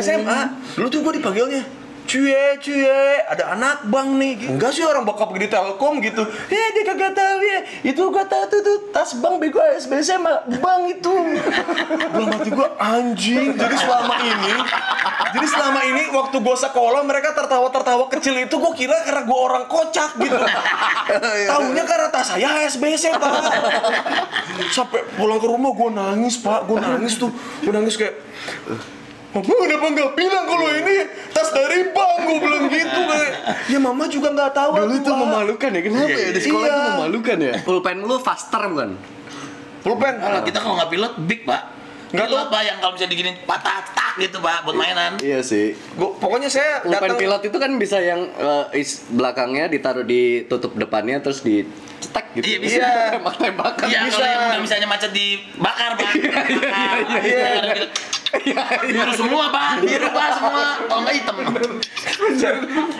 SMA. 0.00 0.38
Dulu 0.80 0.88
tuh 0.88 1.00
gue 1.04 1.12
dipanggilnya. 1.20 1.62
Cuye, 2.08 2.56
cuye, 2.56 3.20
ada 3.28 3.52
anak 3.52 3.84
bang 3.92 4.16
nih. 4.16 4.56
Enggak 4.56 4.72
sih 4.72 4.80
orang 4.80 5.04
bokap 5.04 5.28
di 5.36 5.44
Telkom 5.44 6.00
gitu. 6.00 6.24
Ya 6.48 6.72
dia 6.72 6.84
kagak 6.88 7.12
tahu 7.12 7.38
ya. 7.44 7.60
Itu 7.84 8.08
gua 8.08 8.24
tahu 8.24 8.48
tuh, 8.48 8.60
tuh 8.64 8.76
tas 8.96 9.12
bang 9.20 9.36
bego 9.36 9.60
SBC 9.60 10.16
sama 10.16 10.40
bang 10.48 10.88
itu. 10.88 11.12
Belum 12.16 12.32
mati 12.32 12.48
gua 12.48 12.72
anjing. 12.80 13.52
Jadi 13.52 13.76
selama 13.76 14.24
ini, 14.24 14.54
jadi 15.36 15.46
selama 15.52 15.80
ini 15.84 16.02
waktu 16.08 16.36
gua 16.40 16.56
sekolah 16.56 17.04
mereka 17.04 17.36
tertawa-tertawa 17.36 18.08
kecil 18.08 18.40
itu 18.40 18.56
gua 18.56 18.72
kira 18.72 19.04
karena 19.04 19.28
gua 19.28 19.38
orang 19.52 19.64
kocak 19.68 20.16
gitu. 20.16 20.32
Tahunya 21.52 21.84
karena 21.84 22.08
tas 22.08 22.32
saya 22.32 22.48
HSBC 22.56 23.20
pak. 23.20 23.32
Sampai 24.72 25.04
pulang 25.12 25.36
ke 25.36 25.44
rumah 25.44 25.76
gua 25.76 25.92
nangis 25.92 26.40
pak, 26.40 26.64
gua 26.64 26.80
nangis 26.80 27.20
tuh, 27.20 27.28
gua 27.60 27.76
nangis 27.76 28.00
kayak 28.00 28.16
Mama 29.38 29.54
kenapa 29.60 29.86
nggak 29.88 30.10
bilang 30.14 30.44
kalau 30.44 30.68
ini 30.72 30.96
tas 31.30 31.48
dari 31.48 31.78
bank? 31.88 32.16
Gue 32.20 32.38
bilang 32.40 32.64
gitu 32.66 33.00
kayak. 33.04 33.32
Ya 33.66 33.78
mama 33.78 34.04
juga 34.06 34.28
nggak 34.30 34.52
tahu. 34.52 34.70
Dulu 34.76 34.94
itu 34.96 35.12
memalukan 35.12 35.70
ya, 35.70 35.80
kenapa 35.80 36.10
ya? 36.10 36.28
Di 36.28 36.40
sekolah 36.40 36.64
Iya. 36.64 36.74
itu 36.74 36.88
memalukan 36.92 37.36
ya? 37.38 37.52
Pulpen 37.62 37.96
lu 38.00 38.16
faster 38.18 38.62
bukan? 38.66 38.90
Pulpen. 39.80 40.14
Kalau 40.18 40.40
kita 40.42 40.58
kalau 40.58 40.74
nggak 40.76 40.90
pilot 40.90 41.12
big 41.24 41.40
pak. 41.42 41.62
Nggak 42.08 42.26
pilot 42.26 42.40
tahu. 42.42 42.52
pak 42.52 42.62
yang 42.64 42.76
kalau 42.78 42.92
bisa 42.94 43.06
diginin 43.06 43.36
patah 43.44 43.78
tak 43.88 44.12
gitu 44.18 44.36
pak 44.38 44.58
buat 44.62 44.74
mainan. 44.74 45.12
Iya 45.18 45.40
sih. 45.40 45.76
Gua, 45.94 46.12
pokoknya 46.14 46.48
saya 46.48 46.82
Pulpen 46.82 46.92
datang 46.98 47.16
pilot 47.16 47.42
itu 47.44 47.56
kan 47.56 47.70
bisa 47.76 47.96
yang 47.98 48.20
eh, 48.28 48.64
is 48.74 49.06
belakangnya 49.08 49.68
ditaruh 49.68 50.02
di 50.02 50.20
tutup 50.44 50.74
depannya 50.74 51.20
terus 51.20 51.40
dicetek 51.40 52.26
gitu. 52.34 52.44
Iya, 52.44 52.58
bisa. 52.58 52.84
Tembak-tembakan. 53.16 53.86
Iya 53.86 54.00
bisa. 54.04 54.18
kalau 54.18 54.52
yang 54.52 54.64
misalnya 54.64 54.88
macet 54.88 55.12
dibakar 55.12 55.90
pak. 55.94 56.12
iya, 56.16 56.88
iya, 57.22 57.48
iya. 57.76 57.86
Biru 58.88 59.12
semua 59.16 59.44
pak, 59.48 59.80
biru 59.84 60.08
pak 60.12 60.28
semua. 60.36 60.64
Kalau 60.84 61.00
nggak 61.04 61.16
hitam. 61.16 61.34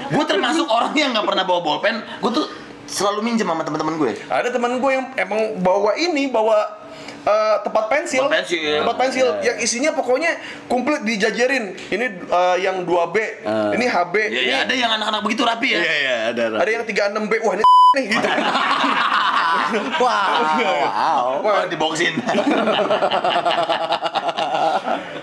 gue 0.08 0.24
termasuk 0.24 0.66
orang 0.68 0.92
yang 0.96 1.10
nggak 1.12 1.26
pernah 1.28 1.44
bawa 1.44 1.60
bolpen. 1.60 2.00
Gue 2.24 2.30
tuh 2.32 2.46
selalu 2.88 3.20
minjem 3.20 3.44
sama 3.44 3.62
teman-teman 3.62 4.00
gue. 4.00 4.12
ada 4.32 4.48
teman 4.48 4.80
gue 4.80 4.90
yang 4.90 5.06
emang 5.20 5.60
bawa 5.60 5.92
ini 6.00 6.32
bawa 6.32 6.87
eh, 7.22 7.56
tempat 7.62 7.84
pensil, 7.88 8.22
Tempat 8.26 8.44
pensil. 8.44 8.74
tempat 8.78 8.96
pensil 8.96 9.26
yang 9.40 9.56
isinya 9.58 9.90
pokoknya 9.92 10.30
komplit 10.66 11.02
dijajarin. 11.02 11.74
Ini 11.88 12.06
eh, 12.22 12.56
yang 12.62 12.84
2B, 12.84 13.16
ini 13.74 13.84
HB, 13.86 14.14
Ya, 14.28 14.40
ini 14.44 14.52
ya, 14.52 14.58
ada 14.66 14.74
yang 14.74 14.90
anak-anak 14.92 15.20
begitu 15.22 15.42
rapi 15.42 15.68
ya. 15.74 15.80
Iya 15.80 15.94
iya 15.94 16.16
ada. 16.30 16.42
ada. 16.52 16.56
ada 16.62 16.70
yang 16.70 16.84
36B. 16.84 17.32
Wah, 17.42 17.54
ini 17.56 17.64
nih 17.96 18.04
gitu. 18.12 18.28
Wow. 20.00 21.44
Oh, 21.44 21.64
diboksin. 21.68 22.16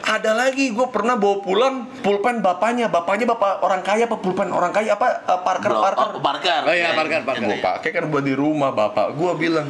Ada 0.05 0.31
lagi 0.37 0.69
gue 0.69 0.87
pernah 0.89 1.17
bawa 1.17 1.41
pulang 1.41 1.75
pulpen 2.05 2.39
bapaknya, 2.39 2.87
bapaknya 2.87 3.25
bapak 3.27 3.59
orang 3.61 3.81
kaya 3.81 4.05
apa 4.05 4.17
pulpen 4.21 4.53
orang 4.53 4.69
kaya 4.69 4.93
apa 4.93 5.25
eh, 5.25 5.39
Parker 5.41 5.69
Bro, 5.69 5.81
Parker. 5.81 6.07
oh, 6.13 6.21
Parker. 6.21 6.61
Oh 6.61 6.73
iya, 6.73 6.93
Parker, 6.93 7.21
Parker. 7.25 7.41
Gue 7.43 7.57
pakai 7.59 7.89
kan 7.89 8.03
buat 8.07 8.21
di 8.21 8.33
rumah 8.33 8.69
bapak. 8.69 9.17
Gue 9.17 9.33
bilang, 9.35 9.65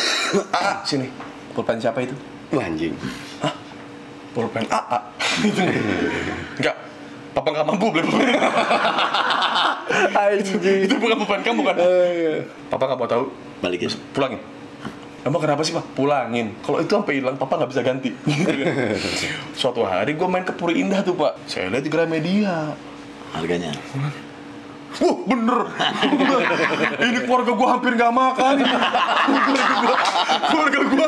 ah 0.56 0.80
sini 0.82 1.12
pulpen 1.56 1.80
siapa 1.80 2.04
itu? 2.04 2.12
Wah, 2.52 2.68
anjing. 2.68 2.92
Hah? 3.40 3.54
Pulpen 4.36 4.68
AA? 4.68 4.98
Gitu. 5.40 5.60
Enggak. 6.60 6.76
Papa 7.32 7.48
nggak 7.52 7.64
mampu 7.64 7.88
beli 7.88 8.04
pulpen. 8.04 8.36
Anjing. 10.20 10.84
itu 10.84 10.94
bukan 11.00 11.16
pulpen 11.24 11.40
kamu 11.40 11.60
kan? 11.64 11.76
Papa 12.68 12.84
nggak 12.92 12.98
mau 13.00 13.08
tahu. 13.08 13.24
Balikin. 13.64 13.88
Pulangin. 14.12 14.40
Emang 15.26 15.42
kenapa 15.42 15.64
sih 15.66 15.74
pak? 15.74 15.82
Pulangin. 15.96 16.54
Kalau 16.62 16.78
itu 16.78 16.92
sampai 16.92 17.18
hilang, 17.18 17.34
papa 17.34 17.58
nggak 17.58 17.70
bisa 17.74 17.82
ganti. 17.82 18.14
Suatu 19.58 19.82
hari 19.82 20.14
gue 20.14 20.28
main 20.30 20.46
ke 20.46 20.54
Puri 20.54 20.78
Indah 20.84 21.02
tuh 21.02 21.18
pak. 21.18 21.34
Saya 21.50 21.66
lihat 21.66 21.82
di 21.82 21.90
Gramedia. 21.90 22.78
Harganya. 23.34 23.74
Wah 24.96 25.16
bener 25.24 25.58
Ini 26.98 27.18
keluarga 27.22 27.52
gua 27.52 27.68
hampir 27.72 27.92
gak 27.94 28.08
makan 28.08 28.54
ini. 28.58 28.76
Keluarga 30.46 30.80
gua 30.86 31.06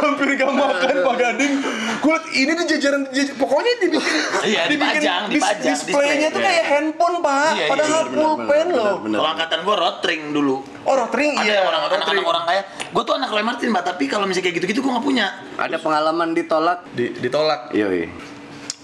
hampir 0.00 0.28
gak 0.34 0.52
makan 0.52 0.94
Pak 1.00 1.14
Gading 1.16 1.54
liat 2.00 2.24
ini 2.32 2.50
tuh 2.52 2.66
jajaran, 2.66 3.02
jajaran 3.08 3.36
Pokoknya 3.36 3.72
dibikin 3.78 4.20
Iya, 4.42 4.62
dipajang, 4.66 5.22
dis- 5.26 5.36
dipajang, 5.36 5.62
Displaynya 5.62 6.16
display. 6.26 6.34
tuh 6.34 6.40
kayak 6.42 6.64
handphone 6.66 7.16
Pak 7.20 7.44
Iya, 7.46 7.54
iya, 7.54 7.68
Padahal 7.68 8.02
pulpen 8.08 8.66
loh. 8.70 8.94
Kalau 9.00 9.28
angkatan 9.30 9.58
gue 9.62 9.76
rotring 9.76 10.22
dulu. 10.30 10.56
Oh 10.82 10.94
rotring 10.96 11.30
Ada 11.32 11.44
iya 11.44 11.54
yang 11.56 11.68
orang 11.68 11.80
rotring. 11.86 12.02
anak 12.02 12.26
orang 12.26 12.44
kaya. 12.44 12.62
Gue 12.90 13.02
tuh 13.04 13.14
anak 13.14 13.28
Roy 13.30 13.44
Martin, 13.44 13.68
Mbak, 13.70 13.84
tapi 13.86 14.04
kalau 14.06 14.24
misalnya 14.24 14.44
kayak 14.44 14.56
gitu-gitu 14.58 14.80
gue 14.80 14.90
nggak 14.90 15.06
punya. 15.06 15.26
Ada 15.54 15.76
pengalaman 15.76 16.28
ditolak? 16.32 16.78
Di- 16.90 17.14
Ditolak 17.14 17.70
Yoi. 17.72 18.08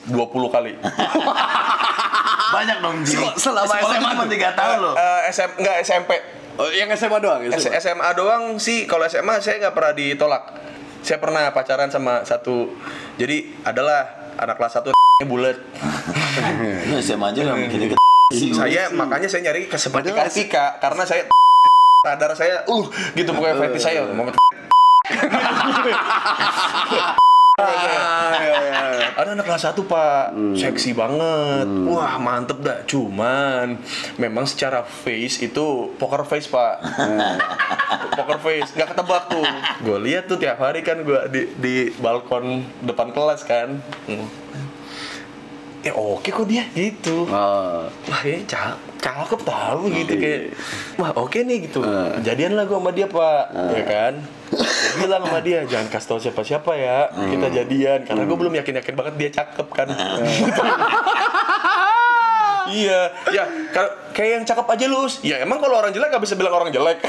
20 0.06 0.14
kali 0.46 0.70
Banyak 2.46 2.78
dong, 2.78 2.96
Ji. 3.02 3.16
Selama 3.34 3.66
Sekolah 3.66 3.96
SMA 3.96 4.10
cuma 4.12 4.24
3 4.26 4.58
tahun 4.58 4.76
loh. 4.78 4.94
Eh, 4.94 5.20
SM, 5.28 5.50
Enggak 5.58 5.76
SMP 5.82 6.10
Oh, 6.56 6.72
yang 6.72 6.88
SMA 6.90 7.18
doang 7.20 7.44
ya? 7.44 7.52
S- 7.52 7.68
SMA 7.76 8.10
doang 8.16 8.56
sih. 8.56 8.88
Kalau 8.88 9.04
SMA 9.04 9.38
saya 9.38 9.60
nggak 9.60 9.74
pernah 9.76 9.92
ditolak. 9.92 10.44
Saya 11.04 11.20
pernah 11.20 11.52
pacaran 11.52 11.92
sama 11.92 12.24
satu. 12.24 12.72
Jadi 13.14 13.60
adalah 13.60 14.32
anak 14.34 14.56
kelas 14.56 14.72
satu 14.74 14.88
bulat. 15.30 15.60
SMA 17.04 17.26
aja 17.28 17.40
nggak 17.44 17.58
mikirin 17.60 17.86
ke 17.92 17.96
saya 18.58 18.90
makanya 18.90 19.28
saya 19.30 19.46
nyari 19.46 19.70
ke 19.70 19.78
seperti 19.78 20.10
Padahal 20.10 20.26
Kartika 20.26 20.64
karena 20.82 21.02
saya 21.06 21.22
sadar 22.02 22.34
saya 22.34 22.56
uh 22.66 22.84
gitu 23.14 23.30
pokoknya 23.30 23.56
fetish 23.56 23.84
saya 23.84 24.02
mau 24.02 24.26
ada 29.16 29.32
anak 29.32 29.48
kelas 29.48 29.64
satu 29.64 29.88
pak. 29.88 30.36
Seksi 30.60 30.92
banget. 30.92 31.64
Wah 31.88 32.20
mantep 32.20 32.60
dah. 32.60 32.84
Cuman 32.84 33.80
memang 34.20 34.44
secara 34.44 34.84
face 34.84 35.40
itu 35.40 35.88
poker 35.96 36.28
face 36.28 36.52
pak. 36.52 36.84
Poker 38.12 38.44
face. 38.44 38.76
Nggak 38.76 38.92
ketebak 38.92 39.32
tuh. 39.32 39.46
Gue 39.80 39.98
lihat 40.04 40.28
tuh 40.28 40.36
tiap 40.36 40.60
hari 40.60 40.84
kan 40.84 41.00
gue 41.00 41.20
di 41.32 41.42
di 41.56 41.74
balkon 41.96 42.60
depan 42.84 43.08
kelas 43.16 43.48
kan. 43.48 43.80
Hmm. 44.04 44.28
Ya 45.86 45.92
oke 45.94 46.26
kok 46.26 46.46
dia 46.46 46.66
gitu. 46.72 47.24
Oh. 47.24 47.86
wah 47.86 48.20
ini 48.20 48.42
cakep 48.42 48.74
cakep 48.98 49.40
tahu 49.40 49.82
gitu 49.88 50.12
Iya. 50.12 50.20
kayak 50.20 50.40
wah 50.96 51.10
oke 51.16 51.38
nih 51.38 51.58
gitu. 51.64 51.78
Eh. 51.80 52.10
jadian 52.20 52.52
lah 52.52 52.66
gue 52.66 52.74
sama 52.74 52.90
dia 52.90 53.06
pak. 53.06 53.42
Ya 53.70 53.82
kan? 53.84 54.14
Gua 54.46 54.96
bilang 54.98 55.22
sama 55.22 55.38
dia 55.40 55.58
jangan 55.62 55.86
kasih 55.86 56.06
tau 56.08 56.18
siapa 56.18 56.42
siapa 56.42 56.72
ya 56.74 57.06
Hmm. 57.08 57.30
kita 57.30 57.46
jadian. 57.52 57.98
Karena 58.02 58.22
gue 58.24 58.36
belum 58.36 58.54
yakin 58.56 58.74
yakin 58.76 58.94
banget 58.94 59.14
dia 59.16 59.30
cakep 59.32 59.66
kan 59.70 59.86
Iya, 62.76 63.00
ya 63.32 63.44
kayak 64.12 64.30
yang 64.40 64.44
cakep 64.44 64.66
aja 64.68 64.84
lu. 64.88 65.08
Ya 65.24 65.36
emang 65.40 65.64
kalau 65.64 65.80
orang 65.80 65.96
jelek 65.96 66.12
gak 66.12 66.24
bisa 66.24 66.36
bilang 66.36 66.52
orang 66.52 66.68
jelek. 66.68 67.00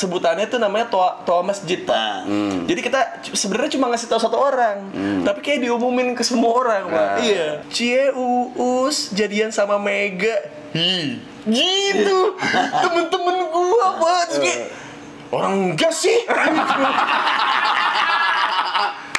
Sebutannya 0.00 0.46
tuh 0.46 0.62
namanya 0.62 0.86
toa 0.86 1.18
toa 1.26 1.42
masjid 1.42 1.82
pak. 1.82 2.26
Nah. 2.26 2.62
Jadi 2.66 2.80
kita 2.82 3.00
sebenarnya 3.34 3.70
cuma 3.74 3.90
ngasih 3.90 4.06
tahu 4.06 4.20
satu 4.22 4.38
orang, 4.38 4.90
tapi 5.26 5.42
kayak 5.42 5.66
diumumin 5.66 6.14
ke 6.14 6.22
semua 6.22 6.62
orang 6.62 6.82
pak. 6.90 7.10
Iya. 7.26 7.48
Cie 7.70 8.14
Uus 8.14 9.10
jadian 9.14 9.50
sama 9.50 9.78
Mega. 9.82 10.34
Hi. 10.72 11.18
Gitu. 11.42 12.18
Temen-temen 12.86 13.36
gua 13.50 13.98
pak. 13.98 14.38
Kayak, 14.38 14.70
orang 15.34 15.74
enggak 15.74 15.90
sih. 15.90 16.22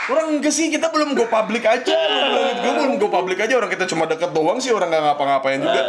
Orang 0.04 0.36
enggak 0.36 0.52
sih, 0.52 0.68
kita 0.68 0.92
belum 0.92 1.16
go 1.16 1.32
public 1.32 1.64
aja. 1.64 1.96
Gue 2.64 2.74
belum 2.76 3.00
go 3.00 3.08
public 3.08 3.40
aja, 3.40 3.56
orang 3.56 3.72
kita 3.72 3.88
cuma 3.88 4.04
deket 4.04 4.36
doang 4.36 4.60
sih 4.60 4.76
Orang 4.76 4.92
nggak 4.92 5.00
ngapa-ngapain 5.00 5.64
juga. 5.64 5.84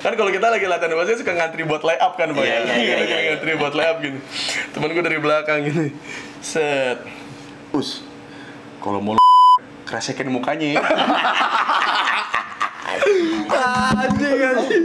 Kan 0.00 0.16
kalau 0.16 0.32
kita 0.32 0.48
lagi 0.48 0.64
latihan 0.64 0.96
bahasa 0.96 1.20
suka 1.20 1.36
ngantri 1.36 1.68
buat 1.68 1.84
lay 1.84 2.00
up 2.00 2.16
kan 2.16 2.32
Iya, 2.32 2.40
iya, 2.40 2.54
iya, 2.80 2.94
Lagi 2.96 3.12
iya. 3.12 3.20
Ngantri 3.34 3.52
buat 3.60 3.74
lay 3.76 3.86
up 3.92 3.98
gitu 4.00 4.18
Temen 4.72 4.88
gue 4.96 5.04
dari 5.04 5.18
belakang 5.20 5.58
gini. 5.68 5.92
Set. 6.40 7.04
Us. 7.76 8.00
Kalau 8.80 9.04
mau 9.04 9.20
kresekin 9.88 10.28
mukanya 10.28 10.80
ya 10.80 10.82
Anjing 13.48 14.38
anjing. 14.38 14.84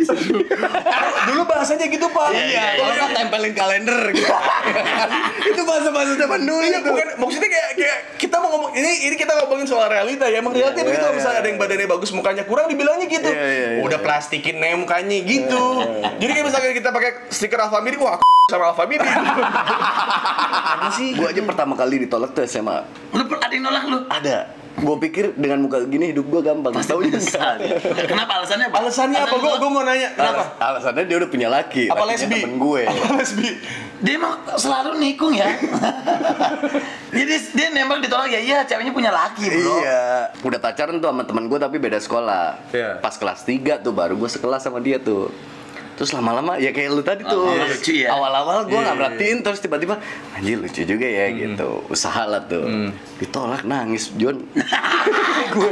Dulu 1.23 1.41
bahasanya 1.43 1.85
gitu 1.87 2.05
pak 2.07 2.27
Iya, 2.31 2.65
kalau 2.77 2.93
nggak 2.93 3.11
tempelin 3.13 3.53
kalender 3.53 3.99
gitu. 4.11 4.29
itu 5.43 5.61
bahasa-bahasa 5.63 6.13
zaman 6.15 6.41
dulu 6.41 6.63
Iya, 6.63 6.79
itu. 6.79 6.89
bukan 6.89 7.07
maksudnya 7.19 7.49
kayak, 7.49 7.69
kayak 7.75 7.97
kita 8.17 8.35
mau 8.39 8.49
ngomong 8.51 8.71
ini 8.73 8.91
ini 9.05 9.15
kita 9.15 9.31
ngomongin 9.39 9.67
soal 9.67 9.87
realita 9.87 10.25
ya. 10.27 10.39
Emang 10.39 10.53
realita 10.53 10.79
Iya, 10.79 10.87
begitu 10.87 11.05
iya, 11.05 11.13
misalnya 11.13 11.37
iya. 11.37 11.43
ada 11.43 11.49
yang 11.49 11.59
badannya 11.59 11.87
bagus 11.89 12.09
mukanya 12.11 12.43
kurang 12.43 12.65
dibilangnya 12.67 13.07
gitu. 13.07 13.29
Iya, 13.29 13.45
iya, 13.45 13.67
iya. 13.77 13.81
Udah 13.83 13.99
plastikin 13.99 14.55
nih 14.57 14.75
mukanya 14.75 15.17
gitu. 15.21 15.63
Jadi 16.17 16.31
kayak 16.31 16.45
misalnya 16.47 16.71
kita 16.71 16.89
pakai 16.89 17.11
stiker 17.29 17.59
Alfamidi, 17.59 17.97
wah 17.99 18.17
sama 18.51 18.71
Alfamidi. 18.71 19.03
Apa 19.03 20.89
sih? 20.93 21.15
Gua 21.15 21.31
aja 21.31 21.41
pertama 21.41 21.73
kali 21.75 22.03
ditolak 22.03 22.31
tuh 22.31 22.43
SMA. 22.43 22.83
Lu 23.13 23.23
ada 23.35 23.53
yang 23.53 23.63
nolak 23.63 23.83
lu? 23.87 23.99
Ada. 24.07 24.62
Gua 24.73 24.97
pikir 24.97 25.37
dengan 25.37 25.61
muka 25.61 25.85
gini 25.85 26.09
hidup 26.09 26.25
gua 26.27 26.41
gampang. 26.41 26.73
Pasti 26.73 26.89
Taunya 26.89 27.13
menyesal 27.13 27.39
enggak. 27.55 27.55
dia. 27.61 28.05
Kenapa 28.05 28.31
alasannya 28.41 28.65
apa? 28.67 28.75
Alasannya 28.81 29.19
apa? 29.19 29.35
Gue 29.35 29.53
gue 29.53 29.69
mau 29.69 29.83
nanya. 29.83 30.09
Kenapa? 30.11 30.43
Alas- 30.57 30.81
alasannya 30.81 31.03
dia 31.05 31.17
udah 31.17 31.29
punya 31.29 31.47
laki. 31.47 31.83
Apa 31.87 32.03
lesbi? 32.03 32.39
Temen 32.41 32.57
gue. 32.57 32.81
Apa 32.89 33.13
lesbi? 33.13 33.47
Dia 34.01 34.13
emang 34.17 34.33
selalu 34.55 34.91
nikung 34.97 35.31
ya. 35.31 35.47
Jadi 37.13 37.33
dia 37.53 37.67
nembak 37.69 38.01
ditolak 38.01 38.25
ya 38.27 38.41
iya 38.41 38.57
ceweknya 38.65 38.89
punya 38.89 39.13
laki 39.13 39.45
bro. 39.45 39.77
Iya, 39.79 40.33
udah 40.41 40.59
pacaran 40.59 40.97
tuh 40.97 41.07
sama 41.07 41.23
teman 41.23 41.45
gue 41.45 41.59
tapi 41.61 41.77
beda 41.77 42.01
sekolah. 42.01 42.57
Iya. 42.73 42.97
Pas 42.97 43.13
kelas 43.13 43.45
3 43.45 43.53
tuh 43.79 43.93
baru 43.93 44.17
gue 44.17 44.27
sekelas 44.27 44.59
sama 44.59 44.81
dia 44.81 44.97
tuh. 44.97 45.29
Terus 46.03 46.19
lama-lama 46.19 46.59
ya 46.59 46.75
kayak 46.75 46.89
lu 46.91 46.99
tadi 46.99 47.23
tuh. 47.23 47.47
Lama-lama 47.47 47.71
lucu 47.71 47.95
ya. 47.95 48.11
Awal-awal 48.11 48.67
gue 48.67 48.75
Iya, 48.75 48.83
nggak 48.83 48.91
iya, 48.91 48.99
merhatiin 48.99 49.37
terus 49.39 49.59
tiba-tiba 49.63 49.95
anjir 50.35 50.59
lucu 50.59 50.83
juga 50.83 51.07
ya 51.07 51.31
gitu. 51.31 51.79
Usaha 51.87 52.27
lah 52.27 52.43
tuh. 52.43 52.91
Ditolak 53.23 53.63
nangis 53.63 54.11
John. 54.19 54.43
gue 55.55 55.71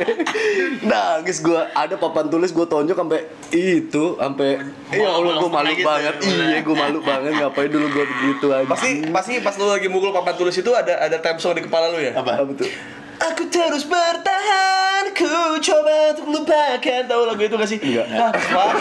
nangis 0.87 1.43
gue 1.43 1.59
ada 1.75 1.99
papan 1.99 2.31
tulis 2.31 2.55
gue 2.55 2.63
tonjok 2.63 2.95
sampai 2.95 3.27
itu 3.51 4.15
sampai 4.15 4.55
ya 4.95 5.09
Allah 5.11 5.35
gue 5.35 5.49
malu 5.51 5.71
gitu 5.75 5.83
banget. 5.83 6.15
ya. 6.23 6.31
Iya 6.31 6.59
gue 6.63 6.75
malu 6.79 7.03
banget 7.03 7.31
ngapain 7.35 7.67
dulu 7.67 7.91
gue 7.91 8.05
begitu 8.07 8.47
aja. 8.55 8.63
Pasti 8.71 9.03
pasti 9.11 9.43
pas 9.43 9.51
lu 9.59 9.67
lagi 9.67 9.91
mukul 9.91 10.15
papan 10.15 10.39
tulis 10.39 10.55
itu 10.55 10.71
ada 10.71 10.95
ada 10.95 11.19
song 11.43 11.59
di 11.59 11.67
kepala 11.67 11.91
lu 11.91 11.99
ya? 11.99 12.15
Apa? 12.15 12.39
Apa 12.39 12.55
tuh? 12.55 12.71
Aku 13.21 13.45
terus 13.47 13.85
bertahan, 13.85 15.13
ku 15.13 15.29
coba 15.59 15.93
untuk 16.11 16.41
lupakan 16.41 17.01
Tahu 17.05 17.21
lagu 17.23 17.37
itu 17.39 17.53
gak 17.53 17.69
sih? 17.69 17.77
Enggak. 17.77 18.07
Ah, 18.11 18.31
fuck. 18.33 18.71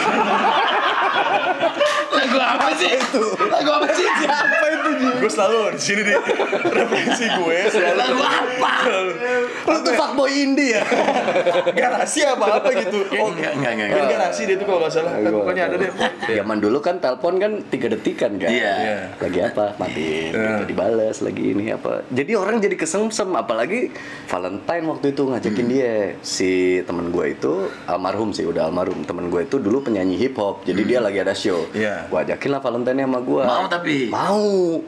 Lagu 2.11 2.37
apa 2.37 2.69
sih? 2.73 2.91
Lagu 3.43 3.69
apa 3.71 3.87
sih? 3.91 4.05
Apa 4.23 4.65
itu 4.67 4.89
Gue 5.21 5.29
selalu 5.29 5.57
di 5.73 5.81
sini 5.81 6.01
di 6.01 6.13
referensi 6.65 7.25
gue 7.27 7.57
selalu 7.67 7.97
Lagu 7.97 8.21
apa? 8.21 8.71
Lu 9.63 9.77
tuh 9.79 9.93
fuckboy 9.93 10.31
indie 10.31 10.73
ya? 10.73 10.81
garasi 11.71 12.25
apa 12.25 12.57
apa 12.57 12.69
gitu. 12.75 13.05
Oh, 13.13 13.29
Enggak, 13.29 13.53
enggak, 13.53 13.71
enggak, 13.71 13.87
enggak. 13.93 14.09
garasi 14.09 14.41
dia 14.43 14.55
tuh 14.57 14.65
kalau 14.65 14.79
nggak 14.81 14.91
salah. 14.91 15.11
Kan 15.13 15.31
pokoknya 15.31 15.63
ada 15.69 15.75
deh. 15.77 15.91
Zaman 16.31 16.57
dulu 16.57 16.77
kan 16.79 16.95
telepon 16.97 17.33
kan 17.37 17.51
tiga 17.67 17.87
detikan 17.89 18.31
kan. 18.37 18.49
Iya. 18.49 18.73
Iya. 18.73 18.97
Lagi 19.17 19.39
apa? 19.43 19.65
Matiin, 19.77 20.31
Iya. 20.33 20.49
gitu, 20.57 20.63
dibales 20.67 21.17
lagi 21.19 21.43
ini 21.47 21.65
apa. 21.69 22.01
Jadi 22.09 22.31
orang 22.33 22.57
jadi 22.57 22.75
kesemsem 22.75 23.29
apalagi 23.33 23.93
Valentine 24.31 24.87
waktu 24.87 25.11
itu 25.11 25.27
ngajakin 25.27 25.59
Hmm. 25.61 25.69
dia. 25.69 25.95
Si 26.21 26.51
temen 26.81 27.11
gue 27.11 27.25
itu 27.29 27.51
almarhum 27.83 28.31
sih 28.31 28.47
udah 28.47 28.63
almarhum. 28.65 29.03
Temen 29.03 29.27
gue 29.27 29.43
itu 29.43 29.59
dulu 29.59 29.83
penyanyi 29.83 30.15
hip 30.17 30.39
hop 30.39 30.63
jadi 30.63 30.81
dia 30.81 30.99
lagi 30.99 31.19
ada 31.19 31.35
show. 31.35 31.67
Iya. 31.71 32.07
gue 32.07 32.15
ajakin 32.17 32.49
lah 32.49 32.61
Valentine 32.61 33.01
sama 33.01 33.19
gue 33.19 33.43
Mau 33.43 33.65
tapi? 33.67 33.95
mau. 34.07 34.79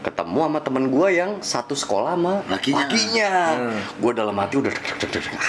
Ketemu 0.00 0.38
sama 0.40 0.58
temen 0.60 0.84
gue 0.88 1.08
yang 1.10 1.30
satu 1.40 1.74
sekolah 1.74 2.14
sama 2.14 2.34
Lakinya. 2.46 3.34
gue 3.98 4.12
dalam 4.12 4.36
hati 4.36 4.54
udah 4.56 4.70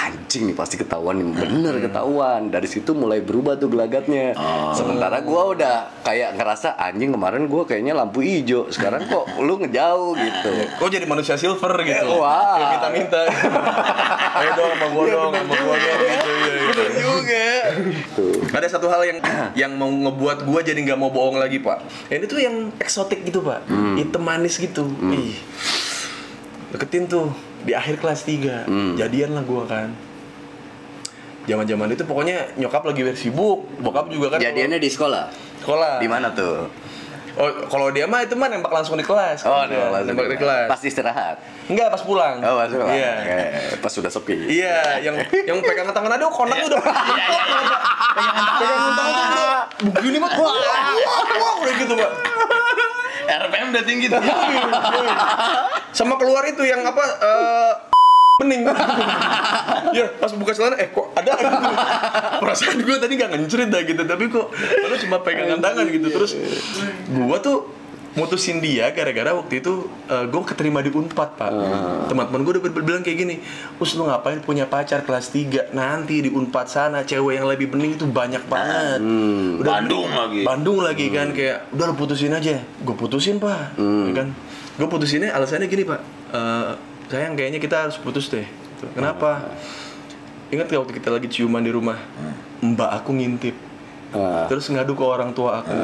anjing 0.02 0.50
nih 0.50 0.56
pasti 0.56 0.76
ketahuan 0.76 1.16
nih. 1.16 1.26
Bener 1.38 1.76
ketahuan. 1.80 2.50
Dari 2.50 2.66
situ 2.66 2.92
mulai 2.92 3.22
berubah 3.22 3.56
tuh 3.56 3.70
gelagatnya. 3.70 4.34
Sementara 4.74 5.22
gue 5.22 5.42
udah 5.54 6.02
kayak 6.02 6.34
ngerasa 6.34 6.82
anjing 6.82 7.12
kemarin 7.12 7.46
gue 7.46 7.62
kayaknya 7.64 7.94
lampu 7.94 8.22
hijau. 8.22 8.68
Sekarang 8.68 9.06
kok 9.06 9.30
lu 9.38 9.60
ngejauh 9.60 10.16
gitu. 10.16 10.52
Kok 10.76 10.90
jadi 10.90 11.06
manusia 11.06 11.36
silver 11.36 11.78
gitu? 11.84 12.10
Wah. 12.18 12.74
Minta-minta. 12.74 13.22
Ayo 14.36 14.50
dong 14.56 14.70
sama 14.76 14.88
gua 14.92 15.04
dong, 15.08 15.32
sama 15.32 15.54
gua 15.56 15.76
dong 15.76 16.00
gitu. 16.04 16.32
Iya, 16.36 16.54
iya. 16.56 16.68
bener 16.70 16.92
juga 17.00 17.48
tuh 18.16 18.36
Ada 18.52 18.68
satu 18.68 18.88
hal 18.92 19.02
yang 19.08 19.20
yang 19.56 19.72
mau 19.76 19.90
ngebuat 19.92 20.44
gua 20.44 20.60
jadi 20.64 20.80
nggak 20.82 21.00
mau 21.00 21.12
bohong 21.12 21.40
lagi 21.40 21.60
pak. 21.64 21.84
Ini 22.12 22.26
tuh 22.28 22.40
yang 22.42 22.56
eksotik 22.80 23.24
gitu 23.24 23.44
pak, 23.44 23.64
hitam 23.96 24.24
manis 24.24 24.60
gitu. 24.60 24.88
Ih, 25.12 25.36
deketin 26.76 27.08
tuh 27.08 27.32
di 27.66 27.74
akhir 27.74 27.98
kelas 27.98 28.28
3 28.28 28.70
Jadian 29.00 29.34
lah 29.34 29.44
gua 29.44 29.64
kan. 29.66 29.90
Zaman-zaman 31.46 31.94
itu 31.94 32.04
pokoknya 32.10 32.58
nyokap 32.58 32.90
lagi 32.90 33.06
sibuk, 33.14 33.70
bokap 33.78 34.10
juga 34.10 34.34
kan. 34.34 34.42
jadiannya 34.42 34.82
di 34.82 34.90
sekolah 34.90 35.30
sekolah. 35.66 35.98
di 35.98 36.08
mana 36.10 36.30
tuh 36.34 36.70
Oh, 37.36 37.50
kalau 37.68 37.88
dia 37.90 38.06
mah 38.06 38.22
itu 38.22 38.32
mah 38.32 38.48
nembak 38.48 38.72
langsung 38.72 38.96
di 38.96 39.04
kelas. 39.04 39.44
oh 39.44 39.64
Iya, 39.64 39.92
nembak 40.02 40.28
di 40.28 40.38
kelas. 40.38 40.68
pas 40.68 40.80
istirahat 40.80 41.36
Enggak, 41.66 41.90
pas 41.90 42.00
pulang. 42.00 42.40
oh 42.40 42.56
pas 42.56 42.68
sekolah 42.68 42.90
Iya. 42.90 43.12
Oke, 43.18 43.40
pas 43.80 43.92
sudah 43.92 44.08
sepi 44.08 44.36
Iya, 44.50 45.02
yang 45.02 45.16
yang 45.44 45.58
pegangan 45.60 45.92
tangan 45.92 46.12
aduh 46.14 46.30
konak 46.30 46.58
tuh 46.62 46.72
udah. 46.72 46.82
Pegangan 48.16 48.44
tangan 48.96 49.14
tuh 49.20 49.36
udah 49.36 49.60
begini 49.92 50.18
mah. 50.18 50.32
Wah, 50.32 50.54
wah, 51.36 51.54
udah 51.60 51.74
gitu, 51.76 51.94
Pak. 51.94 52.12
RPM 53.26 53.68
udah 53.70 53.84
tinggi 53.84 54.08
tuh. 54.08 54.22
Sama 55.92 56.16
keluar 56.16 56.44
itu 56.46 56.62
yang 56.62 56.82
apa 56.82 57.04
eh 57.04 57.72
bening 58.36 58.68
ya 59.98 60.12
pas 60.20 60.28
buka 60.36 60.52
celana 60.52 60.76
eh 60.76 60.92
kok 60.92 61.08
ada? 61.16 61.32
Gitu. 61.32 61.56
perasaan 62.36 62.78
gue 62.78 62.96
tadi 63.00 63.14
gak 63.16 63.32
ngencerit 63.32 63.72
dah 63.72 63.80
gitu 63.80 64.04
tapi 64.04 64.28
kok 64.28 64.52
lalu 64.52 64.96
cuma 65.00 65.24
pegangan 65.24 65.64
tangan 65.64 65.88
gitu. 65.88 66.08
Terus 66.12 66.36
gue 67.08 67.38
tuh 67.40 67.58
mutusin 68.12 68.60
dia 68.60 68.92
gara-gara 68.92 69.32
waktu 69.32 69.64
itu 69.64 69.88
gue 70.08 70.42
keterima 70.44 70.84
di 70.84 70.92
Unpad 70.92 71.30
pak. 71.40 71.52
Teman-teman 72.12 72.44
gue 72.44 72.60
udah 72.60 72.64
bil- 72.68 72.84
bilang 72.84 73.04
kayak 73.04 73.18
gini 73.18 73.36
us 73.80 73.96
lu 73.96 74.04
ngapain 74.04 74.44
punya 74.44 74.68
pacar 74.68 75.00
kelas 75.00 75.32
3 75.32 75.72
nanti 75.72 76.20
di 76.20 76.30
Unpad 76.30 76.68
sana 76.68 77.08
cewek 77.08 77.40
yang 77.40 77.48
lebih 77.48 77.72
bening 77.72 77.96
itu 77.96 78.04
banyak 78.04 78.44
banget. 78.52 79.00
Bandung 79.64 80.12
lagi. 80.12 80.44
Bandung 80.44 80.84
lagi 80.84 81.08
kan 81.08 81.32
kayak 81.32 81.72
udah 81.72 81.86
lu 81.88 81.96
putusin 81.96 82.36
aja. 82.36 82.60
Gue 82.84 82.96
putusin 83.00 83.40
pak. 83.40 83.80
Ya 83.80 84.12
kan? 84.14 84.36
Gue 84.76 84.92
putusinnya 84.92 85.32
alasannya 85.32 85.72
gini 85.72 85.88
pak. 85.88 86.04
Eh, 86.36 86.72
sayang 87.10 87.34
kayaknya 87.38 87.60
kita 87.62 87.88
harus 87.88 87.98
putus 88.02 88.30
deh. 88.32 88.46
Kenapa? 88.94 89.54
Ingat 90.54 90.70
waktu 90.70 90.94
kita 90.94 91.10
lagi 91.10 91.28
ciuman 91.30 91.62
di 91.62 91.72
rumah? 91.74 91.98
Mbak 92.62 92.92
aku 93.02 93.12
ngintip. 93.16 93.56
Ah. 94.16 94.48
terus 94.48 94.72
ngadu 94.72 94.96
ke 94.96 95.04
orang 95.04 95.36
tua 95.36 95.60
aku. 95.60 95.76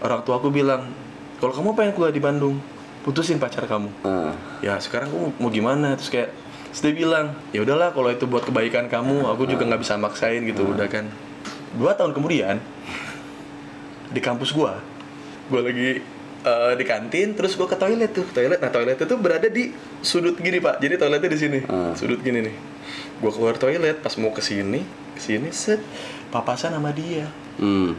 Orang 0.00 0.24
tua 0.24 0.40
aku 0.40 0.48
bilang 0.48 0.88
kalau 1.36 1.52
kamu 1.52 1.76
pengen 1.76 1.92
kuliah 1.92 2.14
di 2.14 2.22
Bandung 2.22 2.56
putusin 3.02 3.36
pacar 3.36 3.66
kamu. 3.66 3.90
Ah. 4.06 4.32
ya 4.64 4.78
sekarang 4.80 5.12
kamu 5.12 5.26
mau 5.36 5.50
gimana? 5.52 5.98
Terus 5.98 6.08
kayak 6.08 6.30
dia 6.72 6.92
bilang 6.96 7.36
ya 7.52 7.60
udahlah 7.60 7.92
kalau 7.92 8.08
itu 8.08 8.24
buat 8.24 8.48
kebaikan 8.48 8.88
kamu 8.88 9.28
aku 9.28 9.44
juga 9.44 9.68
nggak 9.68 9.82
bisa 9.84 10.00
maksain 10.00 10.40
gitu. 10.48 10.72
Udah 10.72 10.88
kan. 10.88 11.10
Dua 11.76 11.92
tahun 11.92 12.16
kemudian 12.16 12.56
di 14.12 14.20
kampus 14.20 14.52
gua 14.52 14.80
gua 15.48 15.60
lagi 15.64 16.00
eh, 16.42 16.72
di 16.76 16.84
kantin 16.84 17.34
terus 17.38 17.54
gua 17.54 17.66
ke 17.70 17.78
toilet 17.78 18.10
tuh. 18.12 18.26
Toilet 18.30 18.58
nah 18.58 18.70
toilet 18.70 18.98
itu 18.98 19.14
berada 19.18 19.48
di 19.48 19.72
sudut 20.02 20.36
gini 20.38 20.58
pak. 20.58 20.78
Jadi 20.82 20.94
toiletnya 20.98 21.30
di 21.30 21.38
sini. 21.38 21.58
Sudut 21.94 22.20
gini 22.20 22.44
nih. 22.44 22.54
Gua 23.22 23.30
keluar 23.30 23.56
toilet 23.56 23.98
pas 24.02 24.14
mau 24.18 24.34
ke 24.34 24.42
sini 24.42 24.82
ke 25.12 25.20
sini 25.20 25.48
set 25.52 25.80
papasan 26.32 26.72
sama 26.72 26.90
dia. 26.90 27.28
Hmm. 27.60 27.92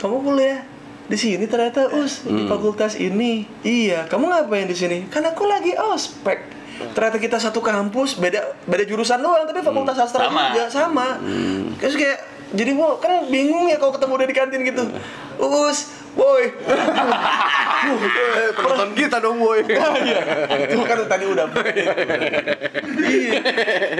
kamu 0.00 0.16
kuliah 0.24 0.62
di 1.10 1.18
sini 1.18 1.44
ternyata 1.44 1.90
us 1.92 2.24
di 2.24 2.46
fakultas 2.46 2.96
ini. 2.96 3.44
Iya 3.66 4.06
kamu 4.06 4.30
ngapain 4.30 4.68
di 4.68 4.76
sini? 4.76 5.08
Kan 5.10 5.26
aku 5.26 5.44
lagi 5.44 5.74
ospek. 5.74 6.56
Ternyata 6.94 7.18
kita 7.18 7.36
satu 7.42 7.58
kampus 7.58 8.22
beda 8.22 8.54
beda 8.64 8.86
jurusan 8.86 9.18
doang 9.18 9.42
tapi 9.44 9.60
fakultas 9.66 9.98
sastra 9.98 10.30
Sama. 10.30 10.54
juga 10.54 10.64
sama. 10.70 11.08
Terus 11.82 11.94
kayak 11.98 12.18
jadi 12.50 12.70
gua 12.72 12.96
kan 12.96 13.26
bingung 13.26 13.66
ya 13.66 13.76
kalau 13.76 13.92
ketemu 13.92 14.12
dia 14.16 14.26
di 14.26 14.36
kantin 14.36 14.60
gitu. 14.62 14.82
Us 15.38 15.78
boy 16.12 16.50
penonton 18.52 18.90
kita 18.92 19.16
dong 19.18 19.38
boy 19.38 19.62
iya. 19.62 20.18
Itu 20.66 20.82
kan 20.82 20.98
tadi 21.06 21.24
udah 21.24 21.46
iya. 23.06 23.38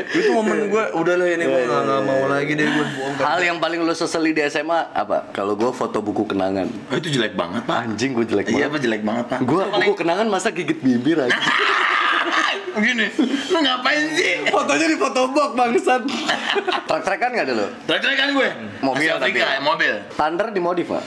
Itu 0.03 0.29
momen 0.33 0.67
gua 0.67 0.91
udah 0.93 1.15
lah 1.15 1.29
ini 1.29 1.45
gua 1.47 1.61
nggak 1.63 1.83
nggak 1.85 2.01
mau 2.03 2.23
lagi 2.27 2.53
deh 2.53 2.67
gua. 2.67 2.85
Hal 3.21 3.41
yang 3.41 3.59
paling 3.59 3.81
lu 3.81 3.93
seseli 3.93 4.33
di 4.33 4.43
SMA 4.45 4.91
apa? 4.93 5.31
Kalau 5.31 5.55
gue 5.55 5.71
foto 5.71 6.01
buku 6.01 6.27
kenangan. 6.27 6.67
Oh, 6.89 6.97
itu 6.97 7.09
jelek 7.09 7.35
banget, 7.35 7.63
Pak. 7.65 7.87
anjing 7.87 8.11
gue 8.13 8.25
jelek 8.25 8.47
Iya, 8.49 8.67
banget. 8.67 8.69
Apa 8.69 8.79
jelek 8.81 9.03
banget, 9.03 9.25
Pak. 9.29 9.39
gue 9.41 9.63
buku 9.69 9.93
kenangan 9.95 10.27
masa 10.27 10.49
gigit 10.51 10.79
bibir 10.79 11.19
aja 11.21 11.35
Begini, 12.71 13.07
lu 13.49 13.59
ngapain 13.59 14.05
sih? 14.13 14.45
fotonya 14.47 14.87
di 14.87 14.97
foto 14.97 15.21
box 15.29 15.51
bangsat 15.53 16.03
trek-trekan 16.85 17.31
nggak 17.33 17.49
dulu 17.49 17.67
Trek-trek 17.85 18.17
kan 18.17 18.29
gue. 18.31 18.49
Mobil 18.81 19.05
Asia 19.05 19.17
Afrika, 19.17 19.39
tapi. 19.41 19.51
ya, 19.51 19.61
mobil. 19.61 19.95
Thunder 20.11 20.49
dimodif 20.51 20.89
pak 20.89 21.05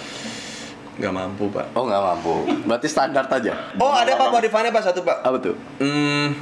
nggak 0.91 1.07
mampu 1.09 1.49
pak 1.49 1.65
oh 1.73 1.87
nggak 1.87 2.03
mampu 2.03 2.33
berarti 2.61 2.85
standar 2.85 3.25
aja 3.25 3.73
oh 3.73 3.89
ada 3.89 4.13
pak 4.13 4.27
modifannya 4.29 4.69
pak 4.69 4.83
satu 4.83 5.01
pak 5.01 5.17
apa 5.19 5.37
tuh 5.39 5.55
Hmm, 5.79 6.35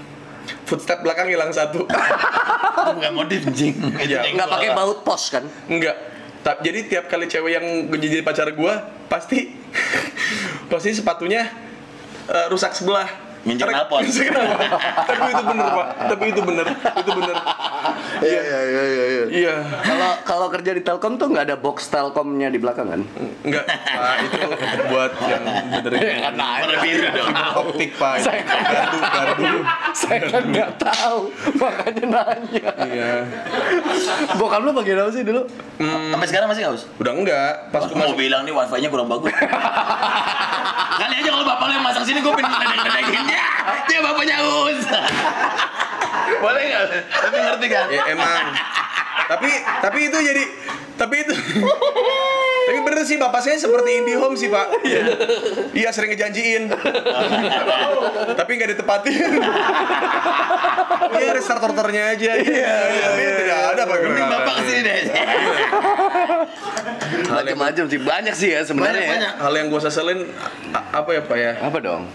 footstep 0.66 1.00
belakang 1.00 1.28
hilang 1.28 1.48
satu. 1.50 1.86
Itu 2.80 2.92
bukan 2.92 3.14
modif, 3.14 3.46
anjing. 3.46 3.72
Itu 3.78 4.10
Iya. 4.10 4.36
pakai 4.42 4.74
baut 4.74 5.00
pos 5.02 5.30
kan 5.30 5.46
Enggak. 5.66 5.96
Jadi 6.42 6.80
tiap 6.88 7.06
kali 7.06 7.26
cewek 7.26 7.52
yang 7.54 7.66
jadi 7.94 8.20
pacar 8.20 8.52
gua 8.52 8.82
pasti 9.06 9.54
pasti 10.72 10.92
sepatunya 10.92 11.46
eh, 12.26 12.48
rusak 12.50 12.74
sebelah. 12.74 13.08
Knalpot. 13.42 14.00
nginjek 14.02 14.28
knalpot. 14.30 14.60
Tapi 15.06 15.28
itu 15.30 15.44
bener 15.46 15.68
pak. 15.70 15.88
Tapi 16.08 16.24
itu 16.28 16.42
bener. 16.42 16.66
Itu 16.96 17.12
bener. 17.14 17.36
iya 18.22 18.42
iya 18.42 18.60
iya 18.62 18.84
iya 18.84 19.06
iya 19.06 19.24
Iya. 19.30 19.56
kalau 19.80 20.10
kalau 20.26 20.48
kerja 20.50 20.72
di 20.72 20.82
Telkom 20.82 21.16
tuh 21.16 21.30
nggak 21.30 21.46
ada 21.46 21.56
box 21.56 21.88
Telkomnya 21.88 22.50
di 22.50 22.58
belakang 22.58 22.90
kan 22.90 23.02
Enggak. 23.42 23.64
Pak 23.66 24.16
itu 24.22 24.40
buat 24.90 25.12
yang 25.24 25.44
benerin 25.72 26.20
Warna 26.28 26.50
biru 26.82 27.08
dong. 27.08 27.32
optik 27.56 27.92
pak. 27.96 28.16
Gardu 28.26 28.98
gardu. 29.00 29.56
saya 29.94 30.20
kan 30.26 30.44
nggak 30.46 30.70
tahu 30.78 31.20
makanya 31.56 32.04
nanya 32.10 32.66
Iya. 32.82 33.12
bokap 34.36 34.62
lu 34.62 34.72
bagian 34.74 35.00
apa 35.00 35.12
sih 35.12 35.24
dulu 35.24 35.46
Sampai 35.80 36.28
sekarang 36.28 36.48
masih 36.48 36.62
nggak, 36.62 36.76
Us? 36.76 36.84
Udah 36.98 37.14
enggak. 37.14 37.52
Pas 37.70 37.88
mau 37.90 38.12
bilang 38.14 38.44
nih 38.44 38.52
wifi-nya 38.52 38.90
kurang 38.90 39.08
bagus. 39.08 39.32
Kali 41.00 41.14
aja 41.24 41.30
kalau 41.32 41.46
bapak 41.48 41.66
lu 41.72 41.74
yang 41.80 41.86
masang 41.88 42.04
sini 42.04 42.20
gue 42.20 42.34
pengen 42.36 42.52
ngeledek-ledekin 42.52 43.24
dia. 43.32 43.44
Dia 43.88 44.00
bapaknya 44.04 44.36
Us. 44.44 44.84
Boleh 46.44 46.62
nggak? 46.68 46.84
Tapi 47.08 47.36
ngerti 47.40 47.68
kan? 47.72 47.86
ya 47.90 48.04
emang 48.12 48.54
tapi 49.30 49.50
tapi 49.78 50.00
itu 50.10 50.18
jadi 50.18 50.44
tapi 50.98 51.16
itu 51.22 51.34
tapi 52.70 52.86
bener 52.86 53.02
sih 53.02 53.18
bapak 53.18 53.42
saya 53.42 53.58
seperti 53.58 54.06
IndiHome 54.06 54.38
sih 54.38 54.46
pak. 54.54 54.68
Iya. 55.74 55.90
Sering 55.90 56.14
ngejanjiin. 56.14 56.70
Tapi 58.38 58.52
nggak 58.54 58.70
ditepatin 58.78 59.42
iya 61.18 61.32
restarternya 61.34 62.04
aja. 62.14 62.32
Iya 62.38 62.76
iya 62.94 63.10
iya 63.18 63.32
tidak 63.42 63.60
ada 63.74 63.82
pak. 63.90 63.98
Mending 64.06 64.30
bapak 64.30 64.54
ke 64.54 64.64
sini 64.70 64.82
deh. 64.86 65.00
macam-macam 67.30 67.86
sih 67.90 68.00
banyak 68.00 68.36
sih 68.38 68.50
ya 68.54 68.62
sebenarnya 68.62 69.02
ya. 69.02 69.10
Banyak-banyak. 69.10 69.34
hal 69.42 69.54
yang 69.58 69.68
gue 69.74 69.82
seselin 69.82 70.20
apa 70.72 71.10
ya 71.10 71.22
pak 71.26 71.38
ya? 71.42 71.52
Apa 71.66 71.78
dong? 71.82 72.06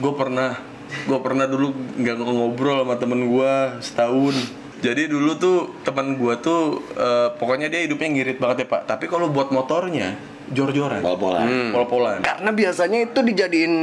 Gue 0.00 0.12
pernah 0.16 0.56
gue 0.88 1.18
pernah 1.20 1.44
dulu 1.44 1.76
nggak 2.00 2.16
ngobrol 2.16 2.80
sama 2.88 2.96
temen 2.96 3.28
gue 3.28 3.52
setahun 3.84 4.36
jadi 4.78 5.06
dulu 5.06 5.30
tuh 5.34 5.56
teman 5.80 6.14
gue 6.14 6.34
tuh 6.38 6.60
eh, 6.92 7.28
pokoknya 7.34 7.66
dia 7.66 7.82
hidupnya 7.82 8.08
ngirit 8.08 8.38
banget 8.38 8.56
ya 8.62 8.66
pak 8.68 8.82
tapi 8.86 9.04
kalau 9.04 9.28
buat 9.28 9.50
motornya 9.50 10.14
jor-joran 10.48 11.00
Pol-polan. 11.00 11.44
Hmm. 11.44 11.70
pol-polan 11.72 12.18
karena 12.20 12.50
biasanya 12.50 12.98
itu 13.04 13.20
dijadiin 13.20 13.74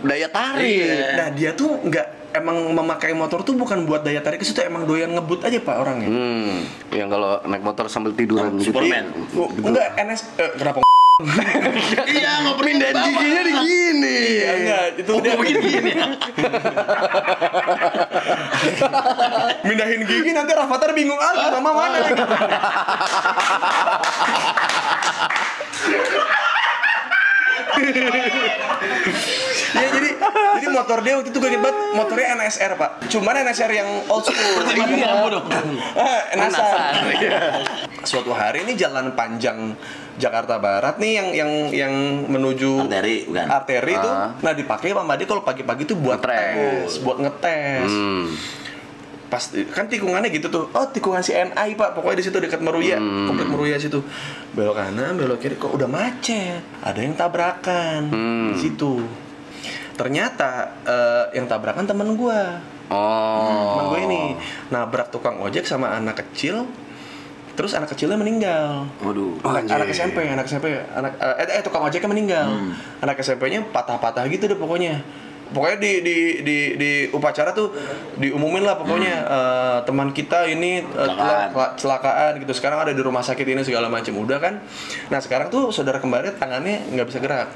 daya 0.00 0.28
tarik 0.28 0.64
Iya. 0.66 1.16
nah 1.16 1.28
dia 1.30 1.50
tuh 1.52 1.80
nggak 1.80 2.06
emang 2.32 2.56
memakai 2.72 3.10
motor 3.10 3.42
tuh 3.42 3.52
bukan 3.52 3.84
buat 3.84 4.00
daya 4.00 4.20
tarik 4.20 4.40
itu 4.40 4.54
emang 4.60 4.84
doyan 4.84 5.10
ngebut 5.10 5.42
aja 5.42 5.58
pak 5.58 5.76
orangnya 5.76 6.08
hmm 6.08 6.54
yang 6.90 7.08
kalau 7.08 7.40
naik 7.42 7.60
motor 7.60 7.86
sambil 7.86 8.12
tiduran 8.12 8.54
gitu 8.56 8.70
Superman. 8.70 9.06
Enggak 9.60 9.88
NS 9.98 10.20
eh, 10.36 10.50
kenapa 10.54 10.78
Iya, 12.06 12.30
ngobrolin 12.44 12.80
pindahin 12.80 12.96
giginya 13.04 13.42
di 13.42 13.52
gini 13.60 14.18
ya, 14.40 14.52
enggak 14.56 14.84
itu 14.96 15.10
Oh, 15.10 15.20
dia 15.20 15.34
begini-begini 15.36 15.90
ya. 15.92 16.06
Mindahin 19.62 20.02
gigi 20.04 20.30
nanti 20.32 20.52
Rafathar 20.52 20.90
bingung 20.92 21.18
ah 21.18 21.48
mama 21.52 21.70
mana 21.72 21.96
ya 22.00 22.12
jadi 29.90 30.08
jadi 30.56 30.66
motor 30.70 30.98
dia 31.00 31.14
waktu 31.18 31.30
itu 31.30 31.38
gue 31.38 31.48
inget 31.48 31.62
banget 31.62 31.76
motornya 31.94 32.26
NSR 32.36 32.72
pak 32.76 32.90
cuman 33.08 33.34
NSR 33.46 33.70
yang 33.72 33.88
old 34.06 34.24
school 34.24 34.62
Iya. 34.70 35.28
dong. 35.28 35.44
Ah, 35.96 36.20
NSR 36.34 36.78
Iya. 37.16 37.30
Suatu 38.10 38.32
hari 38.32 38.66
ini 38.66 38.74
jalan 38.74 39.14
panjang 39.14 39.78
Jakarta 40.16 40.58
Barat 40.58 40.98
nih 40.98 41.12
yang 41.14 41.28
yang 41.32 41.50
yang 41.70 41.94
menuju 42.26 42.82
Arteri, 42.82 43.24
bukan? 43.24 43.46
arteri 43.48 43.92
itu 43.94 44.10
Ah. 44.10 44.34
nah 44.36 44.52
dipakai 44.52 44.90
Pak 44.90 45.04
Madi 45.04 45.24
kalau 45.24 45.40
pagi-pagi 45.40 45.86
tuh 45.86 45.94
buat 45.96 46.18
Ngetres. 46.18 46.90
tes 46.90 46.92
buat 47.00 47.18
ngetes 47.18 47.86
Hmm. 47.88 48.24
pas 49.30 49.38
kan 49.46 49.86
tikungannya 49.86 50.26
gitu 50.28 50.50
tuh 50.50 50.66
oh 50.68 50.86
tikungan 50.88 51.22
si 51.22 51.30
NI 51.30 51.70
pak 51.72 51.94
pokoknya 51.94 52.18
di 52.18 52.24
situ 52.24 52.36
dekat 52.36 52.58
Meruya 52.58 52.98
Hmm. 52.98 53.30
komplek 53.30 53.46
Meruya 53.46 53.78
situ 53.78 54.02
belok 54.50 54.74
kanan 54.74 55.14
belok 55.14 55.38
kiri 55.38 55.54
kok 55.54 55.70
udah 55.70 55.86
macet 55.86 56.66
ada 56.82 56.98
yang 56.98 57.14
tabrakan 57.14 58.10
Hmm. 58.10 58.50
di 58.50 58.58
situ 58.60 59.06
ternyata 59.94 60.50
eh, 60.82 61.24
yang 61.32 61.46
tabrakan 61.46 61.86
temen 61.86 62.10
gua 62.14 62.58
Oh. 62.90 63.78
temen 63.78 63.84
gue 63.88 64.00
ini 64.04 64.22
nabrak 64.66 65.14
tukang 65.14 65.38
ojek 65.38 65.62
sama 65.62 65.94
anak 65.94 66.26
kecil 66.26 66.66
terus 67.60 67.76
anak 67.76 67.92
kecilnya 67.92 68.16
meninggal. 68.16 68.88
Waduh. 69.04 69.36
anak, 69.44 69.68
Anjir. 69.68 69.76
anak 69.76 69.88
SMP 69.92 70.18
anak 70.24 70.48
SMP 70.48 70.72
anak 70.96 71.12
eh, 71.20 71.60
eh 71.60 71.60
tukang 71.60 71.84
ojeknya 71.84 72.08
meninggal. 72.08 72.48
Anak 73.04 73.20
SMP-nya 73.20 73.68
patah-patah 73.68 74.24
gitu 74.32 74.48
deh 74.48 74.56
pokoknya. 74.56 75.04
Pokoknya 75.50 75.82
di 75.82 75.92
di 76.00 76.16
di 76.46 76.58
di 76.78 76.90
upacara 77.10 77.50
tuh 77.52 77.74
diumumin 78.16 78.64
lah 78.64 78.80
pokoknya 78.80 79.14
eh, 79.28 79.78
teman 79.84 80.16
kita 80.16 80.48
ini 80.48 80.80
eh, 80.80 80.88
telah 80.88 81.52
Kecelakaan. 81.52 81.70
kecelakaan 81.76 82.32
gitu. 82.40 82.52
Sekarang 82.56 82.78
ada 82.80 82.96
di 82.96 83.02
rumah 83.04 83.20
sakit 83.20 83.44
ini 83.44 83.60
segala 83.60 83.92
macam 83.92 84.16
udah 84.16 84.38
kan? 84.40 84.64
Nah 85.12 85.20
sekarang 85.20 85.52
tuh 85.52 85.68
saudara 85.68 86.00
kembarnya 86.00 86.32
tangannya 86.40 86.96
nggak 86.96 87.06
bisa 87.12 87.20
gerak. 87.20 87.52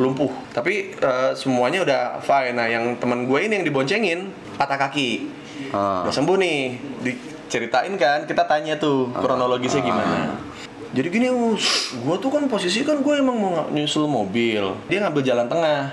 Lumpuh. 0.00 0.32
Tapi 0.56 0.96
eh, 0.96 1.30
semuanya 1.36 1.84
udah 1.84 2.00
fine. 2.24 2.56
Nah 2.56 2.64
yang 2.64 2.96
teman 2.96 3.28
gue 3.28 3.38
ini 3.44 3.60
yang 3.60 3.66
diboncengin 3.68 4.32
patah 4.56 4.80
kaki. 4.80 5.44
Ah. 5.70 6.02
udah 6.02 6.10
sembuh 6.10 6.34
nih 6.38 6.58
diceritain 7.54 7.94
kan 7.94 8.26
kita 8.26 8.42
tanya 8.44 8.74
tuh 8.74 9.14
kronologisnya 9.14 9.78
gimana 9.80 10.34
jadi 10.90 11.06
gini 11.08 11.26
us 11.26 11.90
gue 11.92 12.16
tuh 12.18 12.30
kan 12.30 12.46
posisi 12.46 12.82
kan 12.82 12.98
gue 12.98 13.14
emang 13.14 13.34
mau 13.34 13.66
nyusul 13.68 14.06
mobil 14.06 14.62
dia 14.86 14.98
ngambil 15.00 15.22
jalan 15.22 15.46
tengah 15.46 15.90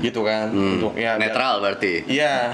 gitu 0.00 0.22
kan 0.22 0.50
untuk 0.50 0.94
ya 0.94 1.14
biar- 1.14 1.22
Netral 1.24 1.54
berarti. 1.58 2.02
Iya. 2.04 2.50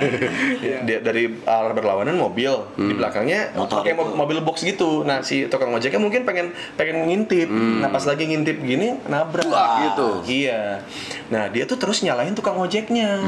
Dia 0.80 0.98
dari 0.98 1.28
arah 1.42 1.72
berlawanan 1.72 2.16
mobil, 2.16 2.48
di 2.74 2.94
belakangnya 2.94 3.52
Motor. 3.52 3.82
pakai 3.82 3.92
mo- 3.92 4.14
mobil 4.14 4.40
box 4.40 4.62
gitu. 4.62 5.02
Nah, 5.02 5.20
si 5.20 5.44
tukang 5.44 5.68
ojeknya 5.70 5.98
mungkin 5.98 6.22
pengen 6.22 6.54
pengen 6.74 7.04
ngintip. 7.04 7.50
Nah, 7.50 7.90
pas 7.90 8.00
lagi 8.02 8.24
ngintip 8.24 8.56
gini 8.58 8.96
nabrak. 9.04 9.44
Wah, 9.46 9.76
gitu. 9.84 10.08
Iya. 10.24 10.80
Nah, 11.28 11.48
dia 11.48 11.64
tuh 11.64 11.76
terus 11.76 12.00
nyalahin 12.00 12.32
tukang 12.32 12.56
ojeknya. 12.56 13.20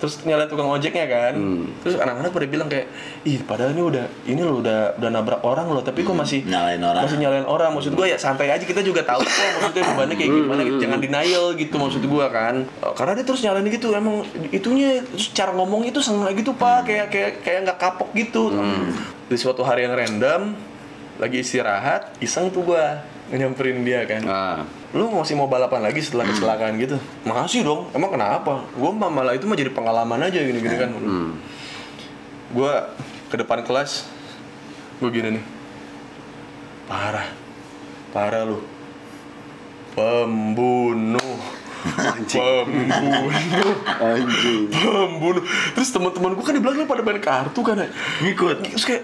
Terus 0.00 0.24
nyalain 0.24 0.48
tukang 0.48 0.64
ojeknya 0.72 1.04
kan. 1.04 1.36
Terus 1.84 2.00
anak-anak 2.00 2.32
pada 2.32 2.46
bilang 2.48 2.72
kayak, 2.72 2.88
"Ih, 3.28 3.44
padahal 3.44 3.76
ini 3.76 3.82
udah 3.84 4.04
ini 4.24 4.40
loh 4.40 4.64
udah 4.64 4.96
udah 4.96 5.10
nabrak 5.12 5.44
orang 5.44 5.68
loh, 5.68 5.84
tapi 5.84 6.00
kok 6.00 6.16
masih 6.16 6.40
Nyalain 6.48 6.80
orang. 6.80 7.04
Masih 7.04 7.20
nyalain 7.20 7.44
orang. 7.44 7.70
Maksud 7.76 7.92
gua 7.92 8.08
ya 8.08 8.16
santai 8.16 8.48
aja 8.48 8.64
kita 8.64 8.80
juga 8.80 9.04
tahu 9.04 9.20
kok 9.20 9.48
maksudnya 9.60 9.84
bebannya 9.92 10.16
kayak 10.16 10.30
gimana 10.32 10.60
gitu. 10.64 10.78
Jangan 10.80 10.98
denial 11.04 11.44
gitu 11.52 11.74
maksud 11.76 12.02
gua 12.08 12.26
kan. 12.32 12.64
Eh, 12.64 12.92
Karena 12.96 13.12
dia 13.12 13.24
terus 13.28 13.40
nyalain 13.44 13.68
gitu 13.68 13.92
emang 13.92 14.24
itunya 14.48 15.04
cara 15.36 15.52
ngomong 15.52 15.84
itu 15.84 16.00
sengaja 16.00 16.32
gitu, 16.32 16.56
Pak. 16.56 16.88
Kayak 16.88 17.06
kayak 17.12 17.32
kayak 17.44 17.60
nggak 17.68 17.78
kapok 17.78 18.08
gitu. 18.16 18.56
Di 19.28 19.36
suatu 19.36 19.60
hari 19.60 19.84
yang 19.84 19.92
random 19.92 20.56
lagi 21.20 21.44
istirahat, 21.44 22.16
iseng 22.24 22.48
tuh 22.48 22.64
gua 22.64 23.04
nyamperin 23.28 23.84
dia 23.84 24.08
kan. 24.08 24.24
Nah. 24.24 24.79
Lu 24.90 25.06
masih 25.14 25.38
mau 25.38 25.46
balapan 25.46 25.86
lagi 25.86 26.02
setelah 26.02 26.26
kecelakaan 26.26 26.74
gitu? 26.82 26.98
Masih 27.22 27.62
dong. 27.62 27.86
Emang 27.94 28.10
kenapa? 28.10 28.66
Mah 28.74 29.10
malah 29.10 29.38
itu 29.38 29.46
mah 29.46 29.54
jadi 29.54 29.70
pengalaman 29.70 30.18
aja 30.26 30.42
gini-gini 30.42 30.76
kan. 30.76 30.90
Gua 32.50 32.90
ke 33.30 33.38
depan 33.38 33.62
kelas 33.62 34.10
gue 34.98 35.10
gini 35.14 35.38
nih. 35.38 35.44
Parah. 36.90 37.30
Parah 38.10 38.42
lu. 38.42 38.58
Pembunuh. 39.94 41.38
Pembunuh. 42.26 43.30
Anjing. 44.02 44.68
Pembunuh. 44.74 45.42
Terus 45.78 45.88
teman-teman 45.94 46.34
gue 46.34 46.44
kan 46.44 46.54
di 46.58 46.60
belakang 46.60 46.90
pada 46.90 47.06
main 47.06 47.22
kartu 47.22 47.62
kan 47.62 47.78
ya. 47.78 47.88
Ngikut. 48.26 48.66
Terus 48.74 48.84
kayak 48.84 49.02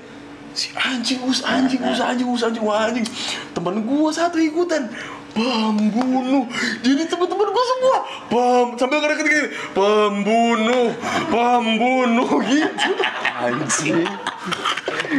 si 0.56 0.72
anjing 0.72 1.20
us 1.28 1.44
anjing 1.44 1.84
us 1.84 2.00
anjing 2.00 2.28
us 2.32 2.40
anjing 2.40 2.64
wah 2.64 2.88
anjing 2.88 3.04
teman 3.52 3.76
gua 3.84 4.08
satu 4.08 4.40
ikutan 4.40 4.88
pembunuh. 5.36 6.44
Jadi 6.80 7.02
teman-teman 7.04 7.48
gua 7.52 7.64
semua 7.68 7.96
pem 8.26 8.66
sambil 8.80 8.98
ngeri 9.04 9.14
gini 9.20 9.48
pembunuh 9.76 10.88
pembunuh 11.28 12.30
gitu. 12.48 12.90
Anjing. 13.36 14.08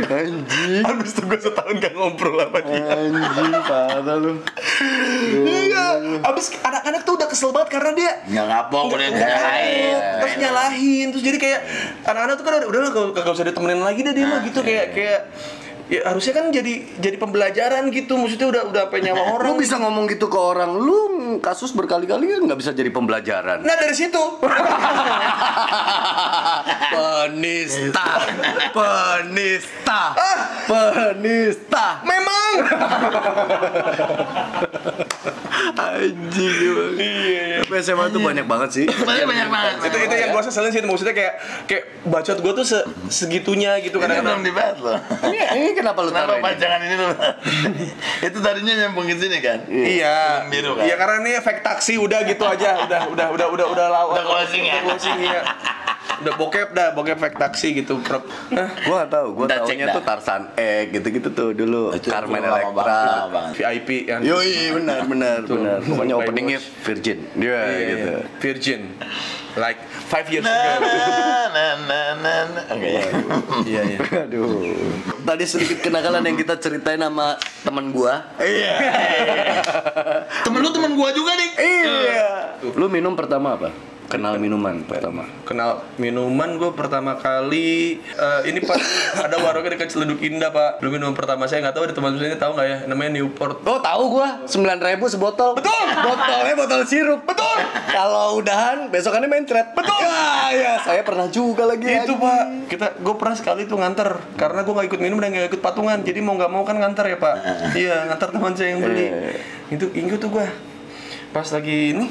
Anjing. 0.09 0.84
habis 0.84 1.13
itu 1.13 1.22
gua 1.22 1.38
setahun 1.38 1.76
gak 1.78 1.93
ngobrol 1.93 2.34
sama 2.41 2.59
dia. 2.65 2.86
Anjing 2.97 3.53
parah 3.70 4.18
lu. 4.18 4.34
iya 5.45 5.86
habis 6.26 6.49
anak-anak 6.57 7.01
tuh 7.05 7.13
udah 7.22 7.28
kesel 7.30 7.53
banget 7.53 7.78
karena 7.78 7.91
dia 7.93 8.11
Nggak 8.28 8.45
ngapok 8.49 8.84
udah 8.93 9.09
kapok, 9.13 10.01
terus 10.26 10.34
nyalahin. 10.41 11.05
Terus 11.13 11.24
jadi 11.24 11.38
kayak 11.38 11.61
anak-anak 12.09 12.36
tuh 12.41 12.45
kan 12.45 12.53
udah 12.57 12.68
udah 12.68 12.80
lah 12.82 12.91
gak, 12.91 13.05
gak 13.22 13.34
usah 13.38 13.45
ditemenin 13.45 13.82
lagi 13.86 13.99
deh 14.01 14.13
dia 14.18 14.26
mah 14.26 14.41
gitu. 14.41 14.59
kayak 14.65 14.97
kayak 14.97 15.22
ya 15.88 16.03
harusnya 16.07 16.33
kan 16.35 16.51
jadi 16.51 16.83
jadi 16.99 17.17
pembelajaran 17.19 17.89
gitu. 17.91 18.17
Maksudnya 18.19 18.47
udah 18.51 18.63
udah 18.71 18.81
apa 18.91 18.99
nyawa 18.99 19.23
orang 19.39 19.47
Lu 19.51 19.55
bisa 19.59 19.75
ngomong 19.79 20.07
gitu 20.11 20.27
ke 20.27 20.39
orang, 20.39 20.71
lu 20.75 20.99
kasus 21.39 21.71
berkali-kali 21.75 22.27
kan 22.27 22.41
nggak 22.43 22.59
bisa 22.59 22.71
jadi 22.75 22.91
pembelajaran. 22.91 23.63
nah 23.63 23.75
dari 23.75 23.95
situ. 23.95 24.19
Penista, 26.88 28.07
penista, 28.73 30.01
penista. 30.65 32.01
memang 32.03 32.51
Anjing 35.58 36.53
emang. 36.53 36.89
iya 36.95 37.41
iya 37.43 37.58
Tapi 37.60 37.74
SMA 37.80 38.05
tuh 38.10 38.20
banyak 38.20 38.45
banget 38.45 38.70
sih. 38.72 38.86
Banyak 38.88 39.26
banyak 39.26 39.47
banget. 39.47 39.74
itu 39.84 39.97
itu 39.99 40.16
yang 40.16 40.30
gue 40.30 40.43
seselin 40.43 40.70
sih 40.70 40.82
maksudnya 40.82 41.12
kayak 41.12 41.34
kayak 41.66 41.84
bacot 42.03 42.38
gue 42.38 42.53
tuh 42.53 42.66
se, 42.66 42.80
segitunya 43.08 43.76
gitu 43.80 43.95
Ini 43.95 43.99
belum 43.99 44.14
kadang-kadang 44.14 44.43
dibahas 44.43 44.78
loh. 44.78 44.97
Ini, 45.24 45.38
ini 45.55 45.70
kenapa 45.74 45.99
lu 45.99 46.10
Kenapa 46.10 46.38
taruh 46.38 46.80
ini? 46.80 46.95
loh? 46.95 47.16
Itu 48.22 48.38
tadinya 48.39 48.74
nyambung 48.78 49.05
ke 49.05 49.16
sini 49.16 49.38
kan? 49.39 49.60
Iya, 49.68 50.18
biru 50.47 50.74
kan? 50.74 50.84
iya 50.84 50.95
karena 50.95 51.16
ini 51.20 51.32
efek 51.36 51.62
taksi 51.62 51.97
udah 51.97 52.20
gitu 52.24 52.43
aja, 52.43 52.86
udah 52.86 53.01
udah 53.10 53.28
udah 53.32 53.47
udah 53.49 53.66
udah 53.68 53.86
lawan. 53.88 54.14
Udah 54.14 54.26
closing 54.26 54.64
ya? 54.64 54.74
Udah 54.78 54.93
closing 54.93 55.18
ya. 55.20 55.41
Udah 56.18 56.34
bokep 56.34 56.74
dah, 56.74 56.88
bokep 56.91 57.14
efek 57.16 57.38
taksi 57.38 57.78
gitu. 57.78 58.01
Nah, 58.49 58.74
Gua 58.82 59.05
gak 59.05 59.12
tahu, 59.12 59.28
gua 59.36 59.45
Ntar 59.45 59.60
cek 59.60 59.70
taunya 59.70 59.86
dah. 59.86 59.93
tuh 59.93 60.03
Tarzan 60.03 60.43
Egg 60.55 60.86
gitu-gitu 60.91 61.30
tuh 61.30 61.53
dulu. 61.53 61.93
Itu 61.93 62.10
Carmen 62.10 62.41
Electra. 62.41 63.30
VIP 63.53 64.10
yang 64.10 64.26
Yoi, 64.26 64.74
benar 64.74 65.05
benar 65.05 65.38
Tuh. 65.48 65.56
benar. 65.58 65.80
Pokoknya 65.88 66.16
openingnya. 66.16 66.60
Virgin. 66.84 67.18
Dia 67.34 67.50
Iya, 67.50 67.88
gitu. 67.88 68.10
iya. 68.10 68.18
Virgin. 68.38 68.82
Like 69.56 69.80
five 70.06 70.28
years 70.28 70.45
Nah, 70.45 70.54
ago. 70.54 70.86
nah, 70.86 71.48
nah, 71.50 72.06
nah, 72.14 72.41
nah. 72.45 72.64
Oke 72.70 72.88
ya. 72.88 73.04
Iya, 73.66 73.82
iya. 73.88 74.00
Aduh. 74.28 74.70
Tadi 75.20 75.43
sedikit 75.43 75.82
kenakalan 75.82 76.22
yang 76.22 76.38
kita 76.38 76.56
ceritain 76.56 77.00
sama 77.00 77.34
teman 77.64 77.89
gua. 77.89 78.22
Iya. 78.38 78.74
Temen 80.45 80.60
lu 80.60 80.70
temen 80.70 80.93
gua 80.93 81.10
juga 81.10 81.34
nih. 81.34 81.50
Iya. 81.58 82.30
Lu 82.74 82.86
minum 82.86 83.14
pertama 83.14 83.58
apa? 83.58 83.70
Kenal 84.08 84.39
minuman 84.39 84.88
pertama. 84.88 85.28
Kenal 85.43 85.84
minuman 85.99 86.55
gue 86.55 86.72
pertama 86.72 87.20
kali 87.20 87.99
eh, 87.99 88.41
ini 88.47 88.64
pas 88.64 88.80
ada 89.28 89.36
warungnya 89.43 89.76
dekat 89.76 89.91
Celeduk 89.91 90.24
Indah 90.24 90.47
pak. 90.47 90.80
Dulu 90.80 90.95
minuman 90.95 91.12
pertama 91.12 91.43
saya 91.43 91.60
nggak 91.68 91.76
tahu 91.76 91.84
ada 91.91 91.95
teman 91.95 92.16
saya 92.16 92.39
tahu 92.39 92.55
nggak 92.55 92.68
ya 92.72 92.78
namanya 92.88 93.20
Newport. 93.20 93.68
Oh 93.68 93.84
tahu 93.84 94.03
gua, 94.16 94.47
9000 94.47 95.12
sebotol. 95.12 95.60
Betul. 95.60 95.84
Botolnya 96.08 96.55
botol 96.55 96.82
sirup. 96.88 97.20
Betul. 97.28 97.58
Kalau 97.91 98.39
udahan 98.39 98.88
besokannya 98.88 99.28
mencret. 99.28 99.76
Betul. 99.76 99.99
Ya, 99.99 100.55
ya, 100.55 100.74
saya 100.80 101.03
pernah 101.03 101.28
juga 101.28 101.68
lagi. 101.68 101.91
Itu 101.91 102.16
anjing. 102.16 102.24
pak, 102.24 102.43
kita 102.72 102.88
gue 103.03 103.16
pernah 103.20 103.36
sekali 103.36 103.68
tuh 103.68 103.76
nganter 103.76 104.16
karena 104.39 104.64
gue 104.64 104.72
nggak 104.72 104.88
ikut 104.88 104.99
minum 105.03 105.20
dan 105.20 105.36
nggak 105.36 105.51
ikut 105.51 105.60
patungan, 105.60 105.99
jadi 105.99 106.24
mau 106.24 106.39
nggak 106.39 106.51
mau 106.51 106.64
kan 106.64 106.80
nganter 106.80 107.12
ya 107.12 107.18
pak. 107.20 107.36
iya 107.84 108.08
nganter 108.08 108.32
teman 108.32 108.55
saya 108.55 108.72
yang 108.72 108.80
beli. 108.80 109.08
Itu 109.68 109.91
ingat 109.91 110.24
tuh 110.24 110.32
gue 110.32 110.47
pas 111.36 111.43
lagi 111.51 111.91
ini 111.91 112.08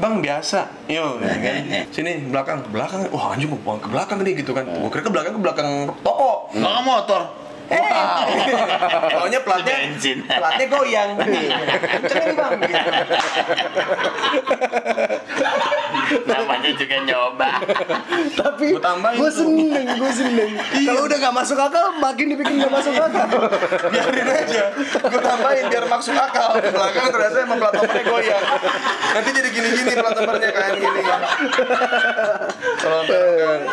Bang 0.00 0.24
biasa, 0.24 0.64
yo, 0.88 1.20
ya 1.20 1.36
kan? 1.36 1.60
Sini 1.94 2.32
belakang, 2.32 2.64
belakang. 2.72 3.04
Wah 3.12 3.36
anjing 3.36 3.52
mau 3.52 3.76
ke 3.76 3.84
belakang 3.84 4.24
nih 4.24 4.40
gitu 4.40 4.56
kan? 4.56 4.64
Gue 4.64 4.88
kira 4.88 5.04
ke 5.04 5.12
belakang 5.12 5.36
ke 5.36 5.40
belakang 5.44 5.68
toko. 6.00 6.48
Belakang 6.56 6.84
motor. 6.88 7.22
Soalnya 9.12 9.40
platnya 9.46 9.76
Bensin. 9.76 10.24
platnya 10.26 10.66
goyang. 10.72 11.10
Kenceng 12.00 12.24
nih 12.32 12.34
bang. 12.34 12.52
Gitu. 12.64 12.90
Namanya 16.10 16.70
juga 16.74 16.96
nyoba. 17.06 17.50
Tapi 18.34 18.66
Gua 18.74 18.82
tambahin 18.82 19.18
gue 19.22 19.30
seneng, 19.30 19.86
gue 19.94 20.12
seneng. 20.12 20.50
Kalau 20.58 21.02
udah 21.06 21.16
gak 21.22 21.34
masuk 21.34 21.58
akal, 21.58 21.84
makin 21.98 22.26
dibikin 22.34 22.54
gak 22.62 22.72
masuk 22.72 22.94
akal. 22.98 23.28
Biarin 23.90 24.28
aja. 24.28 24.64
Gue 25.06 25.22
tambahin 25.22 25.64
biar 25.70 25.84
masuk 25.86 26.16
akal. 26.18 26.50
Ke 26.58 26.70
belakang 26.70 27.06
ternyata 27.14 27.38
emang 27.46 27.58
plat 27.62 27.72
nomornya 27.78 28.02
goyang. 28.02 28.44
Nanti 29.14 29.28
jadi 29.30 29.48
gini-gini 29.54 29.92
plat 29.94 30.14
nomornya 30.18 30.50
kan 30.50 30.72
gini. 30.74 31.02
Kalau 32.80 33.00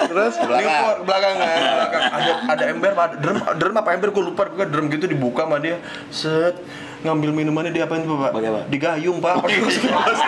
Terus 0.07 0.33
Newport 0.39 0.97
belakang 1.03 1.35
kan, 1.41 1.59
belakang. 1.61 2.03
Ada 2.07 2.31
ada 2.47 2.63
ember, 2.69 2.91
ada 2.95 3.15
drum, 3.17 3.37
drum 3.57 3.75
apa 3.77 3.89
ember 3.93 4.09
gue 4.13 4.23
lupa, 4.23 4.41
pokoknya 4.49 4.67
drum 4.69 4.85
gitu 4.89 5.05
dibuka 5.09 5.45
sama 5.45 5.57
dia. 5.61 5.77
Set 6.09 6.55
ngambil 7.07 7.31
minumannya 7.31 7.71
dia 7.71 7.87
apain 7.87 8.03
tuh 8.03 8.19
pak? 8.19 8.31
Pakai 8.35 8.49
apa? 8.51 8.61
Digayung 8.67 9.17
pak. 9.23 9.33
Pakai 9.39 9.57
gelas 9.63 9.77
gelas. 9.79 10.19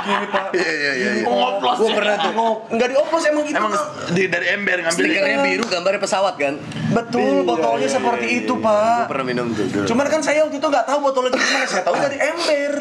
Gini 0.00 0.26
pak. 0.32 0.48
Iya 0.56 0.72
iya 0.72 0.92
iya. 0.96 1.10
iya. 1.20 1.24
Ngoplos. 1.28 1.76
Gue 1.76 1.90
pernah 1.92 2.16
tuh. 2.16 2.32
Nggak 2.72 2.88
dioplos 2.88 3.24
emang 3.28 3.44
gitu. 3.44 3.60
Emang 3.60 3.72
di, 4.16 4.22
dari 4.32 4.46
ember 4.56 4.76
ngambil 4.80 5.04
Stikernya 5.04 5.38
biru, 5.44 5.64
gambarnya 5.68 6.00
pesawat 6.00 6.34
kan? 6.40 6.54
Betul, 6.90 7.44
botolnya 7.44 7.88
seperti 7.88 8.26
itu 8.42 8.52
pak. 8.58 9.06
Gue 9.06 9.12
pernah 9.12 9.26
minum 9.28 9.46
tuh 9.52 9.64
dulu. 9.68 9.86
Cuman 9.86 10.06
kan 10.08 10.20
saya 10.24 10.48
waktu 10.48 10.56
itu 10.56 10.66
nggak 10.66 10.86
tahu 10.88 10.98
botolnya 11.04 11.30
gimana, 11.36 11.66
saya 11.68 11.82
tahu 11.84 11.96
dari 12.00 12.18
ember. 12.18 12.72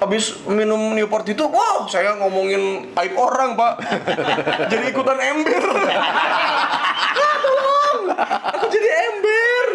Habis 0.00 0.24
minum 0.46 0.94
Newport 0.94 1.26
itu, 1.26 1.44
wow, 1.44 1.90
saya 1.90 2.14
ngomongin 2.22 2.94
aib 2.94 3.14
orang 3.18 3.58
pak. 3.58 3.72
jadi 4.70 4.84
ikutan 4.94 5.18
ember. 5.18 5.62
Aku 8.54 8.64
jadi 8.70 8.88
ember. 9.10 9.66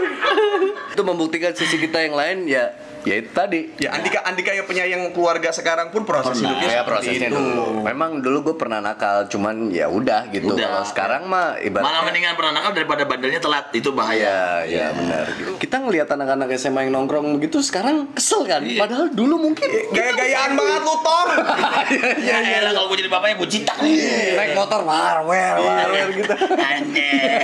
itu 0.90 1.02
membuktikan 1.08 1.56
sisi 1.56 1.80
kita 1.80 2.04
yang 2.04 2.16
lain 2.18 2.38
ya 2.50 2.76
ya 3.02 3.16
itu 3.16 3.30
tadi 3.30 3.60
Ya 3.78 3.90
Andika 3.92 4.20
Andika 4.22 4.52
yang 4.52 4.66
penyayang 4.66 5.04
keluarga 5.10 5.50
sekarang 5.50 5.90
pun 5.90 6.04
proses 6.04 6.38
hidupnya 6.38 6.70
ya 6.70 6.82
prosesnya 6.82 7.28
itu. 7.28 7.36
dulu 7.36 7.82
memang 7.82 8.20
dulu 8.20 8.38
gue 8.44 8.56
pernah 8.56 8.80
nakal 8.80 9.26
cuman 9.26 9.70
ya 9.70 9.88
udah 9.88 10.28
gitu 10.30 10.52
Udah. 10.52 10.68
kalau 10.70 10.86
sekarang 10.86 11.22
mah 11.24 11.56
Malah 11.56 11.62
ibaratnya 11.62 12.02
mendingan 12.04 12.34
pernah 12.34 12.54
nakal 12.54 12.72
daripada 12.72 13.04
bandelnya 13.04 13.40
telat. 13.40 13.66
Itu 13.72 13.90
bahaya. 13.92 14.64
ya 14.64 14.86
ya 14.86 14.86
benar 14.92 15.26
gitu. 15.32 15.52
kita 15.58 15.76
ngelihat 15.78 16.08
anak-anak 16.10 16.48
SMA 16.54 16.82
yang 16.82 16.94
nongkrong 16.94 17.28
begitu 17.34 17.60
sekarang 17.60 18.10
kesel 18.12 18.44
kan 18.44 18.62
Iya. 18.62 18.80
padahal 18.80 19.08
dulu 19.10 19.36
mungkin 19.42 19.68
Gaya-gayaan 19.90 20.52
banget 20.54 20.82
lu 20.82 20.96
Tong. 21.00 21.30
Ya 22.28 22.36
elah 22.58 22.72
kalau 22.72 22.88
gue 22.90 22.98
jadi 23.00 23.10
bapaknya 23.10 23.36
gue 23.38 23.50
citak 23.50 23.78
nih. 23.80 24.36
naik 24.36 24.52
motor 24.54 24.82
war 24.82 25.24
wer 25.24 25.56
war 25.58 25.88
wer 25.88 26.08
gitu 26.12 26.34
Anjir. 26.54 27.40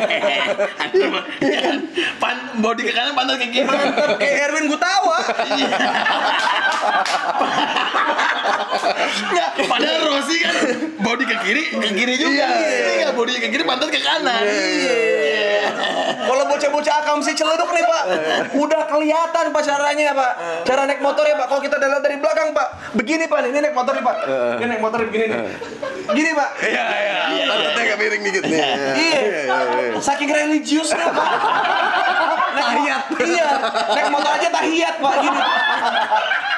Pan 2.15 2.35
body 2.57 2.81
ke 2.81 2.91
kanan 2.91 3.13
pantat 3.13 3.35
ke 3.37 3.47
kiri. 3.51 3.67
Kayak 4.17 4.35
Erwin 4.45 4.65
Gutawa. 4.67 5.17
Nggak, 9.05 9.49
padahal 9.65 10.01
Rossi 10.11 10.35
kan 10.43 10.55
body 11.01 11.23
ke 11.25 11.35
kiri, 11.45 11.63
ke 11.73 11.89
kiri 11.95 12.15
juga. 12.19 12.47
Ini 12.51 12.91
nggak 13.05 13.13
body 13.15 13.31
ke 13.39 13.47
kiri, 13.53 13.63
pantat 13.63 13.89
ke 13.89 13.99
kanan. 14.01 14.43
Iya. 14.43 15.69
Kalau 16.25 16.43
bocah-bocah 16.49 16.95
akam 17.05 17.19
si 17.21 17.31
celeduk 17.37 17.69
nih 17.69 17.85
pak, 17.85 18.03
udah 18.57 18.81
kelihatan 18.89 19.45
pak 19.53 19.61
caranya 19.61 20.13
pak. 20.13 20.31
Cara 20.65 20.81
naik 20.89 21.01
motor 21.01 21.23
ya 21.25 21.35
pak. 21.37 21.47
Kalau 21.49 21.61
kita 21.61 21.75
lihat 21.77 22.01
dari 22.01 22.17
belakang 22.17 22.49
pak, 22.51 22.67
begini 22.97 23.25
pak. 23.29 23.45
Ini 23.45 23.59
naik 23.61 23.75
motor 23.77 23.93
nih 23.93 24.03
pak. 24.03 24.15
Ini 24.59 24.65
naik 24.65 24.81
motor 24.81 24.99
begini 25.05 25.25
nih. 25.29 25.39
Gini 26.13 26.31
pak. 26.33 26.49
Iya, 26.65 26.83
iya. 26.85 27.45
pantatnya 27.45 27.81
agak 27.85 27.97
miring 28.01 28.21
dikit 28.25 28.43
nih 28.49 28.59
Iya. 28.97 29.21
Saking 30.01 30.29
religiusnya 30.33 31.07
pak. 31.13 31.29
Tahiyat. 32.55 33.03
Iya. 33.17 33.49
Naik 33.91 34.07
motor 34.09 34.31
aja 34.31 34.49
tahiyat 34.49 34.95
pak. 34.97 35.13
Gini. 35.17 35.39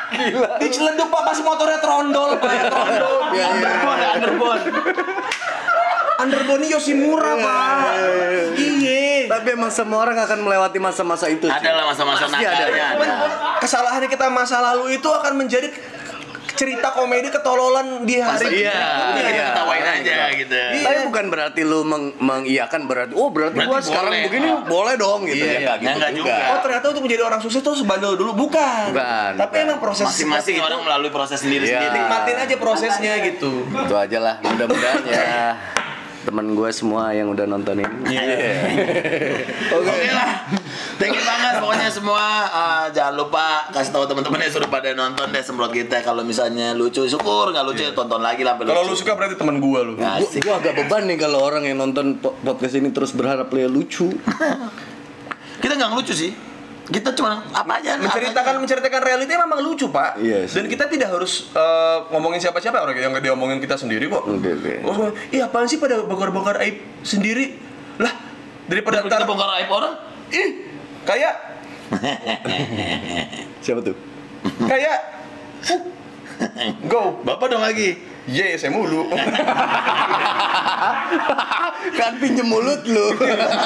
Gila. 0.07 0.49
Di 0.57 0.67
celeduk 0.69 1.07
pak 1.07 1.21
masih 1.25 1.43
motornya 1.43 1.77
trondol 1.77 2.37
pak. 2.37 2.51
Trondol. 2.67 3.15
Iya, 3.29 3.45
iya. 3.47 3.47
Underbone, 3.51 4.03
underbone. 4.13 4.61
Underbone 6.17 6.63
Yoshimura 6.65 7.33
pak. 7.35 7.77
Iya. 8.57 9.29
tapi 9.29 9.53
emang 9.53 9.69
semua 9.69 10.01
orang 10.01 10.17
akan 10.17 10.39
melewati 10.39 10.79
masa-masa 10.79 11.27
itu 11.27 11.45
Ada 11.45 11.69
lah 11.69 11.83
masa-masa 11.85 12.25
Pasti 12.25 12.41
ada. 12.41 12.63
nakalnya 12.63 12.85
ada. 12.95 13.07
kesalahan 13.59 14.01
kita 14.07 14.31
masa 14.31 14.63
lalu 14.63 14.95
itu 14.95 15.03
akan 15.05 15.35
menjadi 15.35 15.67
cerita 16.57 16.89
komedi 16.89 17.29
ketololan 17.29 18.01
di 18.01 18.17
hari 18.17 18.65
Iya, 18.65 18.73
udah 18.73 19.13
kita 19.15 19.29
Iya. 19.29 19.45
ketawain 19.47 19.85
aja 19.87 20.15
gitu. 20.33 20.57
Tapi 20.81 20.97
bukan 21.05 21.25
berarti 21.29 21.61
lu 21.61 21.79
meng 21.83 22.03
mengiyakan 22.17 22.81
berarti 22.83 23.13
oh 23.13 23.29
berarti, 23.29 23.55
Berarti 23.55 23.69
gua 23.69 23.79
sekarang 23.79 24.11
boleh. 24.11 24.23
begini 24.25 24.47
boleh 24.65 24.93
dong 24.95 25.19
gitu 25.23 25.37
Iya, 25.39 25.53
ya 25.53 25.59
nggak 25.63 25.77
gitu 25.77 25.95
nggak 25.95 26.11
juga. 26.11 26.33
juga. 26.33 26.49
Oh 26.49 26.59
ternyata 26.59 26.85
untuk 26.89 27.03
menjadi 27.03 27.23
orang 27.23 27.39
sukses 27.39 27.61
tuh 27.61 27.73
sebandel 27.73 28.13
dulu 28.13 28.31
bukan. 28.35 28.85
Bukan, 28.89 29.31
Tapi 29.37 29.47
bukan. 29.53 29.67
emang 29.67 29.79
proses 29.79 30.05
Masing-masing 30.07 30.55
seperti 30.55 30.65
orang 30.65 30.79
itu, 30.79 30.87
melalui 30.87 31.11
proses 31.11 31.37
sendiri 31.37 31.63
Iya. 31.63 31.77
sendiri. 31.77 31.93
nikmatin 31.95 32.35
aja 32.39 32.55
prosesnya 32.57 33.13
gitu. 33.21 33.51
Itu 33.63 33.93
aja 33.93 34.17
lah 34.17 34.35
mudah-mudahan 34.41 35.01
ya 35.05 35.23
teman 36.27 36.51
gue 36.51 36.69
semua 36.69 37.09
yang 37.09 37.31
udah 37.31 37.45
nonton 37.45 37.79
ini. 37.79 37.87
Oke 39.69 40.09
lah. 40.09 40.43
Thank 40.97 41.13
you 41.13 41.23
banget 41.23 41.53
pokoknya 41.57 41.87
semua 41.87 42.25
Eh, 42.47 42.85
jangan 42.91 43.15
lupa 43.15 43.45
kasih 43.69 43.91
tahu 43.91 44.03
teman-teman 44.05 44.39
yang 44.39 44.51
suruh 44.51 44.67
pada 44.67 44.91
nonton 44.91 45.29
deh 45.29 45.39
semprot 45.39 45.71
kita 45.71 46.01
kalau 46.01 46.21
misalnya 46.21 46.73
lucu 46.73 47.05
syukur 47.05 47.49
nggak 47.49 47.63
lucu 47.63 47.81
ya 47.81 47.93
tonton 47.93 48.19
lagi 48.19 48.41
lah 48.41 48.57
Kalau 48.57 48.83
lu 48.83 48.91
lucu. 48.91 48.99
suka 48.99 49.13
berarti 49.13 49.35
teman 49.35 49.57
gua 49.57 49.79
lu. 49.81 49.95
Gua, 49.95 50.17
Asik. 50.17 50.41
gua 50.41 50.57
agak 50.57 50.75
beban 50.75 51.05
nih 51.05 51.17
kalau 51.17 51.39
orang 51.39 51.63
yang 51.63 51.77
nonton 51.77 52.17
po- 52.17 52.35
podcast 52.37 52.75
ini 52.75 52.89
terus 52.89 53.11
berharap 53.11 53.47
dia 53.47 53.65
lucu. 53.65 54.11
Kita 55.61 55.73
nggak 55.73 55.89
ngelucu 55.89 56.13
sih. 56.13 56.31
Kita 56.87 57.11
cuma 57.11 57.43
apa 57.51 57.83
aja 57.83 57.99
menceritakan 57.99 58.63
menceritakan 58.63 59.01
realita 59.03 59.35
memang 59.35 59.59
lucu 59.59 59.91
pak. 59.91 60.15
Iya 60.23 60.47
sih. 60.47 60.55
dan 60.63 60.65
kita 60.71 60.85
tidak 60.87 61.09
harus 61.11 61.51
eh, 61.51 61.97
ngomongin 62.15 62.39
siapa-siapa 62.39 62.79
orang 62.79 62.95
yang 62.95 63.11
dia 63.19 63.35
omongin 63.35 63.59
kita 63.59 63.75
sendiri 63.75 64.07
kok. 64.07 64.23
Oke, 64.23 64.55
oke. 64.55 64.73
Oh, 64.87 65.11
iya 65.27 65.51
apaan 65.51 65.67
sih 65.67 65.75
pada 65.83 65.99
bongkar-bongkar 66.07 66.63
aib 66.63 66.79
sendiri? 67.03 67.59
Lah 67.99 68.13
daripada 68.71 69.03
Daripada 69.03 69.03
kita 69.03 69.15
ntar 69.19 69.27
bongkar 69.27 69.49
aib 69.59 69.69
orang? 69.71 69.93
Ih 70.31 70.49
kayak 71.03 71.33
Siapa 73.63 73.79
tuh? 73.83 73.95
kayak 74.63 74.97
uh, 75.71 75.81
go. 76.87 77.19
Bapak 77.27 77.51
dong 77.51 77.63
lagi 77.63 77.99
ye 78.27 78.53
saya 78.53 78.69
mulu 78.69 79.07
kan 81.89 82.19
pinjem 82.19 82.43
mulut 82.43 82.83
lu. 82.83 83.15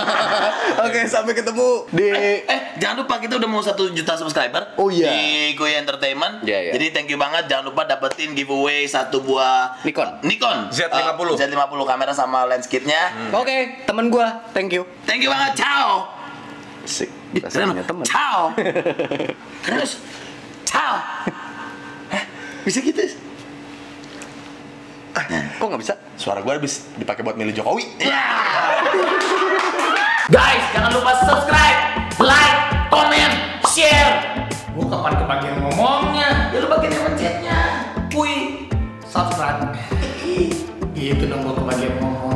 Oke, 0.86 1.02
sampai 1.04 1.34
ketemu 1.34 1.90
di 1.90 2.08
eh 2.08 2.62
jangan 2.78 3.04
lupa 3.04 3.18
kita 3.18 3.36
udah 3.36 3.50
mau 3.50 3.60
satu 3.60 3.90
juta 3.90 4.14
subscriber 4.14 4.78
Oh, 4.78 4.88
iya. 4.88 5.10
di 5.10 5.22
Goya 5.54 5.82
Entertainment 5.82 6.42
Iya, 6.42 6.60
iya. 6.62 6.72
jadi 6.74 6.86
thank 6.92 7.10
you 7.10 7.18
banget 7.18 7.48
jangan 7.48 7.68
lupa 7.68 7.84
dapetin 7.84 8.32
giveaway 8.32 8.86
satu 8.86 9.20
buah 9.20 9.82
Nikon. 9.82 10.22
Nikon 10.22 10.70
Z50. 10.70 10.94
Eh, 11.28 11.48
Z50 11.48 11.82
kamera 11.84 12.14
sama 12.14 12.46
lens 12.46 12.66
kitnya 12.66 13.10
Oke, 13.32 13.84
teman 13.84 14.08
gua. 14.08 14.46
Thank 14.52 14.72
you. 14.72 14.86
thank 15.04 15.20
you 15.20 15.30
banget 15.30 15.58
ciao 15.60 16.08
Sik. 16.82 17.10
Keren, 17.32 17.46
Rasanya 17.72 17.86
teman. 17.86 18.04
Ciao. 18.04 18.52
Terus. 19.64 20.02
Ciao. 20.66 20.98
Hah? 22.10 22.24
Bisa 22.66 22.82
gitu? 22.82 23.06
Kok 25.60 25.68
nggak 25.68 25.82
bisa? 25.82 25.94
suara 26.22 26.38
gua 26.46 26.62
habis 26.62 26.86
dipakai 27.02 27.26
buat 27.26 27.34
milih 27.34 27.50
Jokowi 27.58 27.98
Ya. 27.98 28.22
Guys, 30.32 30.64
jangan 30.72 30.96
lupa 30.96 31.12
subscribe, 31.28 31.80
like, 32.24 32.60
comment, 32.88 33.34
share. 33.68 34.22
Gua 34.72 34.88
kapan 34.88 35.14
kebagian 35.20 35.56
ngomongnya? 35.60 36.54
Ya 36.56 36.58
lu 36.64 36.68
bagian 36.72 36.92
yang 36.96 37.04
mencetnya. 37.12 37.60
Wih, 38.16 38.72
subscribe. 39.04 39.76
gitu 40.96 41.24
dong 41.28 41.42
gua 41.44 41.58
kebagian 41.58 42.00
ngomong. 42.00 42.31